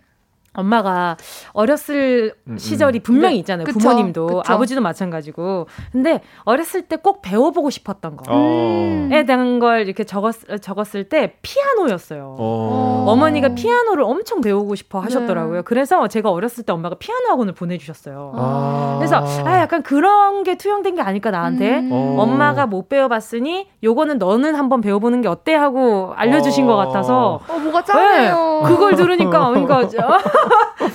네. 0.59 0.61
엄마가 0.61 1.17
어렸을 1.53 2.35
음, 2.47 2.53
음. 2.53 2.59
시절이 2.59 3.01
분명히 3.01 3.35
네. 3.37 3.41
있잖아요. 3.41 3.65
그쵸, 3.65 3.79
부모님도 3.79 4.27
그쵸. 4.27 4.43
아버지도 4.47 4.81
마찬가지고. 4.81 5.67
근데 5.93 6.21
어렸을 6.45 6.83
때 6.83 6.99
꼭 6.99 7.23
배워보고 7.23 7.71
싶었던 7.71 8.17
거에 8.17 8.27
어. 8.29 9.09
대한 9.27 9.59
걸 9.61 9.87
이렇게 9.87 10.05
적었, 10.05 10.35
적었을 10.61 11.05
때 11.09 11.35
피아노였어요. 11.43 12.37
어. 12.39 13.05
어머니가 13.09 13.55
피아노를 13.55 14.03
엄청 14.03 14.41
배우고 14.41 14.75
싶어 14.75 14.99
하셨더라고요. 15.01 15.57
네. 15.59 15.63
그래서 15.65 16.09
제가 16.09 16.31
어렸을 16.31 16.65
때 16.65 16.73
엄마가 16.73 16.97
피아노 16.99 17.29
학원을 17.29 17.53
보내주셨어요. 17.55 18.33
아. 18.37 18.97
그래서 18.99 19.25
아 19.47 19.61
약간 19.61 19.83
그런 19.83 20.43
게 20.43 20.57
투영된 20.57 20.97
게 20.97 21.03
아닐까 21.03 21.31
나한테 21.31 21.79
음. 21.79 21.91
어. 21.93 22.17
엄마가 22.19 22.67
못 22.67 22.89
배워봤으니 22.89 23.69
요거는 23.83 24.19
너는 24.19 24.55
한번 24.57 24.81
배워보는 24.81 25.23
게 25.23 25.29
어때 25.29 25.55
하고 25.55 26.13
알려주신 26.17 26.67
것 26.67 26.77
같아서. 26.77 27.41
어 27.49 27.59
뭐가 27.59 27.85
짱해요. 27.85 28.61
네. 28.65 28.69
그걸 28.69 28.97
들으니까 28.97 29.49
그러니까 29.51 29.89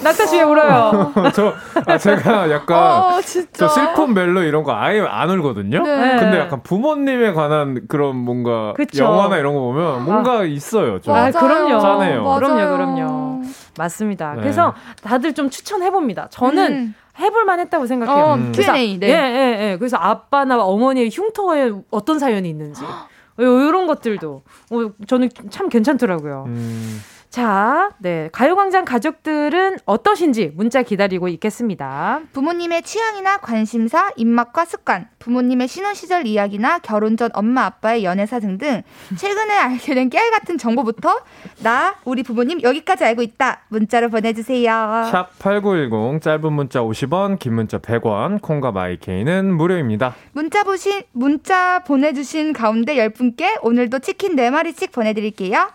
낙타 0.04 0.26
씨왜 0.26 0.44
울어요? 0.44 1.14
저 1.34 1.54
아, 1.86 1.98
제가 1.98 2.50
약간 2.52 2.78
어, 2.78 3.22
저 3.54 3.68
슬픈 3.68 4.14
멜로 4.14 4.44
이런 4.44 4.64
거 4.64 4.76
아예 4.76 5.02
안 5.02 5.30
울거든요. 5.30 5.84
네. 5.84 6.18
근데 6.18 6.40
약간 6.40 6.62
부모님에 6.64 7.34
관한 7.34 7.82
그런 7.88 8.16
뭔가 8.16 8.74
그쵸. 8.74 9.04
영화나 9.04 9.38
이런 9.38 9.54
거 9.54 9.60
보면 9.62 10.06
뭔가 10.06 10.40
아. 10.40 10.44
있어요. 10.44 11.00
좀. 11.00 11.14
아, 11.14 11.32
그럼요. 11.32 11.80
짠해요. 11.80 12.24
그럼요, 12.24 12.78
그럼요. 12.78 13.42
맞습니다. 13.78 14.34
네. 14.36 14.42
그래서 14.42 14.74
다들 15.04 15.34
좀 15.34 15.50
추천해 15.50 15.90
봅니다. 15.92 16.28
저는 16.32 16.72
음. 16.74 16.96
해볼만 17.20 17.60
했다고 17.60 17.86
생각해요. 17.86 18.26
어, 18.26 18.36
음. 18.36 18.52
Q&A, 18.54 19.00
네. 19.00 19.08
예, 19.08 19.12
예, 19.14 19.72
예. 19.72 19.78
그래서 19.78 19.98
아빠나 19.98 20.64
어머니의 20.64 21.10
흉터에 21.12 21.72
어떤 21.92 22.20
사연이 22.20 22.50
있는지. 22.50 22.84
이런 23.38 23.88
것들도 23.88 24.44
어, 24.72 24.92
저는 25.08 25.30
참 25.50 25.70
괜찮더라고요. 25.70 26.46
음. 26.48 27.02
자, 27.34 27.90
네. 27.98 28.30
가요광장 28.32 28.86
가족들은 28.86 29.78
어떠신지 29.86 30.52
문자 30.54 30.84
기다리고 30.84 31.28
있겠습니다. 31.30 32.20
부모님의 32.32 32.84
취향이나 32.84 33.38
관심사, 33.38 34.12
입맛과 34.18 34.66
습관, 34.66 35.08
부모님의 35.18 35.68
신혼시절 35.68 36.28
이야기나 36.28 36.78
결혼 36.78 37.18
전 37.18 37.32
엄마 37.34 37.66
아빠의 37.66 38.04
연애사 38.04 38.40
등등 38.40 38.84
최근에 39.18 39.52
알게 39.52 39.96
된 39.96 40.12
깨알 40.12 40.30
같은 40.30 40.60
정보부터 40.60 41.22
나, 41.64 41.96
우리 42.06 42.22
부모님 42.22 42.62
여기까지 42.62 43.04
알고 43.04 43.24
있다. 43.24 43.62
문자로 43.70 44.10
보내주세요. 44.10 45.10
샵 45.12 45.30
8910, 45.40 46.22
짧은 46.22 46.54
문자 46.54 46.82
50원, 46.82 47.40
긴 47.40 47.56
문자 47.56 47.80
100원, 47.80 48.44
콩과 48.44 48.74
마이케이는 48.74 49.52
무료입니다. 49.58 50.14
문자 50.34 50.64
보신, 50.64 51.02
문자 51.14 51.80
보내주신 51.80 52.54
가운데 52.54 52.96
10분께 52.96 53.58
오늘도 53.64 53.98
치킨 54.00 54.36
4마리씩 54.36 54.92
보내드릴게요. 54.92 55.70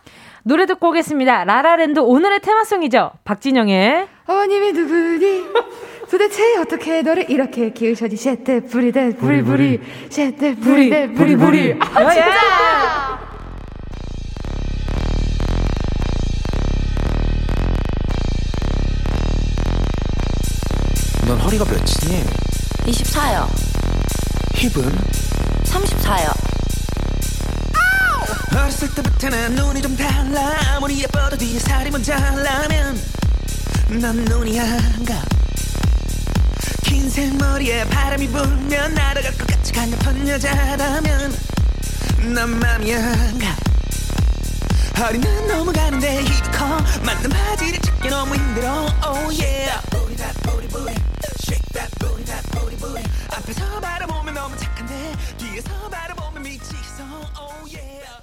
노래 0.49 0.65
듣고 0.65 0.89
오겠습니다. 0.89 1.45
라라랜드 1.45 2.01
오늘의 2.01 2.41
테마송이죠. 2.41 3.11
박진영의 3.23 4.09
어머님이 4.27 4.73
누구니? 4.73 5.45
도대체 6.11 6.57
어떻게 6.57 7.03
너를 7.03 7.31
이렇게 7.31 7.71
키우셔지 7.71 8.17
셰테 8.17 8.61
부리데 8.61 9.17
부리부리 9.17 9.79
셰테 10.09 10.55
부리데 10.55 11.13
부리부리 11.13 11.77
아 11.79 12.11
진짜 12.11 13.19
넌 21.27 21.39
허리가 21.41 21.67
몇이니? 21.67 22.25
24요 22.87 23.47
힙은? 24.55 24.83
34요 25.65 26.58
어렸을 28.53 28.93
때부터 28.95 29.29
난 29.29 29.55
눈이 29.55 29.83
좀 29.83 29.97
달라. 29.97 30.75
아무리 30.77 31.03
예뻐도 31.03 31.37
뒤에 31.37 31.59
살이 31.59 31.91
먼저 31.91 32.17
잘라면 32.17 33.01
넌 34.01 34.17
눈이 34.25 34.59
안가. 34.61 35.23
긴 36.85 37.09
생머리에 37.11 37.85
바람이 37.87 38.29
불면 38.29 38.95
날아갈 38.95 39.33
것 39.37 39.47
같이 39.47 39.73
강력한 39.73 40.29
여자라면 40.29 41.37
넌 42.35 42.51
맘이 42.59 42.95
안가. 42.95 43.57
허리는 44.99 45.47
너무 45.47 45.73
가는데 45.73 46.23
힙이 46.25 46.51
커. 46.53 46.65
맞는 47.05 47.31
바지를 47.31 47.79
찾기 47.81 48.09
너무 48.09 48.35
힘들어. 48.35 48.87
Oh 49.07 49.31
yeah. 49.41 49.81
booty 49.91 50.17
that 50.17 50.35
booty 50.43 50.69
booty 50.69 50.95
shake 51.47 51.65
that 51.73 51.91
booty 52.01 52.25
that 52.25 52.45
booty 52.51 52.77
booty 52.77 53.05
앞에서 53.37 53.81
바라보면 53.81 54.35
너무 54.35 54.57
착한데 54.57 55.13
뒤에서 55.39 55.71
바라보면 55.89 56.43
미치겠어. 56.43 57.05
Oh 57.39 57.63
yeah 57.73 58.18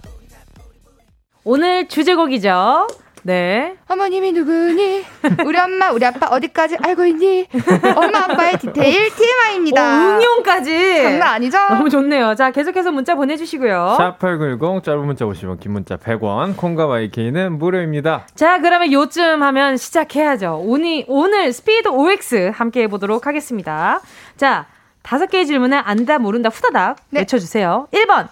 오늘 1.48 1.88
주제곡이죠. 1.88 2.88
네. 3.22 3.76
어머님이 3.88 4.32
누구니? 4.32 5.04
우리 5.46 5.60
엄마, 5.60 5.92
우리 5.92 6.04
아빠 6.04 6.28
어디까지 6.28 6.78
알고 6.84 7.06
있니? 7.06 7.48
엄마, 7.96 8.24
아빠의 8.24 8.58
디테일 8.58 9.12
TMI입니다. 9.16 9.82
오, 9.82 10.18
응용까지. 10.18 11.04
장난 11.04 11.34
아니죠? 11.36 11.58
너무 11.70 11.90
좋네요. 11.92 12.34
자, 12.34 12.50
계속해서 12.50 12.92
문자 12.92 13.14
보내주시고요. 13.14 13.96
샵8910, 14.00 14.84
짧은 14.84 15.06
문자 15.06 15.26
50원, 15.26 15.60
긴 15.60 15.74
문자 15.74 15.98
100원, 15.98 16.58
콩과 16.58 16.88
마이케이는 16.88 17.60
무료입니다. 17.60 18.26
자, 18.34 18.60
그러면 18.60 18.92
요쯤 18.92 19.44
하면 19.44 19.78
시작해야죠. 19.78 20.64
오늘, 20.66 21.06
오늘 21.08 21.54
스피드 21.54 21.90
OX 21.90 22.52
함께 22.56 22.82
해보도록 22.84 23.28
하겠습니다. 23.28 24.02
자, 24.36 24.66
다섯 25.04 25.28
개의 25.28 25.46
질문을 25.46 25.80
안다, 25.86 26.18
모른다, 26.18 26.50
후다닥 26.50 26.98
네. 27.12 27.20
외쳐주세요. 27.20 27.88
1번. 27.92 28.30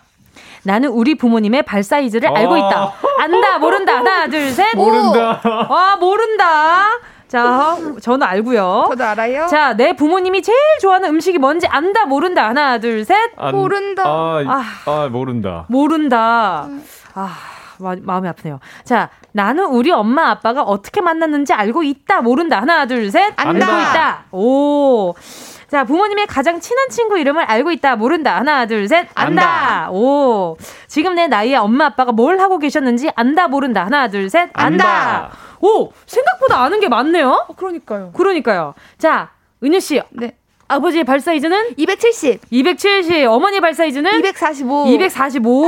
나는 0.64 0.90
우리 0.90 1.16
부모님의 1.16 1.64
발 1.64 1.84
사이즈를 1.84 2.30
아~ 2.30 2.34
알고 2.36 2.58
있다. 2.58 2.94
안다, 3.20 3.60
모른다. 3.60 3.98
하나, 3.98 4.28
둘, 4.28 4.50
셋. 4.52 4.76
모른다. 4.76 5.40
와, 5.70 5.96
모른다. 5.98 6.90
자, 7.28 7.76
저는 8.02 8.26
알고요. 8.28 8.86
저도 8.90 9.04
알아요. 9.04 9.48
자, 9.48 9.74
내 9.76 9.94
부모님이 9.96 10.42
제일 10.42 10.58
좋아하는 10.82 11.10
음식이 11.10 11.38
뭔지 11.40 11.68
안다, 11.68 12.06
모른다. 12.06 12.48
하나, 12.48 12.78
둘, 12.80 13.04
셋. 13.04 13.32
안, 13.38 13.56
모른다. 13.56 14.04
아, 14.06 14.44
아, 14.48 14.64
아, 14.86 15.10
모른다. 15.12 15.66
모른다. 15.68 16.68
아, 17.16 17.36
마, 17.80 17.96
마음이 18.00 18.28
아프네요. 18.28 18.60
자, 18.84 19.10
나는 19.32 19.66
우리 19.66 19.92
엄마 19.92 20.30
아빠가 20.30 20.62
어떻게 20.62 21.02
만났는지 21.02 21.54
알고 21.54 21.84
있다, 21.84 22.22
모른다. 22.22 22.62
하나, 22.62 22.86
둘, 22.86 23.10
셋. 23.10 23.34
안다. 23.36 23.66
알고 23.66 23.82
있다. 23.82 24.24
오. 24.32 25.14
자, 25.74 25.86
부모님의 25.86 26.28
가장 26.28 26.60
친한 26.60 26.88
친구 26.90 27.18
이름을 27.18 27.46
알고 27.46 27.72
있다, 27.72 27.96
모른다. 27.96 28.36
하나, 28.36 28.68
둘, 28.68 28.88
셋. 28.88 29.08
안다. 29.16 29.42
안다. 29.42 29.90
오. 29.90 30.56
지금 30.86 31.16
내 31.16 31.26
나이에 31.26 31.56
엄마 31.56 31.88
아빠가 31.88 32.12
뭘 32.12 32.40
하고 32.40 32.60
계셨는지 32.60 33.10
안다, 33.16 33.48
모른다. 33.48 33.84
하나, 33.84 34.08
둘, 34.08 34.30
셋. 34.30 34.52
안다. 34.54 34.88
안다. 34.88 35.32
오, 35.62 35.92
생각보다 36.06 36.62
아는 36.62 36.80
게 36.80 36.90
많네요. 36.90 37.48
어, 37.50 37.56
그러니까요. 37.56 38.12
그러니까요. 38.12 38.76
자, 39.00 39.32
은유 39.64 39.80
씨. 39.80 40.00
네. 40.12 40.36
아버지의 40.68 41.06
발 41.06 41.20
사이즈는 41.20 41.74
270. 41.76 42.42
270. 42.52 43.26
어머니 43.26 43.60
발 43.60 43.74
사이즈는 43.74 44.20
245. 44.20 44.86
245. 44.90 45.66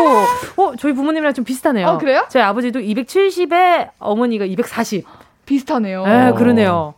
어, 0.58 0.74
저희 0.78 0.94
부모님이랑 0.94 1.34
좀 1.34 1.44
비슷하네요. 1.44 1.88
어, 1.88 1.98
그래요? 1.98 2.28
저희 2.30 2.44
아버지도 2.44 2.80
270에 2.80 3.90
어머니가 3.98 4.46
240. 4.46 5.04
비슷하네요. 5.48 6.06
네, 6.06 6.32
그러네요. 6.38 6.94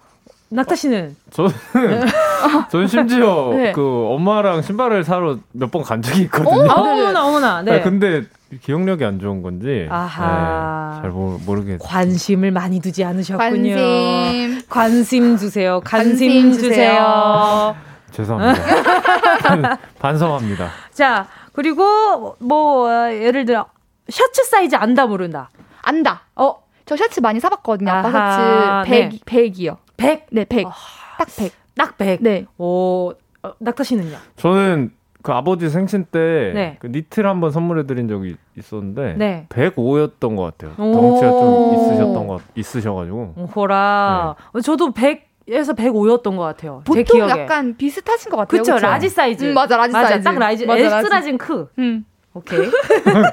낙타 0.50 0.76
씨는? 0.76 1.16
저는 1.32 1.52
저는 2.72 2.88
심지어 2.88 3.50
네. 3.56 3.72
그 3.74 4.08
엄마랑 4.12 4.62
신발을 4.62 5.04
사러 5.04 5.38
몇 5.52 5.70
번 5.72 5.84
간 5.84 6.02
적이 6.02 6.22
있거든요. 6.24 6.72
어? 6.72 6.82
어머나 6.82 7.26
어머나. 7.26 7.62
네. 7.64 7.72
네. 7.74 7.82
근데 7.82 8.24
기억력이 8.62 9.04
안 9.04 9.20
좋은 9.20 9.42
건지 9.42 9.88
아하. 9.90 10.96
네, 10.96 11.02
잘 11.02 11.12
모르겠. 11.12 11.80
관심을 11.82 12.52
많이 12.52 12.80
두지 12.80 13.04
않으셨군요. 13.04 13.76
관심 13.76 14.62
관심 14.70 15.38
주세요. 15.38 15.82
관심, 15.84 16.30
관심 16.30 16.54
주세요. 16.54 17.76
죄송합니다. 18.12 19.78
반성합니다. 20.00 20.70
자 20.94 21.28
그리고 21.52 22.36
뭐 22.40 22.90
예를 23.12 23.44
들어 23.46 23.66
셔츠 24.10 24.44
사이즈 24.46 24.76
안다 24.76 25.06
모른다. 25.08 25.50
안다. 25.82 26.22
어 26.36 26.68
저 26.88 26.96
셔츠 26.96 27.20
많이 27.20 27.42
사봤거든요. 27.42 27.92
아빠 27.92 28.84
셔츠 28.86 28.90
100, 28.90 29.10
네. 29.10 29.20
100이요. 29.26 29.76
100? 29.98 30.28
네, 30.32 30.46
100. 30.46 30.66
어... 30.66 30.72
딱 31.18 31.28
100. 31.36 31.52
딱 31.76 31.98
100. 31.98 32.24
네. 32.24 32.46
오, 32.58 33.14
어, 33.44 33.52
낙타 33.60 33.84
씨는요? 33.84 34.18
저는 34.36 34.92
그 35.22 35.32
아버지 35.34 35.70
생신 35.70 36.06
때 36.06 36.52
네. 36.54 36.78
그 36.80 36.88
니트를 36.88 37.30
한번 37.30 37.52
선물해 37.52 37.86
드린 37.86 38.08
적이 38.08 38.38
있었는데 38.58 39.16
네. 39.18 39.46
105였던 39.50 40.36
것 40.38 40.44
같아요. 40.44 40.76
덩치가 40.78 41.30
좀 41.30 41.74
있으셨던 41.74 42.28
것 42.28 42.42
있으셔 42.56 42.94
가지고. 42.94 43.34
오호라. 43.36 44.36
네. 44.54 44.62
저도 44.62 44.94
100 44.94 45.28
에서 45.50 45.74
105였던 45.74 46.36
것 46.36 46.44
같아요. 46.44 46.82
보통 46.84 47.22
약간 47.22 47.78
비슷하신 47.78 48.30
것 48.32 48.36
같아요. 48.38 48.62
그쵸, 48.62 48.78
large 48.80 49.08
사이즈. 49.08 49.46
음, 49.46 49.54
맞아, 49.54 49.78
라지 49.78 49.94
맞아, 49.94 50.10
사이즈. 50.10 50.24
딱 50.26 50.38
large, 50.38 50.66
맞아, 50.66 50.98
X-large는 50.98 51.38
크. 51.38 51.70
음. 51.80 52.06
오케이. 52.38 52.70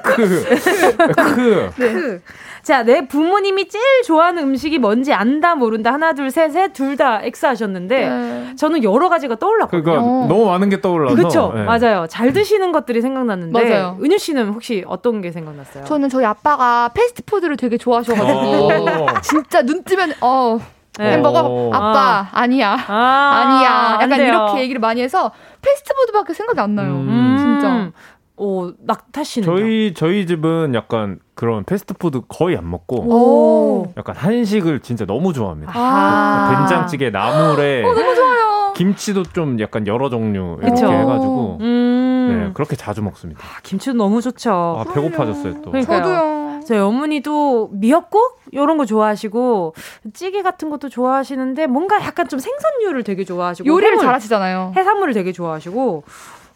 크. 0.03 0.45
크. 1.35 1.71
네. 1.77 1.93
크. 1.93 2.21
자, 2.63 2.81
내 2.83 3.07
부모님이 3.07 3.67
제일 3.69 3.83
좋아하는 4.05 4.41
음식이 4.43 4.79
뭔지 4.79 5.13
안다 5.13 5.53
모른다 5.55 5.93
하나 5.93 6.13
둘 6.13 6.31
셋에 6.31 6.69
둘 6.73 6.95
다 6.97 7.21
X 7.21 7.45
하셨는데 7.45 8.09
네. 8.09 8.55
저는 8.55 8.83
여러 8.83 9.09
가지가 9.09 9.35
떠올랐거든요. 9.35 9.83
그러니까 9.83 10.03
어. 10.07 10.25
너무 10.27 10.45
많은 10.45 10.69
게 10.69 10.79
떠올라서. 10.81 11.15
그렇죠. 11.15 11.51
네. 11.53 11.63
맞아요. 11.63 12.07
잘 12.09 12.31
드시는 12.33 12.71
것들이 12.71 13.01
생각났는데 13.01 13.69
맞아요. 13.69 13.97
은유 14.01 14.17
씨는 14.17 14.49
혹시 14.49 14.83
어떤 14.87 15.21
게 15.21 15.31
생각났어요? 15.31 15.83
저는 15.83 16.07
저희 16.09 16.23
아빠가 16.25 16.89
패스트푸드를 16.93 17.57
되게 17.57 17.77
좋아하셔가지고 17.77 18.31
어. 18.31 19.07
진짜 19.21 19.61
눈 19.61 19.83
뜨면 19.83 20.13
어 20.21 20.57
네. 20.97 21.11
햄버거 21.11 21.41
어. 21.43 21.69
아빠 21.73 22.29
아. 22.31 22.47
니야 22.47 22.77
아, 22.87 23.59
니야 23.59 23.99
약간 24.01 24.19
이렇게 24.25 24.61
얘기를 24.61 24.79
많이 24.79 25.01
해서 25.01 25.31
패스트푸드밖에 25.61 26.33
생각이 26.33 26.59
안 26.61 26.73
나요. 26.75 26.91
음. 26.93 27.35
진짜. 27.37 27.91
오, 28.37 28.71
낙타 28.79 29.23
씨는 29.23 29.45
저희 29.45 29.93
저희 29.93 30.27
집은 30.27 30.73
약간 30.75 31.19
그런 31.35 31.63
패스트푸드 31.63 32.21
거의 32.27 32.57
안 32.57 32.69
먹고 32.69 32.97
오. 33.03 33.93
약간 33.97 34.15
한식을 34.15 34.81
진짜 34.81 35.05
너무 35.05 35.31
좋아합니다. 35.33 35.71
아. 35.75 36.67
된장찌개, 36.67 37.09
나물에 37.09 37.83
어, 37.83 37.93
너무 37.93 38.15
좋아요. 38.15 38.73
김치도 38.75 39.23
좀 39.23 39.59
약간 39.61 39.87
여러 39.87 40.09
종류 40.09 40.57
이렇게 40.61 40.71
그쵸? 40.71 40.87
해가지고 40.91 41.59
음. 41.61 42.27
네, 42.29 42.51
그렇게 42.53 42.75
자주 42.75 43.01
먹습니다. 43.01 43.41
아, 43.41 43.61
김치도 43.63 43.95
너무 43.95 44.21
좋죠. 44.21 44.51
아, 44.51 44.93
배고파졌어요 44.93 45.61
또. 45.61 45.71
그러니까요. 45.71 46.03
저도요. 46.03 46.45
저희 46.65 46.79
어머니도 46.79 47.69
미역국 47.71 48.39
이런 48.51 48.77
거 48.77 48.85
좋아하시고 48.85 49.75
찌개 50.13 50.41
같은 50.41 50.69
것도 50.69 50.89
좋아하시는데 50.89 51.67
뭔가 51.67 52.03
약간 52.03 52.27
좀 52.27 52.39
생선류를 52.39 53.03
되게 53.03 53.23
좋아하시고 53.23 53.67
요리를 53.69 53.93
해물, 53.93 54.03
잘하시잖아요. 54.03 54.73
해산물을 54.75 55.13
되게 55.13 55.31
좋아하시고 55.31 56.03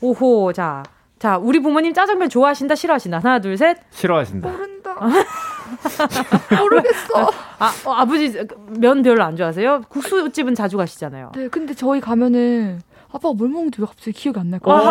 오호 0.01 0.51
자 0.53 0.83
자, 1.19 1.37
우리 1.37 1.59
부모님 1.59 1.93
짜장면 1.93 2.29
좋아하신다, 2.29 2.75
싫어하신다? 2.75 3.19
하나, 3.19 3.39
둘, 3.39 3.57
셋. 3.57 3.77
싫어하신다. 3.91 4.49
모른다. 4.49 4.95
모르겠어. 6.59 7.29
아, 7.59 7.73
어, 7.85 7.93
아버지 7.93 8.33
면 8.77 9.03
별로 9.03 9.23
안 9.23 9.35
좋아하세요? 9.35 9.81
국수집은 9.89 10.55
자주 10.55 10.77
가시잖아요. 10.77 11.33
네, 11.35 11.49
근데 11.49 11.73
저희 11.73 11.99
가면은 11.99 12.81
아빠가 13.11 13.33
뭘 13.33 13.49
먹는지 13.49 13.81
왜 13.81 13.87
갑자기 13.87 14.13
기억이 14.13 14.39
안 14.39 14.49
날까? 14.49 14.81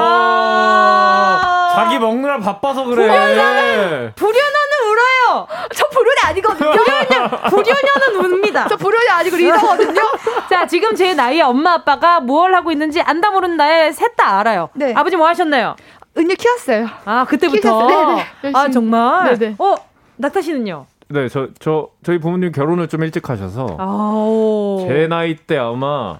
자기 1.75 1.99
먹느라 1.99 2.39
바빠서 2.39 2.85
그래. 2.85 3.07
불효녀는, 3.07 4.13
불효녀는 4.17 4.69
울어요. 4.91 5.47
저 5.75 5.89
불효녀 5.89 6.15
아니거든요. 6.25 6.73
불효녀, 6.73 7.29
불효녀는 7.51 8.17
웁니다. 8.33 8.69
저 8.69 8.77
불효녀 8.77 9.13
아니고 9.13 9.37
리더거든요. 9.37 10.01
자, 10.51 10.67
지금 10.67 10.95
제 10.97 11.15
나이에 11.15 11.43
엄마 11.43 11.75
아빠가 11.75 12.21
뭘 12.21 12.55
하고 12.55 12.73
있는지 12.73 13.01
안다 13.01 13.31
나에 13.31 13.93
셋 13.93 14.17
다 14.17 14.41
알아요. 14.41 14.69
네. 14.75 14.93
아버지 14.97 15.17
뭐 15.17 15.29
하셨나요? 15.29 15.77
은유 16.19 16.35
키웠어요. 16.37 16.87
아, 17.05 17.25
그때부터? 17.25 17.87
네네. 17.87 18.23
네. 18.43 18.53
아, 18.55 18.69
정말? 18.69 19.39
네네. 19.39 19.57
어, 19.59 19.75
낙타 20.17 20.43
씨는요? 20.43 20.87
네, 21.11 21.29
저, 21.29 21.49
저, 21.59 21.89
저희 22.03 22.19
부모님 22.19 22.53
결혼을 22.53 22.89
좀 22.89 23.03
일찍 23.03 23.31
하셔서. 23.31 23.77
아, 23.79 24.87
제 24.87 25.07
나이 25.07 25.37
때 25.37 25.57
아마 25.57 26.19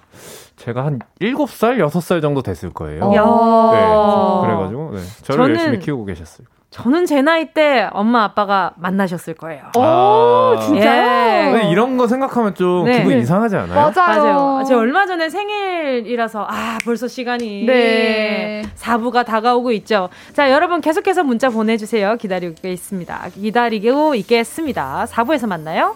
제가 0.55 0.85
한 0.85 0.99
7살, 1.21 1.77
6살 1.85 2.21
정도 2.21 2.41
됐을 2.41 2.71
거예요. 2.71 3.09
네. 3.09 3.17
그래가지고, 4.47 4.91
네. 4.95 5.01
저를 5.23 5.43
저는, 5.43 5.49
열심히 5.55 5.79
키우고 5.79 6.05
계셨어요. 6.05 6.47
저는 6.71 7.07
제 7.07 7.21
나이 7.23 7.51
때 7.51 7.89
엄마 7.93 8.23
아빠가 8.23 8.73
만나셨을 8.77 9.33
거예요. 9.33 9.63
오, 9.75 9.81
아~ 9.81 10.59
진짜요? 10.59 11.57
예. 11.57 11.69
이런 11.71 11.97
거 11.97 12.07
생각하면 12.07 12.53
좀 12.53 12.85
네. 12.85 12.99
기분 12.99 13.17
이상하지 13.17 13.55
않아요? 13.55 13.91
맞아요. 13.91 14.23
맞아요. 14.23 14.63
제가 14.65 14.79
얼마 14.79 15.07
전에 15.07 15.29
생일이라서 15.29 16.45
아 16.47 16.77
벌써 16.85 17.07
시간이 17.07 17.65
네. 17.65 18.61
4부가 18.77 19.25
다가오고 19.25 19.71
있죠. 19.73 20.09
자 20.33 20.51
여러분 20.51 20.79
계속해서 20.79 21.23
문자 21.23 21.49
보내 21.49 21.75
주세요. 21.75 22.15
기다리고 22.17 22.67
있습니다. 22.67 23.29
기다리고 23.33 24.13
있겠습니다. 24.13 25.05
4부에서 25.09 25.47
만나요. 25.47 25.95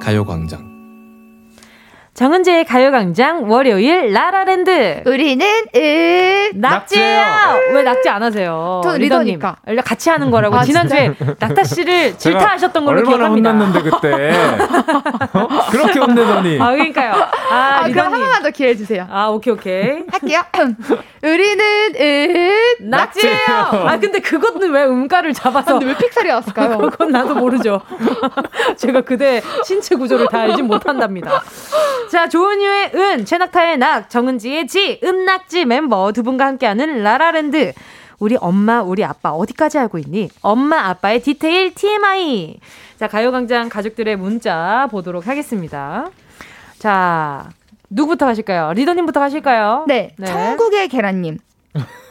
가요광장 0.00 0.69
정은지의 2.20 2.66
가요광장 2.66 3.50
월요일 3.50 4.12
라라랜드. 4.12 5.04
우리는 5.06 5.46
으 5.74 6.50
낙지예요. 6.54 7.24
왜 7.72 7.82
낙지 7.82 8.10
안 8.10 8.22
하세요? 8.22 8.82
저는 8.84 8.98
리더니까. 8.98 9.56
같이 9.82 10.10
하는 10.10 10.30
거라고 10.30 10.54
아, 10.56 10.62
지난주에 10.62 11.14
낙타 11.38 11.64
씨를 11.64 12.18
질타하셨던 12.18 12.84
걸로 12.84 13.04
기억합니다. 13.04 13.48
얼마나 13.52 13.64
혼났는데 13.64 13.90
그때. 13.90 14.34
어? 15.32 15.48
그렇게 15.70 15.98
혼내더니. 15.98 16.60
아 16.60 16.72
그러니까요. 16.72 17.14
아, 17.50 17.84
아 17.84 17.88
그럼 17.88 18.12
한 18.12 18.20
번만 18.20 18.42
더 18.42 18.50
기회 18.50 18.76
주세요. 18.76 19.06
아 19.10 19.28
오케이 19.28 19.54
오케이. 19.54 20.02
할게요. 20.10 20.42
우리는 21.24 21.64
으 21.98 22.82
낙지예요. 22.82 23.86
아 23.86 23.98
근데 23.98 24.20
그것은 24.20 24.70
왜 24.70 24.84
음가를 24.84 25.32
잡아서 25.32 25.78
근데 25.78 25.86
왜 25.86 25.96
픽살이 25.96 26.30
왔을까요? 26.30 26.76
그건 26.90 27.12
나도 27.12 27.34
모르죠. 27.34 27.80
제가 28.76 29.00
그대 29.00 29.40
신체 29.64 29.94
구조를 29.94 30.26
다 30.28 30.40
알진 30.40 30.66
못한답니다 30.66 31.42
자, 32.10 32.28
조은유의 32.28 32.90
은, 32.92 33.24
최낙타의 33.24 33.78
낙, 33.78 34.10
정은지의 34.10 34.66
지, 34.66 34.98
은낙지 35.04 35.64
멤버 35.64 36.10
두 36.10 36.24
분과 36.24 36.44
함께하는 36.44 37.04
라라랜드. 37.04 37.72
우리 38.18 38.36
엄마, 38.40 38.82
우리 38.82 39.04
아빠 39.04 39.30
어디까지 39.30 39.78
알고 39.78 39.98
있니? 39.98 40.28
엄마, 40.42 40.88
아빠의 40.88 41.22
디테일 41.22 41.72
TMI. 41.72 42.58
자, 42.98 43.06
가요광장 43.06 43.68
가족들의 43.68 44.16
문자 44.16 44.88
보도록 44.90 45.28
하겠습니다. 45.28 46.10
자, 46.80 47.48
누구부터 47.88 48.26
가실까요? 48.26 48.72
리더님부터 48.72 49.20
가실까요? 49.20 49.84
네. 49.86 50.12
네. 50.18 50.26
천국의 50.26 50.88
계란님. 50.88 51.38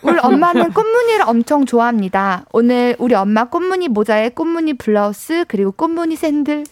우리 0.01 0.17
엄마는 0.17 0.71
꽃무늬를 0.71 1.25
엄청 1.27 1.65
좋아합니다. 1.65 2.45
오늘 2.53 2.95
우리 2.99 3.15
엄마 3.15 3.43
꽃무늬 3.43 3.89
모자에 3.89 4.29
꽃무늬 4.29 4.75
블라우스 4.75 5.43
그리고 5.49 5.73
꽃무늬 5.73 6.15
샌들 6.15 6.63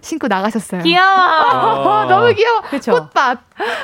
신고 0.00 0.28
나가셨어요. 0.28 0.82
귀여워. 0.82 1.06
아~ 1.06 2.06
너무 2.06 2.32
귀여워. 2.34 2.60
그쵸? 2.62 2.92
꽃밭. 2.92 3.38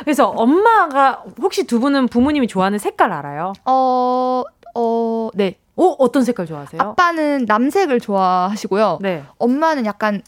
그래서 0.05 0.29
엄마가 0.29 1.25
혹시 1.41 1.67
두 1.67 1.81
분은 1.81 2.09
부모님이 2.09 2.47
좋아하는 2.47 2.79
색깔 2.79 3.13
알아요? 3.13 3.53
어, 3.65 4.43
어, 4.75 5.31
네. 5.35 5.59
어, 5.77 5.95
어떤 5.99 6.25
색깔 6.25 6.47
좋아하세요? 6.47 6.81
아빠는 6.81 7.45
남색을 7.47 8.01
좋아하시고요. 8.01 8.99
네. 9.03 9.25
엄마는 9.39 9.85
약간 9.85 10.23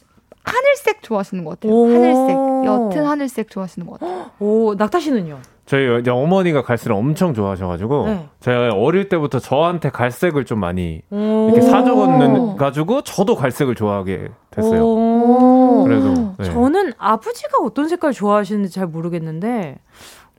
하늘색 0.49 1.03
좋아하시는 1.03 1.45
것 1.45 1.61
같아요. 1.61 1.73
하늘색. 1.85 2.37
옅은 2.67 3.07
하늘색 3.07 3.51
좋아하시는 3.51 3.87
것 3.87 4.01
같아요. 4.01 4.31
오, 4.41 4.75
낙타 4.75 5.01
씨는요? 5.01 5.39
저희 5.67 6.01
이제 6.01 6.11
어머니가 6.11 6.63
갈색을 6.63 6.93
엄청 6.97 7.35
좋아하셔가지고 7.35 8.07
네. 8.07 8.27
제가 8.41 8.71
어릴 8.71 9.11
때부터 9.11 9.39
저한테 9.39 9.91
갈색을 9.91 10.47
좀 10.47 10.61
많이 10.61 11.03
이렇게 11.11 11.61
사줘는 11.61 12.57
가지고 12.57 13.03
저도 13.03 13.37
갈색을 13.37 13.75
좋아하게 13.75 14.29
됐어요. 14.51 15.85
그래도 15.85 16.35
네. 16.39 16.45
저는 16.45 16.95
아버지가 16.97 17.59
어떤 17.63 17.87
색깔 17.89 18.15
좋아하시는지 18.15 18.73
잘 18.73 18.87
모르겠는데 18.87 19.77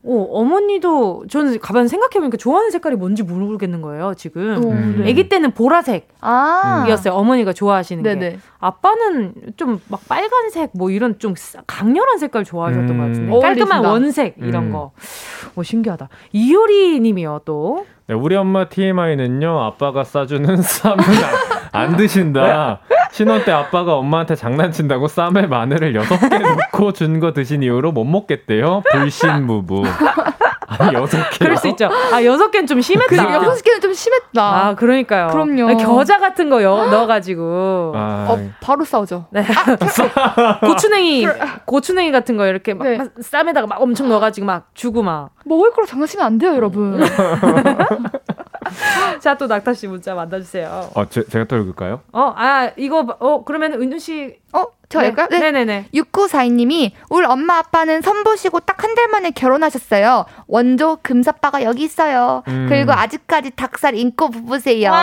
어, 0.03 0.27
어머니도 0.31 1.25
저는 1.29 1.59
가만 1.59 1.87
생각해보니까 1.87 2.37
좋아하는 2.37 2.71
색깔이 2.71 2.95
뭔지 2.95 3.23
모르겠는 3.23 3.81
거예요 3.81 4.13
지금. 4.15 4.63
음, 4.63 5.01
네. 5.03 5.11
아기 5.11 5.27
때는 5.27 5.51
보라색이었어요. 5.51 6.11
아~ 6.21 7.15
어머니가 7.15 7.53
좋아하시는 7.53 8.03
네네. 8.03 8.29
게. 8.31 8.39
아빠는 8.59 9.33
좀 9.57 9.79
막 9.89 10.01
빨간색 10.07 10.71
뭐 10.73 10.89
이런 10.91 11.17
좀 11.19 11.33
강렬한 11.67 12.17
색깔 12.17 12.43
좋아하셨던 12.43 12.89
음. 12.89 12.97
것 12.97 13.03
같은데 13.03 13.39
깔끔한 13.39 13.85
오, 13.85 13.89
원색 13.89 14.35
이런 14.37 14.65
음. 14.67 14.71
거. 14.71 14.91
오, 15.55 15.63
신기하다. 15.63 16.09
이효리 16.31 16.99
님이요, 16.99 17.41
또. 17.45 17.85
네, 18.09 18.15
우리 18.15 18.35
엄마 18.35 18.65
TMI는요, 18.67 19.61
아빠가 19.61 20.03
싸주는 20.03 20.57
쌈은 20.57 20.97
안, 21.71 21.89
안 21.91 21.95
드신다. 21.95 22.79
신혼 23.11 23.45
때 23.45 23.51
아빠가 23.51 23.93
엄마한테 23.97 24.35
장난친다고 24.35 25.07
쌈에 25.07 25.45
마늘을 25.47 25.93
6개 25.93 26.39
넣고 26.41 26.93
준 26.93 27.19
거 27.19 27.33
드신 27.33 27.61
이후로 27.61 27.91
못 27.91 28.05
먹겠대요. 28.05 28.81
불신 28.91 29.45
부부. 29.45 29.83
아니 30.77 30.93
여섯 30.93 31.17
개. 31.31 31.37
그럴 31.39 31.57
수 31.57 31.67
있죠. 31.69 31.89
아 32.13 32.23
여섯 32.23 32.51
개는 32.51 32.67
좀 32.67 32.81
심했다. 32.81 33.07
그 33.07 33.33
여섯 33.33 33.63
개는 33.63 33.81
좀 33.81 33.93
심했다. 33.93 34.41
아 34.41 34.75
그러니까요. 34.75 35.27
그럼요. 35.27 35.77
겨자 35.77 36.19
같은 36.19 36.49
거 36.49 36.61
여, 36.63 36.87
넣어가지고. 36.89 37.93
아... 37.95 38.27
어 38.29 38.49
바로 38.61 38.85
싸우죠. 38.85 39.25
네. 39.31 39.41
아, 39.41 40.59
고추냉이 40.65 41.27
고추냉이 41.65 42.11
같은 42.11 42.37
거 42.37 42.45
이렇게 42.45 42.73
막, 42.73 42.83
네. 42.85 42.97
막 42.97 43.09
쌈에다가 43.19 43.67
막 43.67 43.81
엄청 43.81 44.09
넣어가지고 44.09 44.45
막 44.45 44.69
주고 44.73 45.01
막. 45.01 45.31
먹을 45.45 45.71
거로 45.71 45.87
장난치면 45.87 46.25
안 46.25 46.37
돼요, 46.37 46.53
여러분. 46.53 47.01
자, 49.19 49.35
또 49.37 49.47
낙타 49.47 49.73
씨 49.73 49.87
문자 49.87 50.13
만나주세요. 50.15 50.91
어, 50.95 51.09
제, 51.09 51.23
제가 51.25 51.45
또 51.45 51.57
읽을까요? 51.57 52.01
어, 52.11 52.33
아, 52.35 52.71
이거, 52.77 53.15
어, 53.19 53.43
그러면 53.43 53.73
은유 53.73 53.99
씨. 53.99 54.37
어, 54.53 54.65
저 54.89 54.99
할까요? 54.99 55.27
네. 55.29 55.37
네. 55.39 55.51
네네네. 55.51 55.89
6942님이 55.93 56.91
우리 57.09 57.25
엄마 57.25 57.57
아빠는 57.59 58.01
선보시고 58.01 58.61
딱 58.61 58.79
한 58.83 58.95
달 58.95 59.07
만에 59.09 59.29
결혼하셨어요. 59.31 60.25
원조 60.47 60.97
금사빠가 61.03 61.63
여기 61.63 61.83
있어요. 61.83 62.43
음. 62.47 62.65
그리고 62.69 62.91
아직까지 62.93 63.51
닭살 63.51 63.93
인고 63.95 64.29
부부세요. 64.31 64.89
와. 64.89 64.97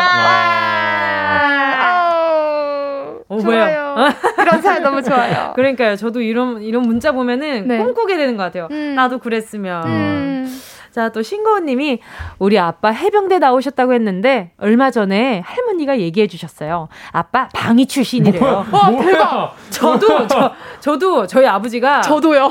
와. 1.47 3.23
어, 3.29 3.41
좋아요. 3.41 3.95
그런 4.37 4.63
사연 4.63 4.83
너무 4.83 5.03
좋아요. 5.03 5.53
그러니까요. 5.57 5.97
저도 5.97 6.21
이런 6.21 6.63
이런 6.63 6.83
문자 6.83 7.13
보면은 7.13 7.67
네. 7.69 7.79
꿈꾸게 7.79 8.17
되는 8.17 8.37
것 8.37 8.45
같아요. 8.45 8.69
음. 8.71 8.95
나도 8.95 9.19
그랬으면. 9.19 9.87
음. 9.87 10.61
자, 10.97 11.11
또 11.11 11.21
신고은님이 11.21 12.01
우리 12.39 12.59
아빠 12.59 12.89
해병대 12.89 13.39
나오셨다고 13.39 13.93
했는데 13.93 14.53
얼마 14.57 14.91
전에 14.91 15.43
할머니가 15.45 15.99
얘기해 15.99 16.27
주셨어요. 16.27 16.89
아빠 17.13 17.51
방위 17.53 17.85
출신이래요. 17.85 18.65
와, 18.73 18.91
대박! 18.91 19.55
저도, 19.69 20.27
저, 20.27 20.53
저도 20.81 21.27
저희 21.27 21.47
아버지가. 21.47 22.01
저도요. 22.01 22.49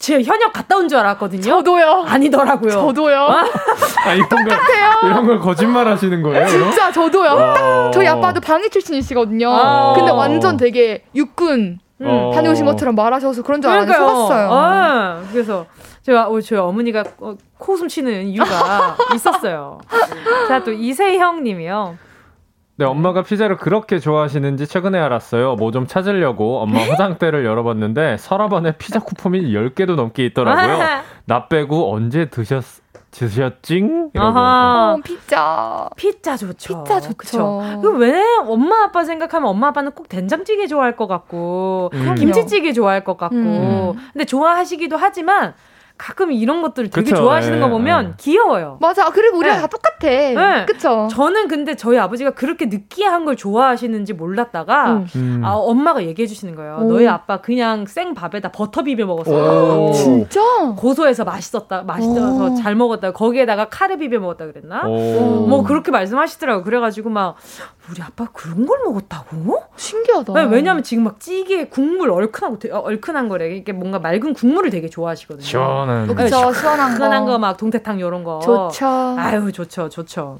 제 0.00 0.20
현역 0.20 0.52
갔다 0.52 0.76
온 0.76 0.88
줄 0.88 0.98
알았거든요. 0.98 1.42
저도요. 1.42 2.06
아니더라고요. 2.08 2.70
저도요. 2.72 3.18
아, 4.04 4.14
이런 4.14 4.28
똑같아요. 4.28 4.90
걸, 5.02 5.10
이런 5.10 5.26
걸 5.28 5.38
거짓말 5.38 5.86
하시는 5.86 6.20
거예요? 6.24 6.48
진짜 6.48 6.90
저도요. 6.90 7.36
딱 7.54 7.90
저희 7.92 8.08
아빠도 8.08 8.40
방위 8.40 8.68
출신이시거든요. 8.68 9.48
아~ 9.48 9.92
근데 9.94 10.10
완전 10.10 10.56
되게 10.56 11.04
육군 11.14 11.78
음, 12.00 12.30
다녀오신 12.34 12.66
것처럼 12.66 12.96
말하셔서 12.96 13.42
그런 13.42 13.62
줄 13.62 13.70
알았는데 13.70 13.96
속았어요. 13.96 14.48
아, 14.52 15.22
그래서 15.30 15.66
제가 16.06 16.28
어, 16.28 16.40
저희 16.40 16.60
어머니가 16.60 17.02
어, 17.18 17.34
코웃음 17.58 17.88
치는 17.88 18.26
이유가 18.26 18.96
있었어요. 19.12 19.78
자, 20.46 20.62
또 20.62 20.70
이세형 20.72 21.42
님이요. 21.42 21.98
네, 22.76 22.84
엄마가 22.84 23.22
피자를 23.24 23.56
그렇게 23.56 23.98
좋아하시는지 23.98 24.68
최근에 24.68 25.00
알았어요. 25.00 25.56
뭐 25.56 25.72
좀 25.72 25.88
찾으려고 25.88 26.60
엄마 26.60 26.78
화장대를 26.88 27.44
열어봤는데 27.44 28.18
서랍 28.18 28.52
안에 28.52 28.76
피자 28.78 29.00
쿠폰이 29.00 29.52
10개도 29.52 29.96
넘게 29.96 30.26
있더라고요. 30.26 30.78
나 31.26 31.48
빼고 31.48 31.92
언제 31.92 32.26
드셨, 32.26 32.62
드셨징? 33.10 34.10
이러고. 34.14 34.38
어, 34.38 34.96
피자. 35.02 35.88
피자 35.96 36.36
좋죠. 36.36 36.84
피자 36.84 37.00
좋죠. 37.00 37.80
그왜 37.82 38.22
엄마 38.46 38.84
아빠 38.84 39.02
생각하면 39.02 39.48
엄마 39.48 39.68
아빠는 39.68 39.90
꼭 39.90 40.08
된장찌개 40.08 40.68
좋아할 40.68 40.94
것 40.94 41.08
같고 41.08 41.90
음. 41.94 42.14
김치찌개 42.14 42.72
좋아할 42.72 43.02
것 43.02 43.16
같고 43.16 43.36
음. 43.36 43.92
근데 44.12 44.24
좋아하시기도 44.24 44.96
하지만 44.96 45.54
가끔 45.98 46.30
이런 46.32 46.62
것들을 46.62 46.90
되게 46.90 47.10
그쵸, 47.10 47.22
좋아하시는 47.22 47.56
예, 47.56 47.60
거 47.60 47.68
보면 47.68 48.08
예. 48.08 48.14
귀여워요. 48.18 48.78
맞아. 48.80 49.10
그리고 49.10 49.38
우리가 49.38 49.56
예. 49.56 49.60
다 49.60 49.66
똑같아. 49.66 50.08
예. 50.08 50.64
그쵸? 50.66 51.08
저는 51.10 51.48
근데 51.48 51.74
저희 51.74 51.98
아버지가 51.98 52.30
그렇게 52.32 52.66
느끼한 52.66 53.24
걸 53.24 53.36
좋아하시는지 53.36 54.12
몰랐다가 54.12 54.92
음. 54.92 55.06
음. 55.16 55.42
아, 55.44 55.52
엄마가 55.54 56.04
얘기해 56.04 56.26
주시는 56.26 56.54
거예요. 56.54 56.78
오. 56.82 56.92
너희 56.92 57.08
아빠 57.08 57.40
그냥 57.40 57.86
생 57.86 58.14
밥에다 58.14 58.52
버터 58.52 58.82
비벼 58.82 59.06
먹었어. 59.06 59.92
진짜? 59.92 60.40
고소해서 60.76 61.24
맛있었다. 61.24 61.82
맛있어서 61.82 62.52
오. 62.52 62.54
잘 62.56 62.74
먹었다. 62.74 63.12
거기에다가 63.12 63.68
카레 63.68 63.96
비벼 63.96 64.18
먹었다 64.18 64.46
그랬나? 64.46 64.86
오. 64.86 65.46
뭐 65.46 65.62
그렇게 65.62 65.90
말씀하시더라고요. 65.90 66.64
그래가지고 66.64 67.10
막 67.10 67.36
우리 67.90 68.02
아빠 68.02 68.26
그런 68.32 68.66
걸 68.66 68.78
먹었다고? 68.84 69.62
신기하다. 69.76 70.32
네, 70.32 70.42
왜냐면 70.44 70.82
지금 70.82 71.04
막 71.04 71.20
찌개 71.20 71.66
국물 71.68 72.10
얼큰하고 72.10 72.58
어, 72.72 72.78
얼큰한 72.80 73.28
거래. 73.28 73.54
이게 73.56 73.72
뭔가 73.72 73.98
맑은 73.98 74.34
국물을 74.34 74.70
되게 74.70 74.88
좋아하시거든요. 74.88 75.44
시원한. 75.44 76.06
그렇죠. 76.08 76.52
시원한 76.52 76.90
거. 76.90 76.96
시원한 76.96 77.24
거 77.26 77.38
막 77.38 77.56
동태탕 77.56 78.00
요런 78.00 78.24
거. 78.24 78.40
좋죠. 78.40 78.86
아유, 79.18 79.52
좋죠. 79.52 79.88
좋죠. 79.88 80.38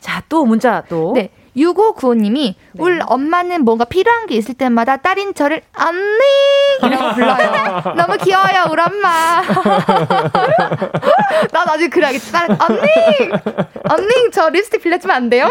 자, 0.00 0.22
또 0.28 0.44
문자 0.44 0.82
또. 0.88 1.12
네. 1.14 1.30
6595님이 1.56 2.32
네. 2.32 2.56
우리 2.78 2.98
엄마는 3.06 3.64
뭔가 3.64 3.84
필요한 3.84 4.26
게 4.26 4.34
있을 4.36 4.54
때마다 4.54 4.96
딸인 4.96 5.34
저를 5.34 5.60
언니 5.78 6.88
이라고 6.90 7.12
불러요. 7.14 7.94
너무 7.96 8.16
귀여워요, 8.18 8.64
우리 8.70 8.80
엄마. 8.80 9.42
나 11.52 11.64
나중에 11.64 11.88
그래야겠다. 11.88 12.32
딸 12.32 12.48
언니, 12.58 13.30
언니 13.90 14.30
저 14.32 14.48
립스틱 14.48 14.82
빌려주면 14.82 15.16
안 15.16 15.30
돼요? 15.30 15.50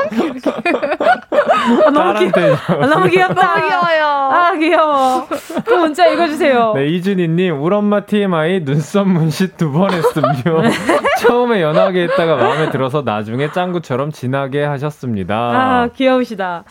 아, 1.86 1.90
너무 1.92 2.14
귀여 2.20 2.56
아, 2.68 2.88
너무 2.88 3.08
귀엽다. 3.10 3.34
너무 3.34 3.68
귀여워요. 3.68 4.06
아 4.06 4.54
귀여워. 4.54 5.28
또 5.68 5.78
문자 5.78 6.08
읽어주세요. 6.08 6.74
네 6.76 6.88
이준희님 6.88 7.62
우리 7.62 7.76
엄마 7.76 8.02
TMI 8.06 8.62
눈썹 8.66 9.08
문신 9.08 9.52
두 9.58 9.72
번 9.72 9.92
했음요. 9.94 10.34
처음에 11.20 11.62
연하게 11.62 12.04
했다가 12.04 12.36
마음에 12.36 12.70
들어서 12.72 13.04
나중에 13.04 13.52
짱구처럼 13.52 14.12
진하게 14.12 14.64
하셨습니다. 14.66 15.36
아 15.36 15.90
귀여우시다. 15.96 16.64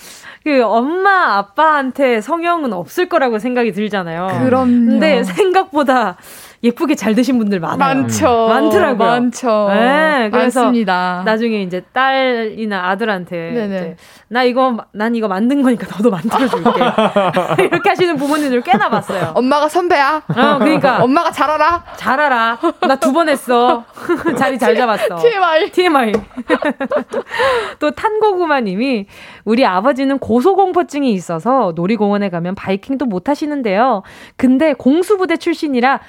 그 0.45 0.63
엄마 0.65 1.37
아빠한테 1.37 2.21
성형은 2.21 2.73
없을 2.73 3.09
거라고 3.09 3.39
생각이 3.39 3.73
들잖아요. 3.73 4.43
그럼. 4.45 4.69
근데 4.87 5.23
생각보다 5.25 6.17
예쁘게 6.63 6.95
잘 6.95 7.15
드신 7.15 7.39
분들 7.39 7.59
많아요. 7.59 7.79
많죠. 7.79 8.49
많더라고요. 8.49 9.09
많죠. 9.09 9.69
네, 9.71 10.29
그래서 10.31 10.61
많습니다. 10.61 11.23
나중에 11.25 11.63
이제 11.63 11.81
딸이나 11.93 12.89
아들한테 12.91 13.51
이제 13.53 13.97
나 14.29 14.43
이거 14.45 14.77
난 14.93 15.15
이거 15.15 15.27
만든 15.27 15.63
거니까 15.63 15.87
너도 15.91 16.11
만들어 16.11 16.47
줄게. 16.49 16.71
이렇게 17.65 17.89
하시는 17.89 18.15
부모님들 18.17 18.61
꽤나 18.61 18.91
봤어요. 18.91 19.33
엄마가 19.35 19.69
선배야. 19.69 20.23
어, 20.29 20.59
그러니까 20.59 21.03
엄마가 21.03 21.31
잘 21.31 21.49
알아. 21.51 21.83
잘 21.97 22.21
알아. 22.21 22.59
나 22.87 22.97
두 22.97 23.13
번 23.13 23.29
했어. 23.31 23.85
자리 24.37 24.59
잘 24.59 24.77
잡았어. 24.77 25.17
TMI. 25.17 25.71
TMI. 25.73 26.13
또 27.79 27.91
탄고구마 27.91 28.61
님이 28.61 29.07
우리 29.45 29.65
아버지는 29.65 30.19
고소공포증이 30.19 31.13
있어서 31.13 31.73
놀이공원에 31.75 32.29
가면 32.29 32.55
바이킹도 32.55 33.07
못 33.07 33.29
하시는데요. 33.29 34.03
근데 34.37 34.75
공수부대 34.75 35.37
출신이라 35.39 36.01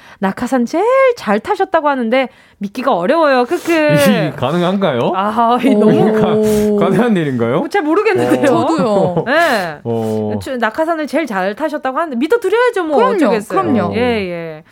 낙하산 0.41 0.65
제일 0.65 0.85
잘 1.15 1.39
타셨다고 1.39 1.87
하는데 1.87 2.29
믿기가 2.57 2.95
어려워요. 2.95 3.45
크크. 3.45 4.33
가능한가요? 4.35 5.13
아, 5.15 5.57
너무 5.79 6.13
가, 6.19 6.33
능한 6.89 7.15
일인가요? 7.15 7.67
잘 7.69 7.83
모르겠는데요. 7.83 8.45
저도요. 8.45 9.23
네. 9.27 10.57
낙하산을 10.59 11.07
제일 11.07 11.25
잘 11.27 11.55
타셨다고 11.55 11.97
하는데 11.97 12.15
믿어 12.17 12.39
드려야죠, 12.39 12.83
뭐 12.83 12.97
그럼요, 12.97 13.15
어쩌겠어요. 13.15 13.61
그럼요. 13.61 13.93
예, 13.95 13.99
예. 13.99 14.63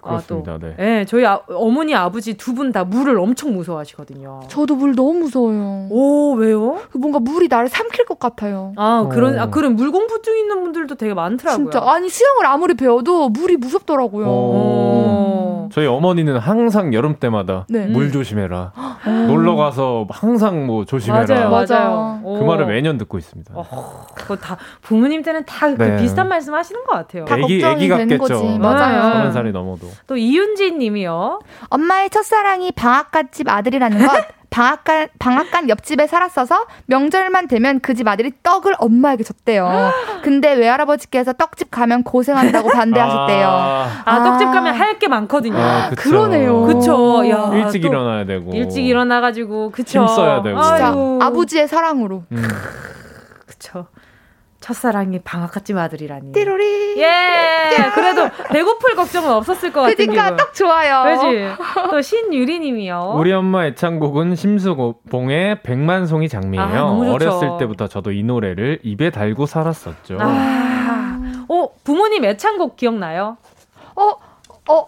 그렇습니다. 0.00 0.52
아, 0.52 0.58
또, 0.58 0.66
네. 0.66 0.74
네. 0.76 1.04
저희 1.04 1.24
아, 1.26 1.40
어머니 1.48 1.94
아버지 1.94 2.34
두 2.34 2.54
분 2.54 2.72
다 2.72 2.84
물을 2.84 3.18
엄청 3.18 3.52
무서워하시거든요. 3.54 4.40
저도 4.48 4.74
물 4.76 4.94
너무 4.94 5.14
무서워요. 5.20 5.88
오 5.90 6.34
왜요? 6.34 6.78
그 6.90 6.98
뭔가 6.98 7.18
물이 7.18 7.48
나를 7.48 7.68
삼킬 7.68 8.04
것 8.06 8.18
같아요. 8.18 8.72
아 8.76 9.08
그런 9.10 9.38
아 9.38 9.46
그런 9.50 9.76
물 9.76 9.90
공포증 9.92 10.36
있는 10.38 10.62
분들도 10.62 10.94
되게 10.96 11.14
많더라고요. 11.14 11.70
진짜 11.70 11.82
아니 11.90 12.08
수영을 12.08 12.46
아무리 12.46 12.74
배워도 12.74 13.28
물이 13.30 13.56
무섭더라고요. 13.56 14.26
오. 14.26 15.68
저희 15.72 15.86
어머니는 15.86 16.38
항상 16.38 16.92
여름 16.94 17.16
때마다 17.16 17.64
네. 17.68 17.86
물 17.86 18.10
조심해라. 18.10 18.72
놀러 19.28 19.54
가서 19.54 20.06
항상 20.10 20.66
뭐 20.66 20.84
조심해라. 20.84 21.26
맞아요, 21.48 21.50
맞아요. 21.50 22.20
그 22.24 22.42
말을 22.44 22.66
매년 22.66 22.98
듣고 22.98 23.18
있습니다. 23.18 23.52
어, 23.54 24.06
그거 24.14 24.36
다 24.36 24.56
부모님 24.82 25.22
때는 25.22 25.44
다그 25.44 25.76
네. 25.82 25.96
비슷한 25.98 26.28
말씀 26.28 26.54
하시는 26.54 26.82
것 26.84 26.92
같아요. 26.92 27.24
다 27.24 27.36
애기 27.38 27.64
애기 27.64 27.88
같겠죠. 27.88 28.58
맞아요. 28.58 29.14
서른 29.14 29.32
살이 29.32 29.52
넘어도. 29.52 29.86
또 30.06 30.16
이윤진 30.16 30.78
님이요. 30.78 31.40
엄마의 31.68 32.10
첫사랑이 32.10 32.72
방앗간집 32.72 33.48
아들이라는 33.48 34.06
것. 34.06 34.24
방앗간, 34.50 35.06
방앗간 35.20 35.68
옆집에 35.68 36.08
살았어서 36.08 36.66
명절만 36.86 37.46
되면 37.46 37.78
그 37.78 37.94
집 37.94 38.08
아들이 38.08 38.32
떡을 38.42 38.74
엄마에게 38.80 39.22
줬대요. 39.22 39.92
근데 40.24 40.52
외할아버지께서 40.54 41.34
떡집 41.34 41.70
가면 41.70 42.02
고생한다고 42.02 42.68
반대하셨대요. 42.74 43.46
아, 43.46 44.02
아 44.04 44.24
떡집 44.24 44.50
가면 44.50 44.74
할 44.74 44.98
게 44.98 45.06
많거든요. 45.06 45.56
아, 45.56 45.90
그러네요. 45.96 46.62
그쵸. 46.66 47.22
야, 47.30 47.52
일찍 47.54 47.84
일어나야 47.84 48.24
되고. 48.26 48.50
일찍 48.52 48.84
일어나가지고, 48.84 49.70
그쵸. 49.70 50.00
힘 50.00 50.08
써야 50.08 50.42
되고. 50.42 50.60
진짜 50.60 50.88
아버지의 51.20 51.68
사랑으로. 51.68 52.24
음. 52.32 52.42
그쵸. 53.46 53.86
첫사랑이 54.70 55.18
방학갓집 55.20 55.76
아들이라니. 55.76 56.32
띠로리. 56.32 56.98
예. 56.98 57.02
야. 57.04 57.92
그래도 57.92 58.28
배고플 58.50 58.94
걱정은 58.94 59.30
없었을 59.32 59.72
것 59.72 59.82
같은 59.82 59.96
그러니까 59.96 60.24
기분. 60.24 60.36
딱 60.36 60.54
좋아요. 60.54 61.18
그지. 61.18 61.48
또 61.90 62.00
신유리님이요. 62.00 63.14
우리 63.16 63.32
엄마 63.32 63.66
애창곡은 63.66 64.36
심수봉의 64.36 65.62
백만송이 65.62 66.28
장미예요. 66.28 66.64
아, 66.64 67.12
어렸을 67.12 67.58
때부터 67.58 67.88
저도 67.88 68.12
이 68.12 68.22
노래를 68.22 68.78
입에 68.84 69.10
달고 69.10 69.46
살았었죠. 69.46 70.18
아. 70.20 71.46
어 71.48 71.68
부모님 71.82 72.24
애창곡 72.24 72.76
기억나요? 72.76 73.38
어, 73.96 74.12
어, 74.68 74.78
아, 74.78 74.84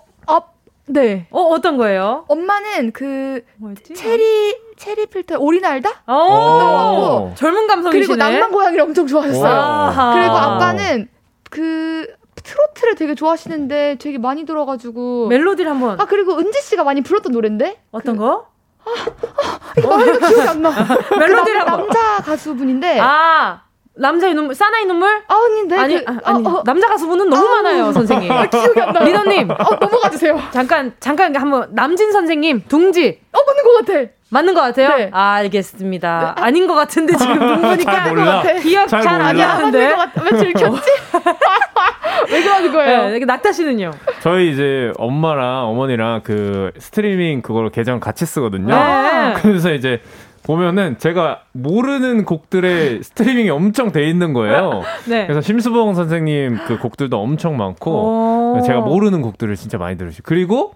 네. 0.86 1.26
어 1.30 1.40
어떤 1.42 1.76
거예요? 1.76 2.24
엄마는 2.28 2.92
그 2.92 3.42
뭐였지? 3.56 3.94
체리 3.94 4.56
체리 4.76 5.06
필터 5.06 5.38
오리날다? 5.38 6.02
오, 6.12 7.32
젊은 7.36 7.66
감성이시네. 7.66 8.06
그리고 8.06 8.16
낭만 8.16 8.50
고양이를 8.50 8.82
엄청 8.84 9.06
좋아했어요. 9.06 10.12
그리고 10.14 10.36
아빠는 10.36 11.08
그 11.50 12.06
트로트를 12.42 12.96
되게 12.96 13.14
좋아하시는데 13.14 13.98
되게 14.00 14.18
많이 14.18 14.44
들어가지고 14.44 15.28
멜로디를 15.28 15.70
한번. 15.70 16.00
아 16.00 16.06
그리고 16.06 16.36
은지 16.38 16.60
씨가 16.62 16.82
많이 16.84 17.00
불렀던 17.02 17.32
노래인데 17.32 17.80
어떤 17.92 18.16
그, 18.16 18.22
거? 18.24 18.48
아, 18.84 18.90
아 18.90 19.72
이거 19.78 19.88
말하니까 19.96 20.26
기억이 20.28 20.48
안 20.48 20.62
나. 20.62 20.70
멜로디를 21.18 21.60
그 21.64 21.70
남자 21.70 22.16
가수분인데. 22.24 22.98
아 23.00 23.62
남자의 23.94 24.34
눈물, 24.34 24.54
사나이 24.54 24.84
눈물? 24.86 25.22
아, 25.28 25.34
아닌데. 25.34 25.76
아니, 25.78 26.04
그, 26.04 26.12
아, 26.24 26.32
니 26.38 26.46
어, 26.46 26.50
어. 26.50 26.62
남자 26.64 26.88
가수분은 26.88 27.28
너무 27.28 27.46
아, 27.46 27.62
많아요, 27.62 27.92
선생님. 27.92 28.32
아, 28.32 28.46
기억이 28.46 28.80
안 28.80 28.92
나. 28.92 29.00
리더님. 29.04 29.50
어, 29.50 29.56
넘어가 29.80 30.08
주세요. 30.10 30.40
잠깐, 30.50 30.94
잠깐 30.98 31.34
한번, 31.36 31.68
남진 31.72 32.10
선생님, 32.12 32.62
둥지. 32.68 33.20
어, 33.32 33.38
맞는 33.46 33.64
것 33.64 33.86
같아. 33.86 34.10
맞는 34.30 34.54
것 34.54 34.60
같아요? 34.62 34.96
네. 34.96 35.10
아, 35.12 35.32
알겠습니다. 35.34 36.34
네. 36.36 36.42
아닌 36.42 36.66
것 36.66 36.74
같은데, 36.74 37.14
지금 37.16 37.38
눈보니까. 37.38 38.42
기억 38.62 38.88
잘 38.88 39.06
안 39.20 39.36
나는데. 39.36 39.94
왜 40.22 40.30
들켰지? 40.38 40.90
왜 42.30 42.42
그러는 42.42 42.72
거예요? 42.72 43.08
네, 43.10 43.18
낙타 43.18 43.52
씨는요? 43.52 43.90
저희 44.22 44.52
이제 44.52 44.90
엄마랑 44.96 45.66
어머니랑 45.68 46.22
그 46.24 46.70
스트리밍 46.78 47.42
그걸 47.42 47.68
계정 47.70 48.00
같이 48.00 48.24
쓰거든요. 48.24 48.74
네. 48.74 49.34
그래서 49.42 49.72
이제 49.74 50.00
보면은 50.44 50.98
제가 50.98 51.42
모르는 51.52 52.24
곡들의 52.24 53.02
스트리밍이 53.02 53.50
엄청 53.50 53.92
돼 53.92 54.08
있는 54.08 54.32
거예요. 54.32 54.82
네. 55.08 55.26
그래서 55.26 55.40
심수봉 55.40 55.94
선생님 55.94 56.58
그 56.66 56.78
곡들도 56.78 57.20
엄청 57.20 57.56
많고 57.56 58.60
제가 58.66 58.80
모르는 58.80 59.22
곡들을 59.22 59.54
진짜 59.56 59.78
많이 59.78 59.96
들으시고 59.96 60.24
그리고 60.26 60.74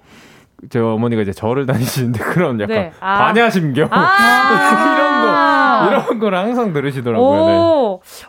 제 0.71 0.79
어머니가 0.79 1.23
이제 1.23 1.33
절을 1.33 1.67
다니시는데 1.67 2.19
그런 2.33 2.61
약간 2.61 2.77
네. 2.77 2.93
아. 3.01 3.19
반야심경 3.19 3.89
아~ 3.91 4.95
이런 4.97 5.23
거 5.23 5.66
이런 5.89 6.19
걸 6.19 6.35
항상 6.35 6.73
들으시더라고요. 6.73 7.47
네. 7.47 7.53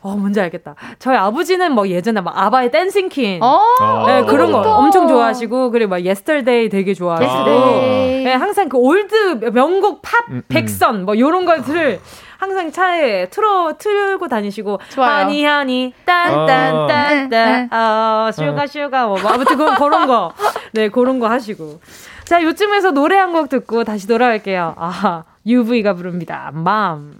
어 0.01 0.15
뭔지 0.15 0.39
알겠다. 0.41 0.75
저희 0.99 1.15
아버지는 1.17 1.71
뭐 1.73 1.87
예전에 1.87 2.21
막 2.21 2.33
아바의 2.37 2.71
Dancing 2.71 3.09
Queen 3.09 3.39
아~ 3.43 4.03
네, 4.07 4.23
그런 4.25 4.51
거 4.51 4.59
엄청 4.61 5.07
좋아하시고 5.07 5.71
그리고 5.71 5.89
막 5.91 6.01
Yesterday 6.03 6.69
되게 6.69 6.93
좋아하시고 6.93 7.45
네, 7.49 8.33
항상 8.33 8.69
그 8.69 8.77
old 8.77 9.51
명곡 9.53 10.01
팝 10.01 10.11
음, 10.29 10.35
음. 10.37 10.41
백선 10.47 11.05
뭐 11.05 11.15
이런 11.15 11.45
것들을 11.45 11.99
항상 12.37 12.71
차에 12.71 13.27
틀어 13.29 13.73
틀고 13.77 14.27
다니시고 14.27 14.79
좋아요. 14.89 15.11
honey 15.11 15.43
honey 15.43 15.93
딴딴딴딴 16.05 17.69
아 17.71 18.31
sugar 18.33 18.67
sugar 18.67 19.07
뭐, 19.07 19.19
뭐 19.19 19.31
아무튼 19.31 19.57
그, 19.57 19.75
그런 19.75 20.07
거 20.07 20.31
네 20.73 20.89
그런 20.89 21.19
거 21.19 21.27
하시고 21.29 21.79
자, 22.25 22.43
요쯤에서 22.43 22.91
노래 22.91 23.15
한 23.17 23.31
곡 23.31 23.47
듣고 23.49 23.83
다시 23.85 24.05
돌아올게요. 24.07 24.73
아, 24.77 25.23
UV가 25.45 25.93
부릅니다. 25.93 26.51
맘. 26.53 27.13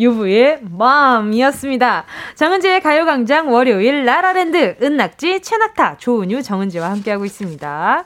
UV의 0.00 0.60
맘이었습니다. 0.62 2.04
정은지의 2.34 2.80
가요광장 2.80 3.52
월요일 3.52 4.04
라라랜드 4.04 4.76
은낙지 4.82 5.40
최낙타 5.40 5.98
조은유 5.98 6.42
정은지와 6.42 6.90
함께하고 6.90 7.24
있습니다. 7.24 8.04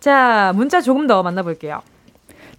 자, 0.00 0.52
문자 0.54 0.80
조금 0.80 1.06
더 1.06 1.22
만나볼게요. 1.22 1.82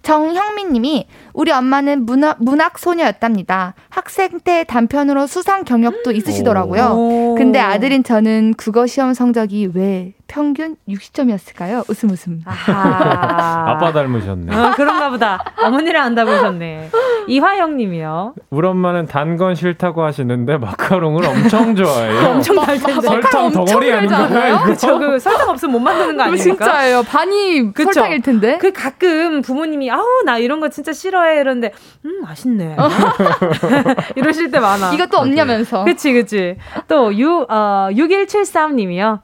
정형민 0.02 0.72
님이 0.72 1.06
우리 1.40 1.52
엄마는 1.52 2.04
문학, 2.04 2.36
문학 2.38 2.78
소녀였답니다. 2.78 3.72
학생 3.88 4.40
때 4.40 4.62
단편으로 4.64 5.26
수상 5.26 5.64
경력도 5.64 6.12
있으시더라고요. 6.12 7.34
근데 7.38 7.58
아들인 7.58 8.04
저는 8.04 8.52
국어 8.58 8.86
시험 8.86 9.14
성적이 9.14 9.70
왜 9.72 10.12
평균 10.26 10.76
60점이었을까요? 10.86 11.88
웃음 11.88 12.10
웃음. 12.10 12.42
아빠 12.46 13.90
닮으셨네. 13.90 14.54
어, 14.54 14.72
그런가 14.76 15.08
보다. 15.08 15.42
어머니를 15.56 15.98
안 15.98 16.14
닮으셨네. 16.14 16.90
이화영 17.26 17.76
님이요. 17.76 18.34
우리 18.50 18.66
엄마는 18.68 19.06
단건 19.06 19.54
싫다고 19.54 20.04
하시는데 20.04 20.58
마카롱을 20.58 21.26
엄청 21.26 21.74
좋아해요. 21.74 22.28
엄청 22.36 22.56
달 22.56 22.78
텐데. 22.78 23.00
설탕 23.00 23.50
덩어리 23.50 23.92
아닌가요? 23.92 24.60
그쵸. 24.66 24.98
그 24.98 25.18
설탕 25.18 25.48
없으면 25.48 25.72
못 25.72 25.78
만드는 25.80 26.16
거 26.16 26.24
아닙니까? 26.24 26.42
진짜예요. 26.42 27.02
반이 27.02 27.72
그쵸? 27.72 27.92
설탕일 27.92 28.20
텐데. 28.20 28.58
그 28.58 28.72
가끔 28.72 29.42
부모님이 29.42 29.90
아우 29.90 30.04
나 30.24 30.38
이런 30.38 30.60
거 30.60 30.68
진짜 30.68 30.92
싫어해 30.92 31.29
이러는데 31.38 31.72
음 32.04 32.22
맛있네. 32.22 32.76
이러실 34.16 34.50
때 34.50 34.58
많아. 34.60 34.92
이것도 34.94 35.18
없냐면서. 35.18 35.84
그치 35.84 36.12
그치. 36.12 36.56
또 36.88 37.16
유, 37.18 37.46
어, 37.48 37.88
6173 37.92 38.76
님이요. 38.76 39.20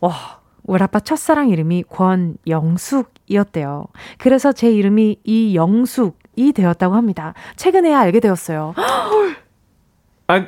와, 0.00 0.12
우리 0.64 0.82
아빠 0.82 1.00
첫사랑 1.00 1.48
이름이 1.50 1.84
권영숙이었대요. 2.44 3.86
그래서 4.18 4.52
제 4.52 4.70
이름이 4.70 5.18
이영숙이 5.24 6.52
되었다고 6.52 6.94
합니다. 6.94 7.34
최근에야 7.56 7.98
알게 8.00 8.20
되었어요. 8.20 8.74
아, 10.26 10.46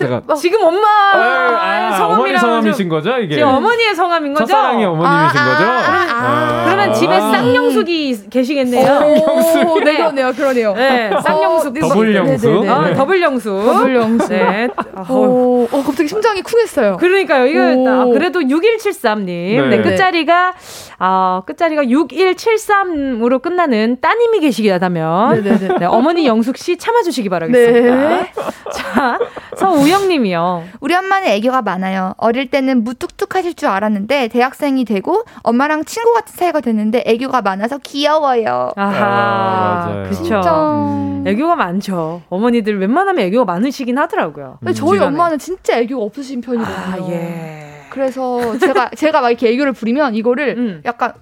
제가 0.00 0.22
지금 0.34 0.62
엄마 0.62 0.86
아, 1.12 1.90
아, 1.92 2.06
어머니 2.06 2.36
성함이신 2.38 2.88
거죠 2.88 3.18
이게? 3.18 3.34
지금 3.34 3.48
어머니의 3.48 3.94
성함인 3.94 4.32
거죠? 4.32 4.46
첫사랑이 4.46 4.84
어머님이신 4.84 5.38
아, 5.38 5.44
거죠? 5.52 5.64
아, 5.64 6.06
아, 6.10 6.64
그러면 6.64 6.94
집에 6.94 7.20
쌍영숙이 7.20 8.30
계시겠네요. 8.30 8.84
쌍영숙. 8.86 9.84
네. 9.84 9.96
그러네요, 9.96 10.32
그러네요. 10.32 10.74
네, 10.74 11.10
쌍영숙. 11.22 11.76
어, 11.76 11.88
더블 11.88 12.14
영숙. 12.14 12.68
아, 12.68 12.94
더블 12.94 13.22
영숙. 13.22 13.64
더블 13.64 13.96
영숙. 13.96 14.28
네. 14.30 14.68
오, 15.08 15.68
어, 15.70 15.82
갑자기 15.84 16.08
심장이 16.08 16.42
쿵했어요. 16.42 16.96
그러니까요. 16.96 17.46
이거 17.46 17.90
아, 17.90 18.04
그래도 18.06 18.40
6173님. 18.40 19.26
네. 19.26 19.76
네, 19.76 19.82
끝자리가 19.82 20.54
아, 20.98 21.42
끝자리가 21.46 21.82
6173으로 21.84 23.40
끝나는 23.40 23.98
따님이 24.00 24.40
계시다면 24.40 25.42
네, 25.42 25.58
네, 25.78 25.86
어머니 25.86 26.26
영숙 26.26 26.56
씨 26.56 26.76
참아 26.76 27.02
주시기 27.02 27.28
바라겠습니다. 27.28 27.96
네. 28.08 28.32
자, 28.72 29.18
서우 29.56 29.88
우영님이요. 29.90 30.64
우리 30.80 30.94
엄마는 30.94 31.28
애교가 31.28 31.62
많아요. 31.62 32.14
어릴 32.16 32.48
때는 32.50 32.84
무뚝뚝하실 32.84 33.54
줄 33.54 33.68
알았는데 33.68 34.28
대학생이 34.28 34.84
되고 34.84 35.24
엄마랑 35.42 35.84
친구 35.84 36.12
같은 36.12 36.34
사이가 36.34 36.60
됐는데 36.60 37.02
애교가 37.06 37.42
많아서 37.42 37.78
귀여워요. 37.78 38.72
아하, 38.76 39.04
아, 39.04 40.02
그렇죠. 40.08 40.40
음. 40.46 41.24
애교가 41.26 41.56
많죠. 41.56 42.22
어머니들 42.28 42.78
웬만하면 42.78 43.24
애교가 43.26 43.44
많으시긴 43.52 43.98
하더라고요. 43.98 44.58
근데 44.60 44.72
저희 44.72 44.92
주변에. 44.92 45.06
엄마는 45.06 45.38
진짜 45.38 45.78
애교가 45.78 46.04
없으신 46.04 46.40
편이거든요. 46.40 47.04
아, 47.06 47.10
예. 47.10 47.86
그래서 47.90 48.56
제가 48.58 48.90
제가 48.96 49.20
막 49.20 49.30
이렇게 49.30 49.48
애교를 49.50 49.72
부리면 49.72 50.14
이거를 50.14 50.54
음. 50.56 50.82
약간 50.84 51.12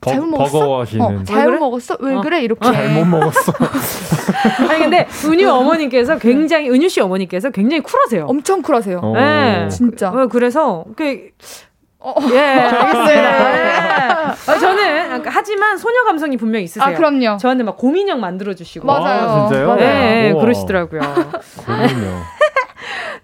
버, 0.00 0.10
잘못 0.10 0.26
먹었어? 0.26 0.58
버거워하시는. 0.58 1.04
어, 1.04 1.24
잘못 1.24 1.50
그래? 1.50 1.58
먹었어? 1.58 1.96
왜 2.00 2.14
어. 2.14 2.20
그래? 2.20 2.42
이렇게. 2.42 2.72
잘못 2.72 3.04
먹었어. 3.04 3.52
아니 4.70 4.80
근데 4.80 5.06
은유 5.24 5.48
어머니께서 5.50 6.18
굉장히 6.18 6.70
은유 6.70 6.88
씨 6.88 7.00
어머니께서 7.00 7.50
굉장히 7.50 7.82
쿨하세요. 7.82 8.26
엄청 8.26 8.62
쿨하세요. 8.62 9.00
어. 9.02 9.12
네, 9.14 9.68
진짜. 9.68 10.10
그, 10.10 10.28
그래서 10.28 10.84
그 10.96 11.30
어, 11.98 12.14
예, 12.32 12.38
알겠습니다. 12.38 13.58
예. 13.58 13.96
아, 14.46 14.58
저는 14.58 15.22
하지만 15.26 15.76
소녀 15.76 16.04
감성이 16.04 16.36
분명 16.36 16.60
히 16.60 16.64
있으세요. 16.64 16.84
아, 16.84 16.96
그럼요. 16.96 17.38
저한테 17.38 17.64
막 17.64 17.76
고민형 17.76 18.20
만들어 18.20 18.54
주시고. 18.54 18.86
맞아요. 18.86 19.28
아, 19.28 19.48
진짜요? 19.48 19.74
네, 19.74 20.32
네 20.32 20.34
그러시더라고요. 20.34 21.00
고민형. 21.66 22.22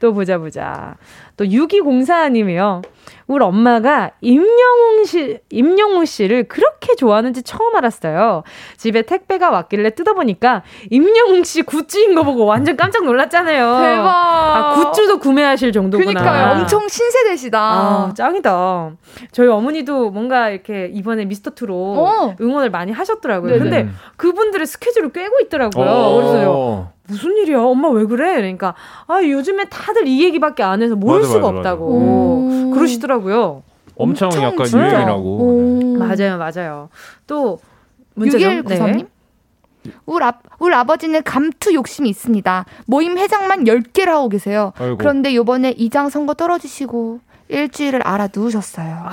또 0.03 0.13
보자 0.13 0.37
보자. 0.37 0.97
또 1.37 1.45
6204님이요. 1.45 2.83
우리 3.29 3.45
엄마가 3.45 4.11
임영웅 4.21 5.05
씨, 5.07 5.39
임영웅 5.49 6.05
씨를 6.07 6.49
그렇게 6.49 6.97
좋아하는지 6.97 7.45
처음 7.45 7.77
알았어요. 7.77 8.43
집에 8.77 9.03
택배가 9.03 9.51
왔길래 9.51 9.91
뜯어보니까 9.91 10.65
임영웅 10.91 11.45
씨 11.45 11.63
굿즈인 11.63 12.17
거 12.17 12.25
보고 12.25 12.45
완전 12.47 12.77
깜짝 12.77 13.05
놀랐잖아요. 13.05 13.79
대박. 13.81 14.09
아, 14.09 14.75
굿즈도 14.75 15.21
구매하실 15.21 15.71
정도구나. 15.71 16.13
그니까요. 16.13 16.61
엄청 16.61 16.89
신세대시다. 16.89 17.61
아, 17.61 18.13
짱이다. 18.17 18.91
저희 19.31 19.47
어머니도 19.47 20.11
뭔가 20.11 20.51
이렇게 20.51 20.91
이번에 20.93 21.27
미스터 21.27 21.53
트로 21.53 21.77
어. 21.77 22.37
응원을 22.41 22.71
많이 22.71 22.91
하셨더라고요. 22.91 23.53
네네. 23.53 23.63
근데 23.63 23.89
그분들의 24.17 24.67
스케줄을 24.67 25.11
꿰고 25.11 25.39
있더라고요. 25.43 25.87
어. 25.87 26.17
그래서 26.17 26.92
무슨 27.09 27.37
일이야? 27.37 27.61
엄마 27.61 27.89
왜 27.89 28.05
그래? 28.07 28.37
그러니까 28.37 28.75
아 29.07 29.23
요즘에 29.23 29.65
다들 29.67 30.07
이 30.07 30.23
얘기밖에 30.25 30.63
안 30.63 30.83
해서 30.83 30.95
모를 30.95 31.21
맞아, 31.21 31.33
수가 31.33 31.53
맞아, 31.53 31.59
없다고 31.59 32.49
맞아. 32.49 32.75
그러시더라고요. 32.75 33.63
엄청, 33.97 34.29
엄청 34.29 34.43
약간 34.45 34.67
진짜? 34.67 34.87
유행이라고. 34.87 35.99
네. 35.99 36.07
맞아요, 36.07 36.39
맞아요. 36.39 36.89
또 37.27 37.59
문자 38.15 38.39
6193님? 38.39 39.07
네. 39.85 39.93
우리, 40.07 40.25
아, 40.25 40.33
우리 40.59 40.75
아버지는 40.75 41.23
감투 41.25 41.75
욕심이 41.75 42.09
있습니다. 42.09 42.65
모임 42.87 43.19
회장만 43.19 43.65
10개를 43.65 44.07
하고 44.07 44.29
계세요. 44.29 44.73
아이고. 44.79 44.97
그런데 44.97 45.35
요번에 45.35 45.75
이장 45.77 46.09
선거 46.09 46.35
떨어지시고 46.35 47.21
일주일을 47.49 48.01
알아 48.03 48.29
누우셨어요. 48.35 49.07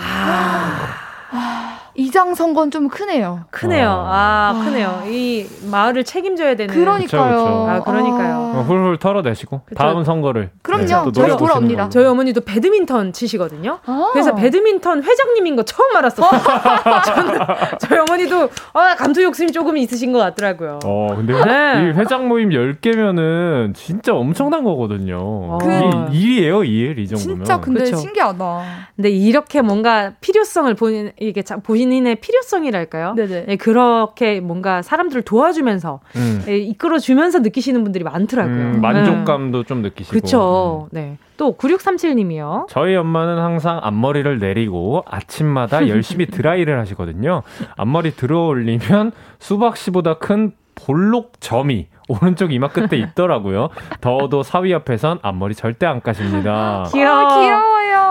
아. 1.31 1.78
이장 1.95 2.35
선거는 2.35 2.71
좀 2.71 2.87
크네요. 2.87 3.45
크네요. 3.51 3.89
아, 3.89 4.53
아, 4.55 4.63
크네요. 4.65 5.03
이 5.07 5.45
마을을 5.71 6.03
책임져야 6.03 6.55
되는. 6.55 6.73
그러니까요. 6.73 7.21
그쵸, 7.23 7.43
그쵸. 7.43 7.67
아, 7.69 7.79
그러니까요. 7.81 8.53
아. 8.55 8.61
훌훌 8.61 8.97
털어내시고 8.97 9.61
그쵸. 9.65 9.75
다음 9.75 10.03
선거를. 10.03 10.51
그럼요. 10.61 10.85
네, 10.85 11.11
저희 11.13 11.37
돌아옵니다. 11.37 11.89
저희 11.89 12.05
어머니도 12.05 12.41
배드민턴 12.41 13.13
치시거든요. 13.13 13.79
아. 13.85 14.09
그래서 14.13 14.35
배드민턴 14.35 15.03
회장님인 15.03 15.55
거 15.55 15.63
처음 15.63 15.95
알았어요. 15.95 16.29
저는 17.05 17.39
저희 17.79 17.99
어머니도 17.99 18.43
어, 18.43 18.95
감투 18.97 19.23
욕심이 19.23 19.51
조금 19.51 19.77
있으신 19.77 20.11
것 20.11 20.19
같더라고요. 20.19 20.79
어, 20.83 21.15
근데 21.15 21.33
네. 21.33 21.83
이 21.83 21.97
회장 21.97 22.27
모임 22.27 22.49
10개면은 22.49 23.73
진짜 23.75 24.13
엄청난 24.13 24.63
거거든요. 24.63 25.57
그 25.59 25.69
일이에요, 26.11 26.63
일, 26.63 26.99
이 26.99 27.07
정도면. 27.07 27.37
진짜 27.45 27.59
근데 27.59 27.81
그쵸? 27.85 27.97
신기하다. 27.97 28.61
근데 28.95 29.09
이렇게 29.09 29.61
뭔가 29.61 30.13
필요성을 30.21 30.73
본인, 30.75 31.11
이게 31.19 31.41
보신 31.63 31.78
본인의 31.79 32.15
필요성이랄까요? 32.17 33.13
네네. 33.15 33.45
네, 33.45 33.55
그렇게 33.55 34.39
뭔가 34.39 34.81
사람들을 34.81 35.23
도와주면서 35.23 35.99
음. 36.15 36.43
네, 36.45 36.57
이끌어주면서 36.57 37.39
느끼시는 37.39 37.83
분들이 37.83 38.03
많더라고요. 38.03 38.55
음, 38.55 38.81
만족감도 38.81 39.63
네. 39.63 39.67
좀 39.67 39.81
느끼시고. 39.81 40.11
그렇죠. 40.11 40.87
네. 40.91 41.17
또 41.37 41.55
9637님이요. 41.55 42.67
저희 42.67 42.95
엄마는 42.95 43.37
항상 43.37 43.79
앞머리를 43.81 44.39
내리고 44.39 45.03
아침마다 45.07 45.79
열심히 45.87 46.25
드라이를 46.27 46.79
하시거든요. 46.79 47.43
앞머리 47.77 48.11
들어 48.11 48.45
올리면 48.45 49.11
수박 49.39 49.77
씨보다 49.77 50.15
큰 50.15 50.51
볼록 50.75 51.39
점이 51.39 51.87
오른쪽 52.07 52.51
이마 52.51 52.69
끝에 52.69 52.97
있더라고요. 52.97 53.69
더워도 54.01 54.43
사위 54.43 54.73
앞에선 54.73 55.19
앞머리 55.21 55.53
절대 55.55 55.85
안 55.85 56.01
까십니다. 56.01 56.85
귀여워. 56.91 57.19
아, 57.19 57.39
귀여워요. 57.39 58.08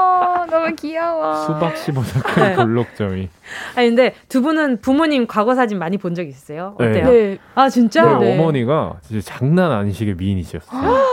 너무 0.51 0.75
귀여워. 0.75 1.35
수박씨보다 1.47 2.21
큰 2.23 2.43
네. 2.43 2.55
볼록점이. 2.57 3.29
아니 3.77 3.89
근데 3.89 4.15
두 4.29 4.43
분은 4.43 4.81
부모님 4.81 5.27
과거 5.27 5.55
사진 5.55 5.79
많이 5.79 5.97
본 5.99 6.15
적 6.15 6.27
있으세요? 6.27 6.75
어때요? 6.79 7.07
네. 7.11 7.39
아 7.55 7.69
진짜? 7.69 8.19
네. 8.19 8.35
어머니가 8.39 8.95
진짜 9.03 9.23
장난 9.37 9.71
아니시게 9.73 10.15
미인이셨어요. 10.15 11.09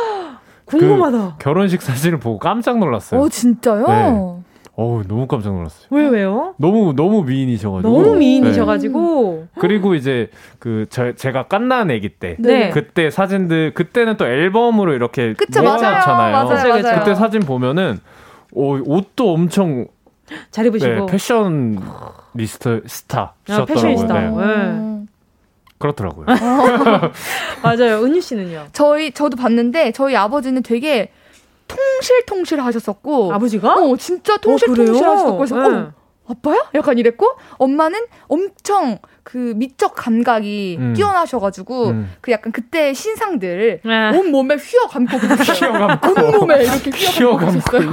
궁금하다. 0.66 1.36
그 1.38 1.44
결혼식 1.44 1.82
사진을 1.82 2.20
보고 2.20 2.40
깜짝 2.40 2.80
놀랐어요. 2.80 3.22
어 3.22 3.30
진짜요? 3.30 3.86
네. 3.88 4.46
어우 4.78 5.04
너무 5.08 5.26
깜짝 5.28 5.54
놀랐어요. 5.54 5.88
왜 5.92 6.08
왜요? 6.08 6.54
너무 6.58 6.94
너무 6.96 7.24
미인이셔가지고. 7.24 7.88
너무 8.02 8.16
미인이셔가지고. 8.16 9.48
네. 9.54 9.62
그리고 9.62 9.96
이제 9.96 10.30
그 10.60 10.86
저, 10.90 11.14
제가 11.14 11.44
깐난 11.44 11.92
애기 11.92 12.10
때, 12.10 12.36
네. 12.40 12.72
그때 12.72 13.10
사진들 13.10 13.74
그때는 13.74 14.18
또 14.18 14.26
앨범으로 14.28 14.94
이렇게 14.94 15.34
그쵸, 15.34 15.62
모아놨잖아요. 15.62 16.32
맞아요, 16.34 16.48
맞아요, 16.48 16.82
맞아요. 16.84 17.00
그때 17.00 17.16
사진 17.16 17.42
보면은 17.42 18.00
어, 18.56 18.80
옷도 18.86 19.34
엄청 19.34 19.88
잘 20.52 20.66
입으시고 20.66 20.94
네, 20.94 21.06
패션 21.08 21.80
리스트 22.34 22.82
스타셨더라고요. 22.88 23.62
아, 23.62 23.66
패션리스타. 23.66 24.14
네. 24.14 24.30
네. 24.30 25.06
그렇더라고요. 25.78 26.26
맞아요. 27.62 28.04
은유 28.04 28.22
씨는요? 28.22 28.68
저희 28.72 29.12
저도 29.12 29.38
봤는데 29.38 29.92
저희 29.92 30.16
아버지는 30.16 30.64
되게 30.64 31.12
통실통실 31.68 32.62
하셨었고 32.62 33.34
아버지가? 33.34 33.74
어 33.76 33.98
진짜 33.98 34.38
통실통실 34.38 35.06
어, 35.06 35.12
하셨었고 35.12 35.38
그래서 35.38 35.68
네. 35.68 35.78
어, 35.78 35.94
아빠야? 36.28 36.70
약간 36.74 36.98
이랬고 36.98 37.28
엄마는 37.58 38.00
엄청 38.28 38.98
그 39.26 39.54
미적 39.56 39.96
감각이 39.96 40.78
음. 40.80 40.94
뛰어나셔가지고 40.94 41.88
음. 41.88 42.12
그 42.22 42.32
약간 42.32 42.52
그때 42.54 42.94
신상들 42.94 43.80
네. 43.84 44.10
온 44.16 44.30
몸에 44.30 44.56
휘어 44.56 44.84
감고. 44.88 45.18
온 45.18 46.40
몸에 46.40 46.64
이렇게 46.64 46.92
휘어 46.92 47.36
감고 47.36 47.54
계셨어요. 47.72 47.92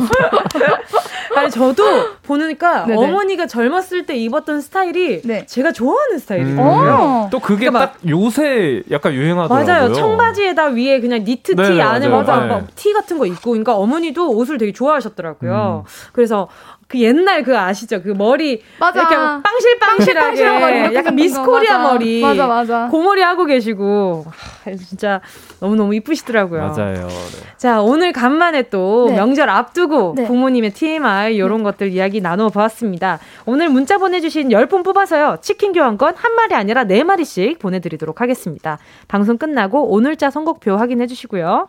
아니 1.35 1.51
저도 1.51 1.83
보니까 2.23 2.85
네네. 2.87 3.03
어머니가 3.03 3.47
젊었을 3.47 4.05
때 4.05 4.15
입었던 4.15 4.61
스타일이 4.61 5.23
네. 5.23 5.47
제가 5.47 5.73
좋아하는 5.73 6.19
스타일이거든요. 6.19 7.25
음. 7.25 7.31
또 7.31 7.41
그게 7.41 7.71
그러니까 7.71 7.93
딱 7.93 7.99
요새 8.07 8.83
약간 8.91 9.15
유행하더라고요. 9.15 9.67
맞아요. 9.67 9.93
청바지에다 9.95 10.67
위에 10.67 11.01
그냥 11.01 11.25
니트 11.25 11.57
티 11.57 11.81
안에 11.81 12.09
맞아 12.09 12.45
네. 12.45 12.63
티 12.75 12.93
같은 12.93 13.19
거 13.19 13.25
입고 13.25 13.53
그러니까 13.53 13.75
어머니도 13.75 14.37
옷을 14.37 14.59
되게 14.59 14.73
좋아하셨더라고요. 14.73 15.85
음. 15.87 16.11
그래서 16.13 16.49
그 16.93 17.01
옛날 17.01 17.43
그 17.43 17.57
아시죠? 17.57 18.03
그 18.03 18.11
머리 18.11 18.63
맞아. 18.79 19.01
이렇게 19.01 19.17
빵실빵실하게 19.17 20.45
빵실 20.45 20.95
약간 20.95 21.15
미스 21.15 21.43
코리아 21.43 21.79
맞아. 21.79 21.93
머리 21.93 22.21
맞아 22.21 22.47
맞아 22.47 22.89
고머리 22.91 23.23
하고 23.23 23.47
계시고 23.47 24.27
하, 24.29 24.75
진짜 24.77 25.23
너무 25.59 25.75
너무 25.75 25.95
이쁘시더라고요. 25.95 26.61
맞아요. 26.61 27.09
네. 27.09 27.57
자 27.57 27.81
오늘 27.81 28.13
간만에 28.13 28.65
또 28.69 29.07
네. 29.09 29.17
명절 29.17 29.49
앞두고 29.49 30.13
네. 30.17 30.27
부모님의 30.27 30.73
TMI 30.73 31.35
이런 31.35 31.59
네. 31.59 31.63
것들 31.65 31.93
이야기 31.93 32.21
나누어 32.21 32.51
보았습니다. 32.51 33.21
오늘 33.47 33.71
문자 33.71 33.97
보내주신 33.97 34.51
10분 34.51 34.85
뽑아서요 34.85 35.39
치킨 35.41 35.73
교환권 35.73 36.15
한 36.15 36.35
마리 36.35 36.55
아니라 36.55 36.85
네 36.85 37.05
마리씩 37.05 37.59
보내드리도록 37.59 38.21
하겠습니다. 38.21 38.77
방송 39.09 39.39
끝나고 39.39 39.89
오늘자 39.89 40.29
선곡표 40.29 40.77
확인해 40.77 41.07
주시고요. 41.07 41.69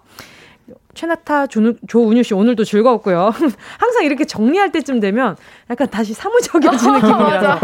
최낙타 0.93 1.47
조, 1.47 1.73
조은유 1.87 2.23
씨 2.23 2.33
오늘도 2.33 2.63
즐거웠고요. 2.63 3.33
항상 3.79 4.03
이렇게 4.03 4.25
정리할 4.25 4.71
때쯤 4.71 4.99
되면 4.99 5.35
약간 5.69 5.89
다시 5.89 6.13
사무적이어지는 6.13 7.01
기분이라서. 7.01 7.59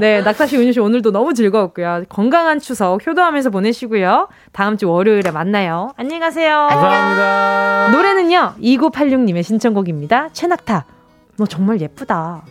네, 0.00 0.20
낙타 0.22 0.46
씨, 0.46 0.56
은유 0.58 0.72
씨 0.72 0.80
오늘도 0.80 1.10
너무 1.10 1.34
즐거웠고요. 1.34 2.04
건강한 2.08 2.60
추석 2.60 3.06
효도하면서 3.06 3.50
보내시고요. 3.50 4.28
다음 4.52 4.76
주 4.76 4.90
월요일에 4.90 5.30
만나요. 5.30 5.92
안녕히 5.96 6.20
가세요. 6.20 6.68
감사합니다. 6.70 7.90
노래는요, 7.92 8.54
2986님의 8.60 9.42
신청곡입니다. 9.42 10.28
최낙타, 10.32 10.84
너 11.38 11.46
정말 11.46 11.80
예쁘다. 11.80 12.44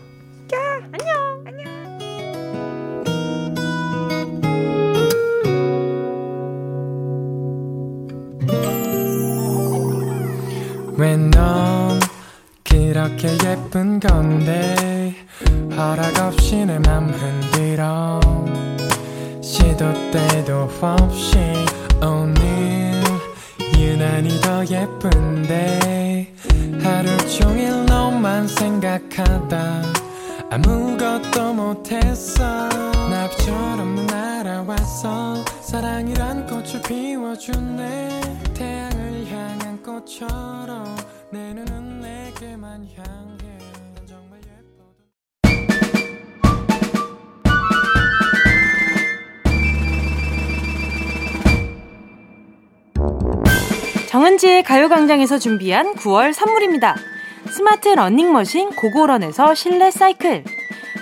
왜 10.97 11.15
넌 11.17 11.99
그렇게 12.63 13.29
예쁜 13.45 13.99
건데? 13.99 15.15
허락 15.75 16.17
없이 16.19 16.65
내 16.65 16.79
맘 16.79 17.09
흔들어. 17.09 18.19
시도 19.41 19.85
때도 20.11 20.69
없이 20.81 21.37
오늘 22.01 23.01
유난히 23.77 24.39
더 24.41 24.65
예쁜데? 24.65 26.33
하루 26.83 27.17
종일 27.37 27.85
너만 27.85 28.47
생각하다 28.47 29.83
아무것도 30.49 31.53
못했어. 31.53 32.69
나처럼 33.09 34.05
날아왔어. 34.07 35.43
사랑이란 35.61 36.47
꽃을 36.47 36.81
피워주네. 36.87 38.21
태양을 38.53 39.27
향한 39.29 39.83
꽃처럼 39.83 40.95
내 41.31 41.53
눈은 41.53 41.99
내게만 41.99 42.87
향해. 42.95 43.37
정은지의 54.07 54.63
가요광장에서 54.63 55.37
준비한 55.37 55.93
9월 55.93 56.33
선물입니다. 56.33 56.95
스마트 57.49 57.89
러닝머신 57.89 58.71
고고런에서 58.71 59.55
실내 59.55 59.91
사이클. 59.91 60.43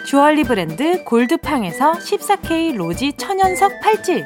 주얼리 0.05 0.43
브랜드 0.43 1.03
골드팡에서 1.03 1.93
14K 1.93 2.75
로지 2.75 3.13
천연석 3.13 3.79
팔찌. 3.81 4.23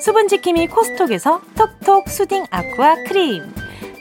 수분지킴이 0.00 0.68
코스톡에서 0.68 1.40
톡톡 1.56 2.08
soothing 2.08 2.44
aqua 2.50 2.96
크림. 3.06 3.52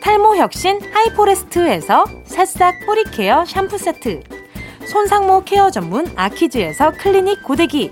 탈모 0.01 0.35
혁신 0.37 0.79
하이포레스트에서 0.93 2.05
새싹 2.25 2.85
뿌리 2.85 3.03
care 3.03 3.45
샴푸 3.45 3.77
세트. 3.77 4.21
손상모 4.85 5.43
care 5.43 5.69
전문 5.71 6.07
아키즈에서 6.15 6.93
클리닉 6.93 7.43
고데기. 7.43 7.91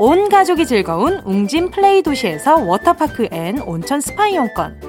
온 0.00 0.28
가족이 0.28 0.64
즐거운 0.64 1.20
웅진 1.24 1.70
플레이 1.72 2.02
도시에서 2.02 2.58
워터파크 2.58 3.28
and 3.32 3.58
온천 3.58 4.00
스파 4.00 4.28
이용권 4.28 4.80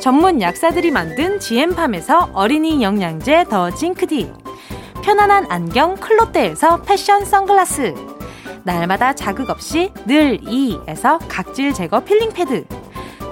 전문 0.00 0.40
약사들이 0.40 0.90
만든 0.90 1.38
지엠팜에서 1.38 2.30
어린이 2.32 2.82
영양제 2.82 3.44
더 3.48 3.70
징크디 3.70 4.32
편안한 5.02 5.46
안경 5.48 5.96
클로떼에서 5.96 6.82
패션 6.82 7.24
선글라스 7.24 7.94
날마다 8.64 9.14
자극 9.14 9.50
없이 9.50 9.92
늘 10.06 10.40
이에서 10.48 11.18
각질 11.28 11.72
제거 11.72 12.00
필링 12.00 12.30
패드 12.30 12.66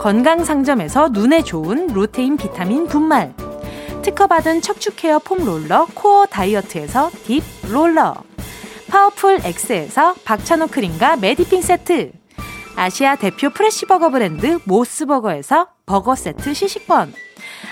건강 0.00 0.44
상점에서 0.44 1.10
눈에 1.10 1.42
좋은 1.42 1.88
루테인 1.88 2.36
비타민 2.36 2.86
분말 2.86 3.34
특허받은 4.02 4.62
척추 4.62 4.94
care 4.96 5.18
foam 5.18 5.44
roller 5.44 5.86
코어 5.94 6.26
다이어트에서 6.26 7.10
deep 7.24 7.42
roller 7.70 8.14
파워풀 8.88 9.40
X에서 9.44 10.14
박찬호 10.24 10.68
크림과 10.68 11.16
메디핑 11.16 11.62
세트 11.62 12.12
아시아 12.74 13.16
대표 13.16 13.50
fresh버거 13.50 14.10
브랜드 14.10 14.58
모스버거에서 14.64 15.68
버거 15.90 16.14
세트 16.14 16.54
시식권 16.54 17.12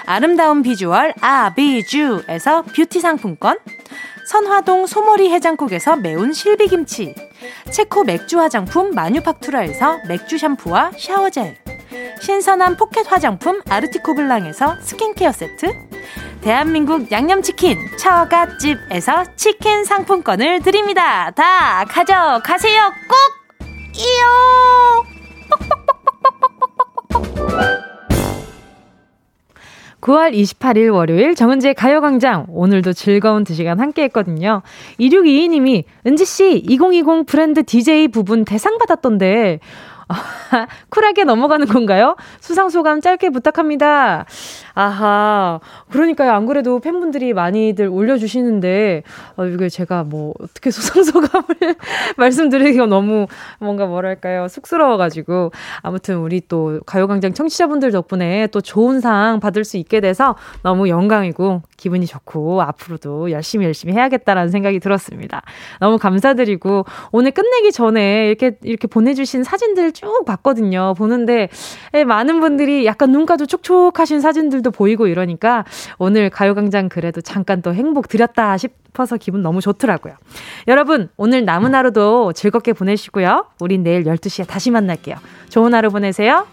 아름다운 0.05 0.63
비주얼 0.63 1.15
아비주에서 1.21 2.63
뷰티 2.63 2.99
상품권 3.01 3.59
선화동 4.27 4.89
소머리 4.89 5.31
해장국에서 5.31 5.95
매운 5.95 6.33
실비김치 6.33 7.15
체코 7.71 8.03
맥주 8.03 8.41
화장품 8.41 8.91
마뉴팍투라에서 8.91 10.01
맥주 10.09 10.37
샴푸와 10.37 10.91
샤워젤 10.99 11.59
신선한 12.21 12.77
포켓 12.77 13.11
화장품 13.11 13.63
아르티코 13.69 14.17
블랑에서 14.17 14.81
스킨케어 14.81 15.31
세트 15.31 15.73
대한민국 16.41 17.13
양념치킨 17.13 17.79
처갓집에서 17.99 19.37
치킨 19.37 19.85
상품권을 19.85 20.63
드립니다. 20.63 21.31
다 21.33 21.85
가져가세요. 21.85 22.93
꼭! 23.09 23.17
이요! 23.97 24.39
9월 30.01 30.33
28일 30.33 30.93
월요일 30.95 31.35
정은지의 31.35 31.75
가요광장. 31.75 32.47
오늘도 32.49 32.93
즐거운 32.93 33.45
2시간 33.45 33.79
함께 33.79 34.05
했거든요. 34.05 34.63
2622님이, 35.01 35.85
은지씨, 36.07 36.65
2020 36.69 37.27
브랜드 37.27 37.65
DJ 37.65 38.09
부분 38.09 38.45
대상 38.45 38.79
받았던데, 38.79 39.59
쿨하게 40.91 41.25
넘어가는 41.25 41.67
건가요? 41.67 42.17
수상 42.41 42.69
소감 42.69 43.01
짧게 43.01 43.31
부탁합니다. 43.31 44.25
아하. 44.75 45.61
그러니까요. 45.91 46.33
안 46.33 46.47
그래도 46.47 46.79
팬분들이 46.81 47.35
많이들 47.35 47.89
올려주시는데, 47.89 49.03
어, 49.37 49.45
이게 49.47 49.69
제가 49.69 50.05
뭐, 50.05 50.35
어떻게 50.41 50.71
수상 50.73 51.03
소감을 51.03 51.77
말씀드리기가 52.17 52.87
너무 52.87 53.27
뭔가 53.59 53.87
뭐랄까요. 53.87 54.49
쑥스러워가지고. 54.49 55.53
아무튼 55.83 56.19
우리 56.19 56.41
또 56.47 56.81
가요광장 56.87 57.35
청취자분들 57.35 57.91
덕분에 57.91 58.47
또 58.49 58.61
좋은 58.61 59.01
상 59.01 59.41
받을 59.41 59.65
수 59.65 59.77
있게 59.77 60.01
돼서 60.01 60.37
너무 60.63 60.89
영광이고 60.89 61.63
기분이 61.77 62.07
좋고 62.07 62.63
앞으로도 62.63 63.31
열심히 63.31 63.67
열심히 63.67 63.95
해야겠다라는 63.95 64.51
생각이 64.51 64.81
들었습니다. 64.81 65.43
너무 65.81 65.99
감사드리고 65.99 66.85
오늘 67.13 67.33
끝내기 67.33 67.73
전에 67.73 68.29
이렇게, 68.29 68.57
이렇게 68.63 68.87
보내주신 68.87 69.43
사진들 69.43 69.93
쭉 69.99 70.25
봤거든요. 70.25 70.95
보는데 70.97 71.49
예, 71.93 72.05
많은 72.05 72.39
분들이 72.39 72.87
약간 72.87 73.11
눈가도 73.11 73.47
촉촉하신 73.47 74.21
사진들도 74.21 74.71
보이고 74.71 75.09
이러니까 75.09 75.65
오늘 75.99 76.31
가요광장 76.31 76.89
그래도 76.89 77.21
잠깐 77.21 77.63
또 77.63 77.75
행복 77.75 78.07
드렸다 78.07 78.57
싶어서 78.59 79.17
기분 79.17 79.43
너무 79.43 79.61
좋더라고요. 79.61 80.15
여러분, 80.69 81.09
오늘 81.17 81.45
남은 81.45 81.75
하루도 81.75 82.33
즐겁게 82.33 82.75
보내시고요. 82.75 83.47
우린 83.59 83.83
내일 83.83 84.05
12시에 84.05 84.47
다시 84.47 84.71
만날게요. 84.71 85.17
좋은 85.49 85.75
하루 85.75 85.91
보내세요. 85.91 86.47